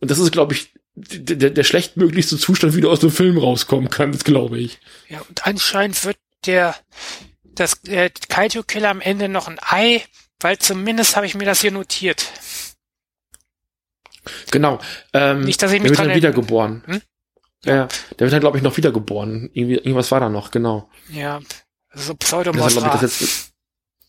Und 0.00 0.10
das 0.10 0.18
ist, 0.18 0.32
glaube 0.32 0.54
ich, 0.54 0.72
der, 0.94 1.50
der 1.50 1.64
schlechtmöglichste 1.64 2.36
Zustand, 2.36 2.74
wie 2.74 2.80
du 2.80 2.90
aus 2.90 3.00
dem 3.00 3.10
Film 3.10 3.38
rauskommen 3.38 3.90
kannst, 3.90 4.24
glaube 4.24 4.58
ich. 4.58 4.78
Ja, 5.08 5.20
und 5.28 5.46
anscheinend 5.46 6.04
wird 6.04 6.16
der, 6.46 6.74
das 7.54 7.84
äh, 7.86 8.10
Kaiju-Killer 8.28 8.90
am 8.90 9.00
Ende 9.00 9.28
noch 9.28 9.48
ein 9.48 9.58
Ei, 9.60 10.02
weil 10.40 10.58
zumindest 10.58 11.16
habe 11.16 11.26
ich 11.26 11.34
mir 11.34 11.44
das 11.44 11.60
hier 11.60 11.70
notiert. 11.70 12.26
Genau. 14.50 14.80
Ähm, 15.12 15.42
nicht, 15.42 15.62
dass 15.62 15.72
ich 15.72 15.80
mich 15.80 15.92
der 15.92 15.98
wird 15.98 16.08
dann 16.08 16.16
wiedergeboren. 16.16 16.82
Hm? 16.86 17.02
Ja. 17.64 17.74
ja, 17.74 17.88
der 18.18 18.20
wird 18.20 18.32
dann, 18.32 18.40
glaube 18.40 18.56
ich, 18.56 18.62
noch 18.62 18.76
wiedergeboren. 18.76 19.50
Irgendwie, 19.52 19.76
irgendwas 19.76 20.10
war 20.10 20.20
da 20.20 20.28
noch, 20.28 20.50
genau. 20.50 20.90
Ja, 21.10 21.40
so 21.94 22.14
Pseudomorph. 22.14 22.74
Das, 22.74 23.00
das, 23.00 23.52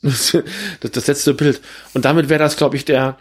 letzte, 0.01 0.43
das, 0.81 0.91
das 0.91 1.07
letzte 1.07 1.33
Bild. 1.33 1.61
Und 1.93 2.05
damit 2.05 2.29
wäre 2.29 2.39
das, 2.39 2.57
glaube 2.57 2.75
ich, 2.75 2.85
der, 2.85 3.17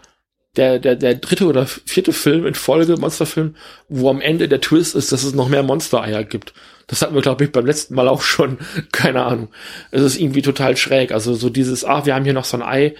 der, 0.55 0.79
der, 0.79 0.95
der 0.95 1.15
dritte 1.15 1.45
oder 1.45 1.65
vierte 1.65 2.13
Film 2.13 2.45
in 2.45 2.55
Folge, 2.55 2.97
Monsterfilm, 2.97 3.55
wo 3.87 4.09
am 4.09 4.21
Ende 4.21 4.47
der 4.47 4.61
Twist 4.61 4.95
ist, 4.95 5.11
dass 5.11 5.23
es 5.23 5.33
noch 5.33 5.49
mehr 5.49 5.63
Monstereier 5.63 6.23
gibt. 6.23 6.53
Das 6.87 7.01
hatten 7.01 7.15
wir, 7.15 7.21
glaube 7.21 7.45
ich, 7.45 7.51
beim 7.51 7.65
letzten 7.65 7.95
Mal 7.95 8.07
auch 8.07 8.21
schon. 8.21 8.57
Keine 8.91 9.23
Ahnung. 9.23 9.49
Es 9.91 10.01
ist 10.01 10.17
irgendwie 10.17 10.41
total 10.41 10.75
schräg. 10.77 11.11
Also 11.11 11.33
so 11.33 11.49
dieses, 11.49 11.85
ah, 11.85 12.05
wir 12.05 12.15
haben 12.15 12.25
hier 12.25 12.33
noch 12.33 12.45
so 12.45 12.57
ein 12.57 12.63
Ei. 12.63 12.95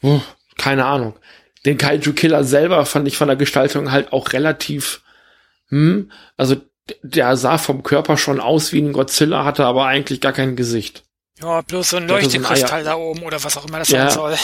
Puh, 0.00 0.20
keine 0.58 0.84
Ahnung. 0.84 1.14
Den 1.64 1.78
Kaiju 1.78 2.12
Killer 2.12 2.44
selber 2.44 2.84
fand 2.84 3.08
ich 3.08 3.16
von 3.16 3.28
der 3.28 3.38
Gestaltung 3.38 3.90
halt 3.90 4.12
auch 4.12 4.34
relativ, 4.34 5.00
hm, 5.68 6.10
also 6.36 6.56
der 7.02 7.36
sah 7.36 7.58
vom 7.58 7.82
Körper 7.82 8.16
schon 8.16 8.40
aus 8.40 8.72
wie 8.72 8.80
ein 8.80 8.92
Godzilla, 8.92 9.44
hatte 9.44 9.64
aber 9.64 9.86
eigentlich 9.86 10.20
gar 10.20 10.32
kein 10.32 10.56
Gesicht. 10.56 11.04
Ja, 11.40 11.62
bloß 11.62 11.90
so 11.90 11.96
ein 11.96 12.06
Leuchtekristall 12.08 12.82
so 12.82 12.90
da 12.90 12.94
oben 12.94 13.22
oder 13.22 13.42
was 13.42 13.56
auch 13.56 13.66
immer 13.66 13.80
das 13.80 13.88
ja. 13.88 14.10
sein 14.10 14.14
soll. 14.14 14.36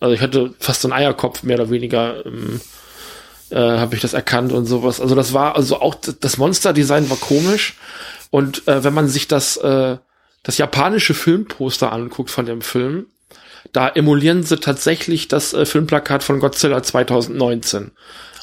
Also 0.00 0.14
ich 0.14 0.20
hatte 0.20 0.54
fast 0.58 0.82
so 0.82 0.88
einen 0.88 0.98
Eierkopf, 0.98 1.42
mehr 1.42 1.60
oder 1.60 1.70
weniger, 1.70 2.24
ähm, 2.26 2.60
äh, 3.50 3.56
habe 3.56 3.94
ich 3.94 4.00
das 4.00 4.12
erkannt 4.12 4.52
und 4.52 4.66
sowas. 4.66 5.00
Also 5.00 5.14
das 5.14 5.32
war, 5.32 5.56
also 5.56 5.80
auch 5.80 5.94
das 5.94 6.36
Monster-Design 6.36 7.10
war 7.10 7.16
komisch. 7.16 7.76
Und 8.30 8.66
äh, 8.66 8.82
wenn 8.82 8.94
man 8.94 9.08
sich 9.08 9.28
das, 9.28 9.56
äh, 9.58 9.98
das 10.42 10.58
japanische 10.58 11.14
Filmposter 11.14 11.92
anguckt 11.92 12.30
von 12.30 12.46
dem 12.46 12.60
Film, 12.60 13.06
da 13.72 13.88
emulieren 13.88 14.42
sie 14.42 14.58
tatsächlich 14.58 15.28
das 15.28 15.54
äh, 15.54 15.64
Filmplakat 15.64 16.22
von 16.22 16.40
Godzilla 16.40 16.82
2019. 16.82 17.92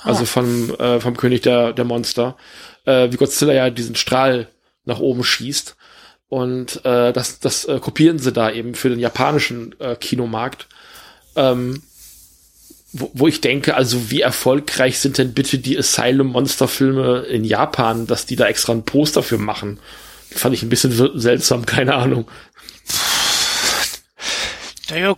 Ah. 0.04 0.10
Also 0.10 0.26
vom, 0.26 0.74
äh, 0.76 1.00
vom 1.00 1.18
König 1.18 1.42
der, 1.42 1.74
der 1.74 1.86
Monster. 1.86 2.38
Äh, 2.86 3.12
wie 3.12 3.18
Godzilla 3.18 3.54
ja 3.54 3.70
diesen 3.70 3.96
Strahl 3.96 4.48
nach 4.86 5.00
oben 5.00 5.24
schießt. 5.24 5.76
Und 6.30 6.86
äh, 6.86 7.12
das, 7.12 7.40
das 7.40 7.66
äh, 7.66 7.80
kopieren 7.80 8.18
sie 8.18 8.32
da 8.32 8.50
eben 8.52 8.74
für 8.74 8.90
den 8.90 9.00
japanischen 9.00 9.76
äh, 9.80 9.96
Kinomarkt. 9.96 10.68
Ähm, 11.36 11.84
wo, 12.94 13.12
wo 13.14 13.28
ich 13.28 13.42
denke, 13.42 13.76
also 13.76 14.12
wie 14.12 14.22
erfolgreich 14.22 15.00
sind 15.00 15.18
denn 15.18 15.34
bitte 15.34 15.60
die 15.60 15.78
Asylum-Monster-Filme 15.78 17.22
in 17.24 17.44
Japan, 17.44 18.08
dass 18.08 18.26
die 18.26 18.36
da 18.36 18.48
extra 18.48 18.74
ein 18.74 18.84
Poster 18.84 19.24
für 19.24 19.38
machen? 19.38 19.80
Fand 20.30 20.56
ich 20.56 20.64
ein 20.64 20.70
bisschen 20.70 21.20
seltsam, 21.20 21.66
keine 21.66 21.96
Ahnung. 21.96 22.30
Naja, 24.90 25.16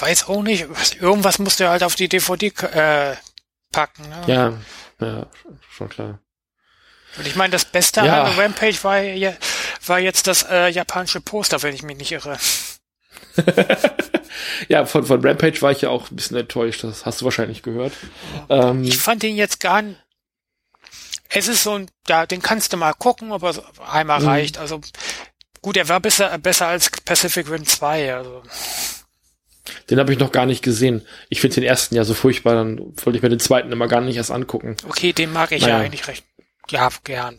weiß 0.00 0.28
auch 0.28 0.42
nicht. 0.42 0.66
Irgendwas 1.00 1.38
musste 1.38 1.64
er 1.64 1.70
halt 1.70 1.82
auf 1.84 1.94
die 1.94 2.08
DVD 2.08 2.52
äh, 2.72 3.14
packen. 3.70 4.08
Ne? 4.08 4.22
Ja, 4.26 4.52
ja, 5.00 5.26
schon 5.70 5.88
klar. 5.88 6.18
Und 7.16 7.26
ich 7.26 7.36
meine, 7.36 7.52
das 7.52 7.64
Beste 7.64 8.00
ja. 8.00 8.24
an 8.24 8.38
Rampage 8.38 8.78
war, 8.82 9.00
ja, 9.00 9.34
war 9.86 10.00
jetzt 10.00 10.26
das 10.26 10.44
äh, 10.48 10.68
japanische 10.68 11.20
Poster, 11.20 11.62
wenn 11.62 11.74
ich 11.74 11.82
mich 11.82 11.96
nicht 11.96 12.12
irre. 12.12 12.38
ja, 14.68 14.84
von, 14.86 15.04
von 15.04 15.24
Rampage 15.24 15.62
war 15.62 15.72
ich 15.72 15.82
ja 15.82 15.90
auch 15.90 16.10
ein 16.10 16.16
bisschen 16.16 16.36
enttäuscht. 16.36 16.84
Das 16.84 17.06
hast 17.06 17.20
du 17.20 17.24
wahrscheinlich 17.24 17.62
gehört. 17.62 17.92
Ähm, 18.48 18.84
ich 18.84 18.98
fand 18.98 19.22
den 19.22 19.36
jetzt 19.36 19.60
gar 19.60 19.82
nicht. 19.82 20.00
Es 21.28 21.48
ist 21.48 21.64
so 21.64 21.72
ein, 21.74 21.90
ja, 22.08 22.26
den 22.26 22.42
kannst 22.42 22.72
du 22.72 22.76
mal 22.76 22.92
gucken, 22.92 23.32
ob 23.32 23.42
er 23.42 23.54
einmal 23.90 24.20
mhm. 24.20 24.28
reicht. 24.28 24.58
Also 24.58 24.80
gut, 25.62 25.76
er 25.76 25.88
war 25.88 26.00
besser, 26.00 26.36
besser 26.38 26.68
als 26.68 26.90
Pacific 27.04 27.50
Rim 27.50 27.66
2. 27.66 28.14
Also. 28.14 28.42
Den 29.90 29.98
habe 29.98 30.12
ich 30.12 30.18
noch 30.18 30.30
gar 30.30 30.46
nicht 30.46 30.62
gesehen. 30.62 31.02
Ich 31.28 31.40
finde 31.40 31.56
den 31.56 31.64
ersten 31.64 31.94
ja 31.94 32.04
so 32.04 32.14
furchtbar, 32.14 32.54
dann 32.54 32.78
wollte 32.78 33.16
ich 33.16 33.22
mir 33.22 33.30
den 33.30 33.40
zweiten 33.40 33.72
immer 33.72 33.88
gar 33.88 34.00
nicht 34.00 34.16
erst 34.16 34.30
angucken. 34.30 34.76
Okay, 34.88 35.12
den 35.12 35.32
mag 35.32 35.52
ich 35.52 35.62
naja. 35.62 35.78
ja 35.78 35.84
eigentlich 35.84 36.06
recht. 36.06 36.24
Ja, 36.70 36.88
gern. 37.04 37.36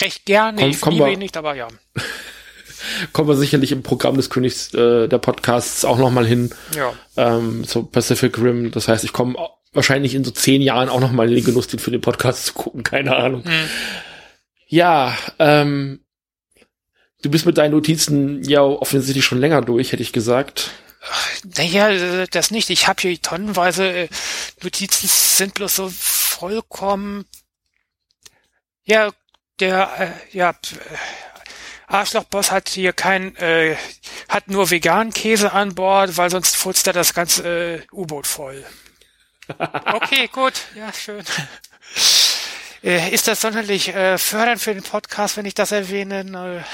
Recht 0.00 0.24
gern. 0.26 0.56
Komm, 0.56 0.70
ich 0.70 0.84
liebe 0.84 1.12
ihn 1.12 1.18
nicht, 1.18 1.36
aber 1.36 1.54
ja. 1.54 1.68
kommen 3.12 3.28
wir 3.28 3.36
sicherlich 3.36 3.72
im 3.72 3.82
Programm 3.82 4.16
des 4.16 4.30
Königs 4.30 4.72
äh, 4.74 5.08
der 5.08 5.18
Podcasts 5.18 5.84
auch 5.84 5.98
noch 5.98 6.10
mal 6.10 6.26
hin. 6.26 6.50
Ja. 6.74 6.92
Ähm, 7.16 7.64
so 7.64 7.82
Pacific 7.82 8.38
Rim. 8.38 8.70
Das 8.70 8.88
heißt, 8.88 9.04
ich 9.04 9.12
komme 9.12 9.36
wahrscheinlich 9.72 10.14
in 10.14 10.24
so 10.24 10.30
zehn 10.30 10.62
Jahren 10.62 10.88
auch 10.88 11.00
noch 11.00 11.12
mal 11.12 11.28
in 11.28 11.34
den 11.34 11.44
Genuss, 11.44 11.68
den 11.68 11.78
für 11.78 11.90
den 11.90 12.00
Podcast 12.00 12.46
zu 12.46 12.54
gucken. 12.54 12.82
Keine 12.82 13.14
Ahnung. 13.16 13.44
Hm. 13.44 13.68
Ja, 14.68 15.16
ähm, 15.38 16.00
du 17.22 17.30
bist 17.30 17.46
mit 17.46 17.58
deinen 17.58 17.72
Notizen 17.72 18.42
ja 18.44 18.62
offensichtlich 18.62 19.24
schon 19.24 19.38
länger 19.38 19.62
durch, 19.62 19.92
hätte 19.92 20.02
ich 20.02 20.12
gesagt. 20.12 20.70
Naja, 21.56 22.26
das 22.26 22.50
nicht. 22.50 22.70
Ich 22.70 22.88
habe 22.88 23.00
hier 23.00 23.20
tonnenweise 23.20 23.88
äh, 23.88 24.08
Notizen, 24.62 25.08
sind 25.08 25.54
bloß 25.54 25.76
so 25.76 25.92
vollkommen. 25.92 27.26
Ja, 28.86 29.10
der, 29.58 29.90
äh, 29.98 30.36
ja, 30.36 30.54
Arschlochboss 31.88 32.50
hat 32.50 32.68
hier 32.68 32.92
kein, 32.92 33.36
äh, 33.36 33.76
hat 34.28 34.48
nur 34.48 34.70
veganen 34.70 35.12
Käse 35.12 35.52
an 35.52 35.74
Bord, 35.74 36.16
weil 36.16 36.30
sonst 36.30 36.56
futzt 36.56 36.86
er 36.86 36.92
das 36.92 37.12
ganze 37.14 37.46
äh, 37.46 37.82
U-Boot 37.92 38.26
voll. 38.26 38.64
Okay, 39.92 40.28
gut, 40.32 40.54
ja, 40.74 40.92
schön. 40.92 41.22
Äh, 42.82 43.10
ist 43.10 43.28
das 43.28 43.40
sonderlich 43.40 43.94
äh, 43.94 44.18
fördernd 44.18 44.60
für 44.60 44.74
den 44.74 44.82
Podcast, 44.82 45.36
wenn 45.36 45.46
ich 45.46 45.54
das 45.54 45.70
erwähne? 45.70 46.64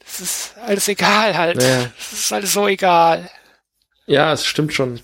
Das 0.00 0.20
ist 0.20 0.54
alles 0.66 0.88
egal 0.88 1.36
halt. 1.36 1.62
Ja. 1.62 1.84
Das 1.96 2.12
ist 2.12 2.32
alles 2.32 2.52
so 2.52 2.66
egal. 2.66 3.30
Ja, 4.06 4.32
es 4.32 4.44
stimmt 4.44 4.74
schon. 4.74 5.00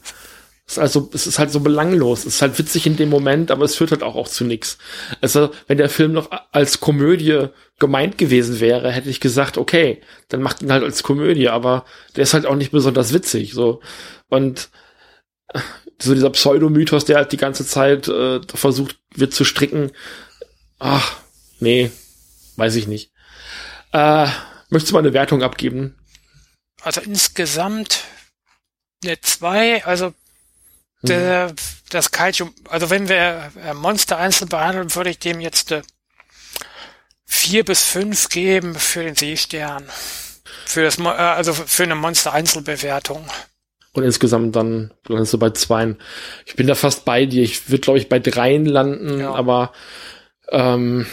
Ist 0.70 0.78
also, 0.78 1.10
es 1.12 1.26
ist 1.26 1.40
halt 1.40 1.50
so 1.50 1.58
belanglos. 1.58 2.20
Es 2.20 2.36
ist 2.36 2.42
halt 2.42 2.56
witzig 2.56 2.86
in 2.86 2.96
dem 2.96 3.08
Moment, 3.08 3.50
aber 3.50 3.64
es 3.64 3.74
führt 3.74 3.90
halt 3.90 4.04
auch, 4.04 4.14
auch 4.14 4.28
zu 4.28 4.44
nichts. 4.44 4.78
Also, 5.20 5.50
wenn 5.66 5.78
der 5.78 5.88
Film 5.88 6.12
noch 6.12 6.30
als 6.52 6.78
Komödie 6.78 7.48
gemeint 7.80 8.18
gewesen 8.18 8.60
wäre, 8.60 8.92
hätte 8.92 9.10
ich 9.10 9.18
gesagt, 9.18 9.58
okay, 9.58 10.00
dann 10.28 10.42
macht 10.42 10.62
ihn 10.62 10.70
halt 10.70 10.84
als 10.84 11.02
Komödie, 11.02 11.48
aber 11.48 11.84
der 12.14 12.22
ist 12.22 12.34
halt 12.34 12.46
auch 12.46 12.54
nicht 12.54 12.70
besonders 12.70 13.12
witzig, 13.12 13.52
so. 13.52 13.80
Und 14.28 14.68
so 16.00 16.14
dieser 16.14 16.30
Pseudomythos, 16.30 17.04
der 17.04 17.16
halt 17.16 17.32
die 17.32 17.36
ganze 17.36 17.66
Zeit 17.66 18.06
äh, 18.06 18.40
versucht 18.54 19.00
wird 19.16 19.34
zu 19.34 19.44
stricken, 19.44 19.90
ach, 20.78 21.16
nee, 21.58 21.90
weiß 22.54 22.76
ich 22.76 22.86
nicht. 22.86 23.10
Äh, 23.92 24.28
möchtest 24.68 24.92
du 24.92 24.94
mal 24.94 25.00
eine 25.00 25.14
Wertung 25.14 25.42
abgeben? 25.42 25.96
Also 26.82 27.00
insgesamt 27.00 28.04
eine 29.02 29.20
2, 29.20 29.84
also 29.84 30.14
der, 31.02 31.48
mhm. 31.48 31.56
das 31.90 32.10
Kaiju, 32.10 32.50
also 32.68 32.90
wenn 32.90 33.08
wir 33.08 33.50
äh, 33.64 33.74
Monster 33.74 34.18
einzeln 34.18 34.48
behandeln, 34.48 34.94
würde 34.94 35.10
ich 35.10 35.18
dem 35.18 35.40
jetzt 35.40 35.72
äh, 35.72 35.82
vier 37.24 37.64
bis 37.64 37.84
fünf 37.84 38.28
geben 38.28 38.74
für 38.74 39.04
den 39.04 39.14
Seestern. 39.14 39.84
Für 40.66 40.82
das, 40.82 40.98
äh, 40.98 41.04
also 41.04 41.52
für 41.52 41.84
eine 41.84 41.94
Monster-Einzelbewertung. 41.94 43.24
Und 43.92 44.04
insgesamt 44.04 44.54
dann 44.54 44.92
landest 45.08 45.32
du 45.32 45.38
bei 45.38 45.50
zwei. 45.50 45.96
Ich 46.46 46.54
bin 46.54 46.66
da 46.66 46.74
fast 46.74 47.04
bei 47.04 47.26
dir. 47.26 47.42
Ich 47.42 47.70
würde, 47.70 47.80
glaube 47.80 47.98
ich, 47.98 48.08
bei 48.08 48.20
dreien 48.20 48.66
landen, 48.66 49.20
ja. 49.20 49.32
aber 49.32 49.72
ähm, 50.50 51.06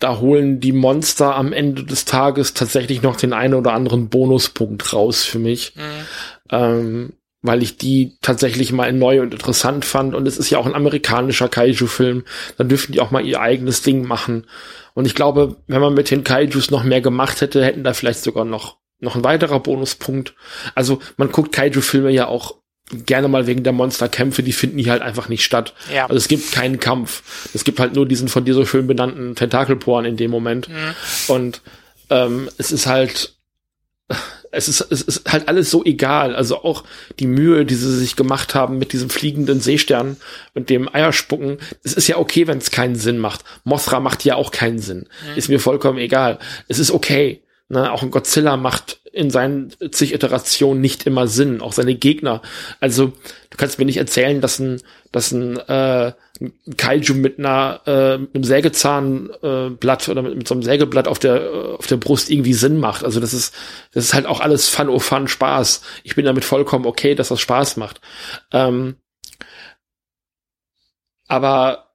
da 0.00 0.18
holen 0.18 0.60
die 0.60 0.72
Monster 0.72 1.34
am 1.34 1.52
Ende 1.52 1.84
des 1.84 2.04
Tages 2.04 2.54
tatsächlich 2.54 3.02
noch 3.02 3.16
den 3.16 3.32
einen 3.32 3.54
oder 3.54 3.72
anderen 3.72 4.08
Bonuspunkt 4.08 4.92
raus 4.92 5.24
für 5.24 5.38
mich. 5.38 5.74
Mhm. 5.76 6.06
Ähm, 6.50 7.12
weil 7.42 7.62
ich 7.62 7.76
die 7.76 8.16
tatsächlich 8.20 8.72
mal 8.72 8.92
neu 8.92 9.20
und 9.20 9.32
interessant 9.32 9.84
fand. 9.84 10.14
Und 10.14 10.26
es 10.26 10.38
ist 10.38 10.50
ja 10.50 10.58
auch 10.58 10.66
ein 10.66 10.74
amerikanischer 10.74 11.48
Kaiju-Film. 11.48 12.24
Dann 12.56 12.68
dürfen 12.68 12.92
die 12.92 13.00
auch 13.00 13.10
mal 13.10 13.24
ihr 13.24 13.40
eigenes 13.40 13.82
Ding 13.82 14.06
machen. 14.06 14.46
Und 14.94 15.06
ich 15.06 15.14
glaube, 15.14 15.56
wenn 15.68 15.80
man 15.80 15.94
mit 15.94 16.10
den 16.10 16.24
Kaijus 16.24 16.70
noch 16.70 16.82
mehr 16.82 17.00
gemacht 17.00 17.40
hätte, 17.40 17.64
hätten 17.64 17.84
da 17.84 17.92
vielleicht 17.94 18.22
sogar 18.22 18.44
noch, 18.44 18.78
noch 18.98 19.14
ein 19.14 19.24
weiterer 19.24 19.60
Bonuspunkt. 19.60 20.34
Also 20.74 21.00
man 21.16 21.30
guckt 21.30 21.52
Kaiju-Filme 21.52 22.10
ja 22.10 22.26
auch 22.26 22.56
gerne 22.90 23.28
mal 23.28 23.46
wegen 23.46 23.62
der 23.62 23.72
Monsterkämpfe, 23.72 24.42
die 24.42 24.52
finden 24.52 24.78
hier 24.78 24.92
halt 24.92 25.02
einfach 25.02 25.28
nicht 25.28 25.44
statt. 25.44 25.74
Ja. 25.92 26.04
Also 26.04 26.16
es 26.16 26.26
gibt 26.26 26.52
keinen 26.52 26.80
Kampf. 26.80 27.50
Es 27.54 27.64
gibt 27.64 27.80
halt 27.80 27.94
nur 27.94 28.06
diesen 28.06 28.28
von 28.28 28.44
dir 28.44 28.54
so 28.54 28.64
schön 28.64 28.86
benannten 28.86 29.34
Tentakelporen 29.34 30.06
in 30.06 30.16
dem 30.16 30.30
Moment. 30.30 30.68
Mhm. 30.68 30.94
Und 31.28 31.60
ähm, 32.10 32.48
es 32.56 32.72
ist 32.72 32.86
halt 32.86 33.36
es 34.50 34.68
ist, 34.68 34.80
es 34.80 35.02
ist 35.02 35.30
halt 35.30 35.48
alles 35.48 35.70
so 35.70 35.84
egal. 35.84 36.34
Also 36.34 36.62
auch 36.62 36.84
die 37.18 37.26
Mühe, 37.26 37.64
die 37.64 37.74
sie 37.74 37.96
sich 37.96 38.16
gemacht 38.16 38.54
haben 38.54 38.78
mit 38.78 38.92
diesem 38.92 39.10
fliegenden 39.10 39.60
Seestern 39.60 40.16
und 40.54 40.70
dem 40.70 40.92
Eierspucken. 40.92 41.58
Es 41.82 41.92
ist 41.92 42.08
ja 42.08 42.16
okay, 42.18 42.46
wenn 42.46 42.58
es 42.58 42.70
keinen 42.70 42.96
Sinn 42.96 43.18
macht. 43.18 43.44
Mothra 43.64 44.00
macht 44.00 44.24
ja 44.24 44.36
auch 44.36 44.50
keinen 44.50 44.78
Sinn. 44.78 45.08
Mhm. 45.30 45.36
Ist 45.36 45.48
mir 45.48 45.60
vollkommen 45.60 45.98
egal. 45.98 46.38
Es 46.68 46.78
ist 46.78 46.90
okay. 46.90 47.42
Ne? 47.68 47.92
Auch 47.92 48.02
ein 48.02 48.10
Godzilla 48.10 48.56
macht 48.56 49.00
in 49.12 49.30
seinen 49.30 49.72
zig 49.90 50.14
Iterationen 50.14 50.80
nicht 50.80 51.06
immer 51.06 51.26
Sinn. 51.26 51.60
Auch 51.60 51.72
seine 51.72 51.94
Gegner. 51.94 52.40
Also 52.80 53.08
du 53.50 53.56
kannst 53.56 53.78
mir 53.78 53.84
nicht 53.84 53.98
erzählen, 53.98 54.40
dass 54.40 54.58
ein, 54.58 54.80
dass 55.12 55.32
ein 55.32 55.58
äh, 55.58 56.12
ein 56.40 56.52
Kaiju 56.76 57.14
mit 57.14 57.38
einer 57.38 57.80
äh, 57.86 58.14
einem 58.14 58.44
Sägezahnblatt 58.44 60.08
äh, 60.08 60.10
oder 60.10 60.22
mit, 60.22 60.36
mit 60.36 60.48
so 60.48 60.54
einem 60.54 60.62
Sägeblatt 60.62 61.08
auf 61.08 61.18
der 61.18 61.76
auf 61.78 61.86
der 61.86 61.96
Brust 61.96 62.30
irgendwie 62.30 62.54
Sinn 62.54 62.78
macht. 62.78 63.04
Also 63.04 63.20
das 63.20 63.34
ist 63.34 63.54
das 63.92 64.04
ist 64.04 64.14
halt 64.14 64.26
auch 64.26 64.40
alles 64.40 64.68
Fun 64.68 64.88
oh 64.88 64.98
Fun 64.98 65.28
Spaß. 65.28 65.82
Ich 66.04 66.14
bin 66.14 66.24
damit 66.24 66.44
vollkommen 66.44 66.86
okay, 66.86 67.14
dass 67.14 67.28
das 67.28 67.40
Spaß 67.40 67.76
macht. 67.76 68.00
Ähm, 68.52 68.96
aber 71.26 71.88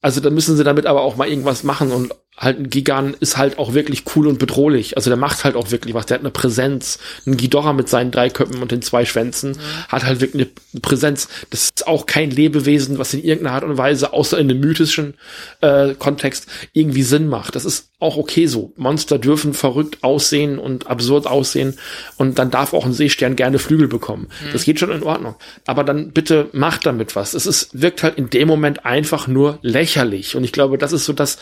also 0.00 0.20
da 0.20 0.28
müssen 0.28 0.56
sie 0.56 0.64
damit 0.64 0.86
aber 0.86 1.02
auch 1.02 1.16
mal 1.16 1.28
irgendwas 1.28 1.62
machen 1.62 1.90
und 1.92 2.12
halt 2.36 2.58
ein 2.58 2.68
Gigan 2.68 3.14
ist 3.20 3.36
halt 3.36 3.58
auch 3.58 3.74
wirklich 3.74 4.02
cool 4.14 4.26
und 4.26 4.38
bedrohlich. 4.38 4.96
Also 4.96 5.08
der 5.08 5.16
macht 5.16 5.44
halt 5.44 5.54
auch 5.54 5.70
wirklich 5.70 5.94
was. 5.94 6.06
Der 6.06 6.16
hat 6.16 6.22
eine 6.22 6.30
Präsenz. 6.30 6.98
Ein 7.26 7.36
Ghidorah 7.36 7.72
mit 7.72 7.88
seinen 7.88 8.10
drei 8.10 8.28
Köpfen 8.28 8.60
und 8.60 8.72
den 8.72 8.82
zwei 8.82 9.04
Schwänzen 9.04 9.52
mhm. 9.52 9.88
hat 9.88 10.04
halt 10.04 10.20
wirklich 10.20 10.48
eine 10.72 10.80
Präsenz. 10.80 11.28
Das 11.50 11.64
ist 11.64 11.86
auch 11.86 12.06
kein 12.06 12.30
Lebewesen, 12.30 12.98
was 12.98 13.14
in 13.14 13.22
irgendeiner 13.22 13.54
Art 13.54 13.64
und 13.64 13.78
Weise, 13.78 14.12
außer 14.12 14.38
in 14.38 14.50
einem 14.50 14.60
mythischen 14.60 15.14
äh, 15.60 15.94
Kontext, 15.94 16.48
irgendwie 16.72 17.04
Sinn 17.04 17.28
macht. 17.28 17.54
Das 17.54 17.64
ist 17.64 17.90
auch 18.00 18.16
okay 18.16 18.46
so. 18.46 18.72
Monster 18.76 19.18
dürfen 19.18 19.54
verrückt 19.54 19.98
aussehen 20.02 20.58
und 20.58 20.88
absurd 20.88 21.26
aussehen 21.28 21.78
und 22.16 22.38
dann 22.38 22.50
darf 22.50 22.74
auch 22.74 22.84
ein 22.84 22.92
Seestern 22.92 23.36
gerne 23.36 23.60
Flügel 23.60 23.86
bekommen. 23.86 24.28
Mhm. 24.44 24.52
Das 24.52 24.64
geht 24.64 24.80
schon 24.80 24.90
in 24.90 25.04
Ordnung. 25.04 25.36
Aber 25.66 25.84
dann 25.84 26.10
bitte 26.10 26.48
macht 26.52 26.84
damit 26.84 27.14
was. 27.14 27.32
Es 27.34 27.46
ist, 27.46 27.80
wirkt 27.80 28.02
halt 28.02 28.18
in 28.18 28.28
dem 28.28 28.48
Moment 28.48 28.84
einfach 28.84 29.28
nur 29.28 29.60
lächerlich. 29.62 30.34
Und 30.34 30.42
ich 30.42 30.52
glaube, 30.52 30.78
das 30.78 30.92
ist 30.92 31.04
so 31.04 31.12
das, 31.12 31.38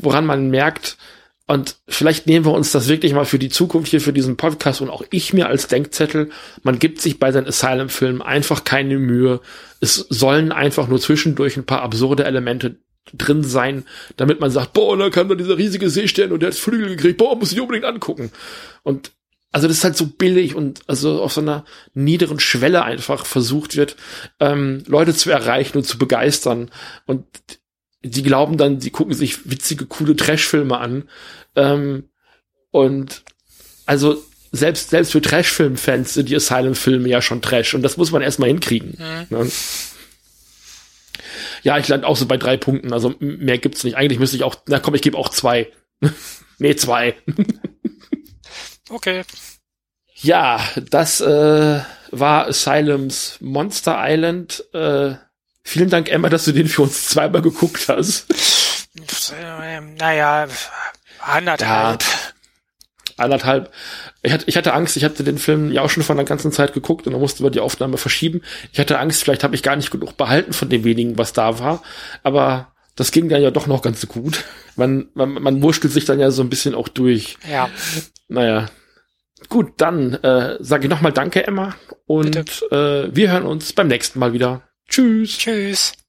woran 0.00 0.26
man 0.26 0.50
merkt, 0.50 0.96
und 1.52 1.76
vielleicht 1.88 2.26
nehmen 2.26 2.46
wir 2.46 2.52
uns 2.52 2.72
das 2.72 2.88
wirklich 2.88 3.12
mal 3.12 3.24
für 3.24 3.38
die 3.38 3.48
Zukunft 3.48 3.90
hier 3.90 4.00
für 4.00 4.12
diesen 4.12 4.36
Podcast 4.36 4.80
und 4.80 4.90
auch 4.90 5.04
ich 5.10 5.32
mir 5.34 5.48
als 5.48 5.66
Denkzettel. 5.66 6.30
Man 6.62 6.78
gibt 6.78 7.00
sich 7.00 7.18
bei 7.18 7.32
seinen 7.32 7.48
Asylum-Filmen 7.48 8.22
einfach 8.22 8.64
keine 8.64 8.98
Mühe. 8.98 9.40
Es 9.80 9.96
sollen 9.96 10.52
einfach 10.52 10.88
nur 10.88 11.00
zwischendurch 11.00 11.56
ein 11.56 11.66
paar 11.66 11.82
absurde 11.82 12.24
Elemente 12.24 12.76
drin 13.12 13.42
sein, 13.42 13.84
damit 14.16 14.40
man 14.40 14.50
sagt, 14.50 14.72
boah, 14.72 14.96
da 14.96 15.10
kam 15.10 15.28
da 15.28 15.34
dieser 15.34 15.58
riesige 15.58 15.90
Seestern 15.90 16.32
und 16.32 16.40
der 16.40 16.50
hat 16.50 16.56
Flügel 16.56 16.88
gekriegt, 16.88 17.18
boah, 17.18 17.36
muss 17.36 17.52
ich 17.52 17.60
unbedingt 17.60 17.84
angucken. 17.84 18.30
Und 18.84 19.10
also 19.50 19.68
das 19.68 19.78
ist 19.78 19.84
halt 19.84 19.96
so 19.96 20.06
billig 20.06 20.54
und 20.54 20.80
also 20.86 21.20
auf 21.20 21.32
so 21.34 21.42
einer 21.42 21.64
niederen 21.92 22.40
Schwelle 22.40 22.84
einfach 22.84 23.26
versucht 23.26 23.76
wird, 23.76 23.96
ähm, 24.40 24.84
Leute 24.86 25.12
zu 25.12 25.30
erreichen 25.30 25.76
und 25.76 25.84
zu 25.84 25.98
begeistern. 25.98 26.70
Und 27.04 27.26
die 28.04 28.22
glauben 28.22 28.56
dann, 28.56 28.78
die 28.78 28.90
gucken 28.90 29.14
sich 29.14 29.50
witzige, 29.50 29.86
coole 29.86 30.16
Trashfilme 30.16 30.78
an. 30.78 31.08
Ähm, 31.56 32.08
und 32.70 33.22
also 33.86 34.22
selbst, 34.50 34.90
selbst 34.90 35.12
für 35.12 35.22
Trashfilm-Fans 35.22 36.14
sind 36.14 36.28
die 36.28 36.36
Asylum-Filme 36.36 37.08
ja 37.08 37.22
schon 37.22 37.42
Trash. 37.42 37.74
Und 37.74 37.82
das 37.82 37.96
muss 37.96 38.10
man 38.10 38.22
erstmal 38.22 38.48
hinkriegen. 38.48 38.98
Mhm. 38.98 39.26
Ne? 39.36 39.50
Ja, 41.62 41.78
ich 41.78 41.88
lande 41.88 42.06
auch 42.06 42.16
so 42.16 42.26
bei 42.26 42.36
drei 42.36 42.56
Punkten. 42.56 42.92
Also 42.92 43.14
mehr 43.18 43.58
gibt's 43.58 43.84
nicht. 43.84 43.96
Eigentlich 43.96 44.18
müsste 44.18 44.36
ich 44.36 44.42
auch, 44.42 44.56
na 44.66 44.78
komm, 44.78 44.94
ich 44.94 45.02
gebe 45.02 45.16
auch 45.16 45.28
zwei. 45.28 45.70
nee, 46.58 46.76
zwei. 46.76 47.14
okay. 48.90 49.22
Ja, 50.16 50.60
das 50.90 51.20
äh, 51.20 51.80
war 52.10 52.46
Asylums 52.46 53.38
Monster 53.40 53.96
Island. 53.98 54.64
Äh, 54.74 55.14
vielen 55.64 55.90
Dank, 55.90 56.10
Emma, 56.10 56.28
dass 56.28 56.44
du 56.44 56.52
den 56.52 56.68
für 56.68 56.82
uns 56.82 57.08
zweimal 57.08 57.42
geguckt 57.42 57.88
hast. 57.88 58.26
Naja, 59.98 60.46
anderthalb. 61.20 62.02
Ja, 62.02 62.08
anderthalb. 63.16 63.72
Ich 64.22 64.32
hatte, 64.32 64.44
ich 64.46 64.56
hatte 64.56 64.74
Angst, 64.74 64.96
ich 64.96 65.04
hatte 65.04 65.24
den 65.24 65.38
Film 65.38 65.72
ja 65.72 65.82
auch 65.82 65.90
schon 65.90 66.02
von 66.02 66.16
der 66.16 66.26
ganzen 66.26 66.52
Zeit 66.52 66.72
geguckt 66.72 67.06
und 67.06 67.12
dann 67.12 67.20
musste 67.20 67.42
wir 67.42 67.50
die 67.50 67.60
Aufnahme 67.60 67.96
verschieben. 67.96 68.42
Ich 68.72 68.78
hatte 68.78 68.98
Angst, 68.98 69.22
vielleicht 69.22 69.44
habe 69.44 69.54
ich 69.54 69.62
gar 69.62 69.76
nicht 69.76 69.90
genug 69.90 70.16
behalten 70.16 70.52
von 70.52 70.68
dem 70.68 70.84
wenigen, 70.84 71.18
was 71.18 71.32
da 71.32 71.58
war. 71.58 71.82
Aber 72.22 72.72
das 72.96 73.10
ging 73.10 73.28
dann 73.28 73.42
ja 73.42 73.50
doch 73.50 73.66
noch 73.66 73.82
ganz 73.82 74.06
gut. 74.06 74.44
Man, 74.76 75.08
man, 75.14 75.32
man 75.32 75.62
wurschtelt 75.62 75.92
sich 75.92 76.04
dann 76.04 76.20
ja 76.20 76.30
so 76.30 76.42
ein 76.42 76.50
bisschen 76.50 76.74
auch 76.74 76.88
durch. 76.88 77.38
Ja. 77.50 77.68
Naja, 78.28 78.68
Gut, 79.48 79.74
dann 79.78 80.14
äh, 80.14 80.56
sage 80.60 80.84
ich 80.84 80.90
nochmal 80.90 81.12
Danke, 81.12 81.46
Emma. 81.46 81.74
Und 82.06 82.36
äh, 82.70 83.14
wir 83.14 83.30
hören 83.30 83.44
uns 83.44 83.72
beim 83.72 83.88
nächsten 83.88 84.18
Mal 84.18 84.32
wieder. 84.32 84.62
Tschüss. 84.92 85.38
Tschüss. 85.38 86.01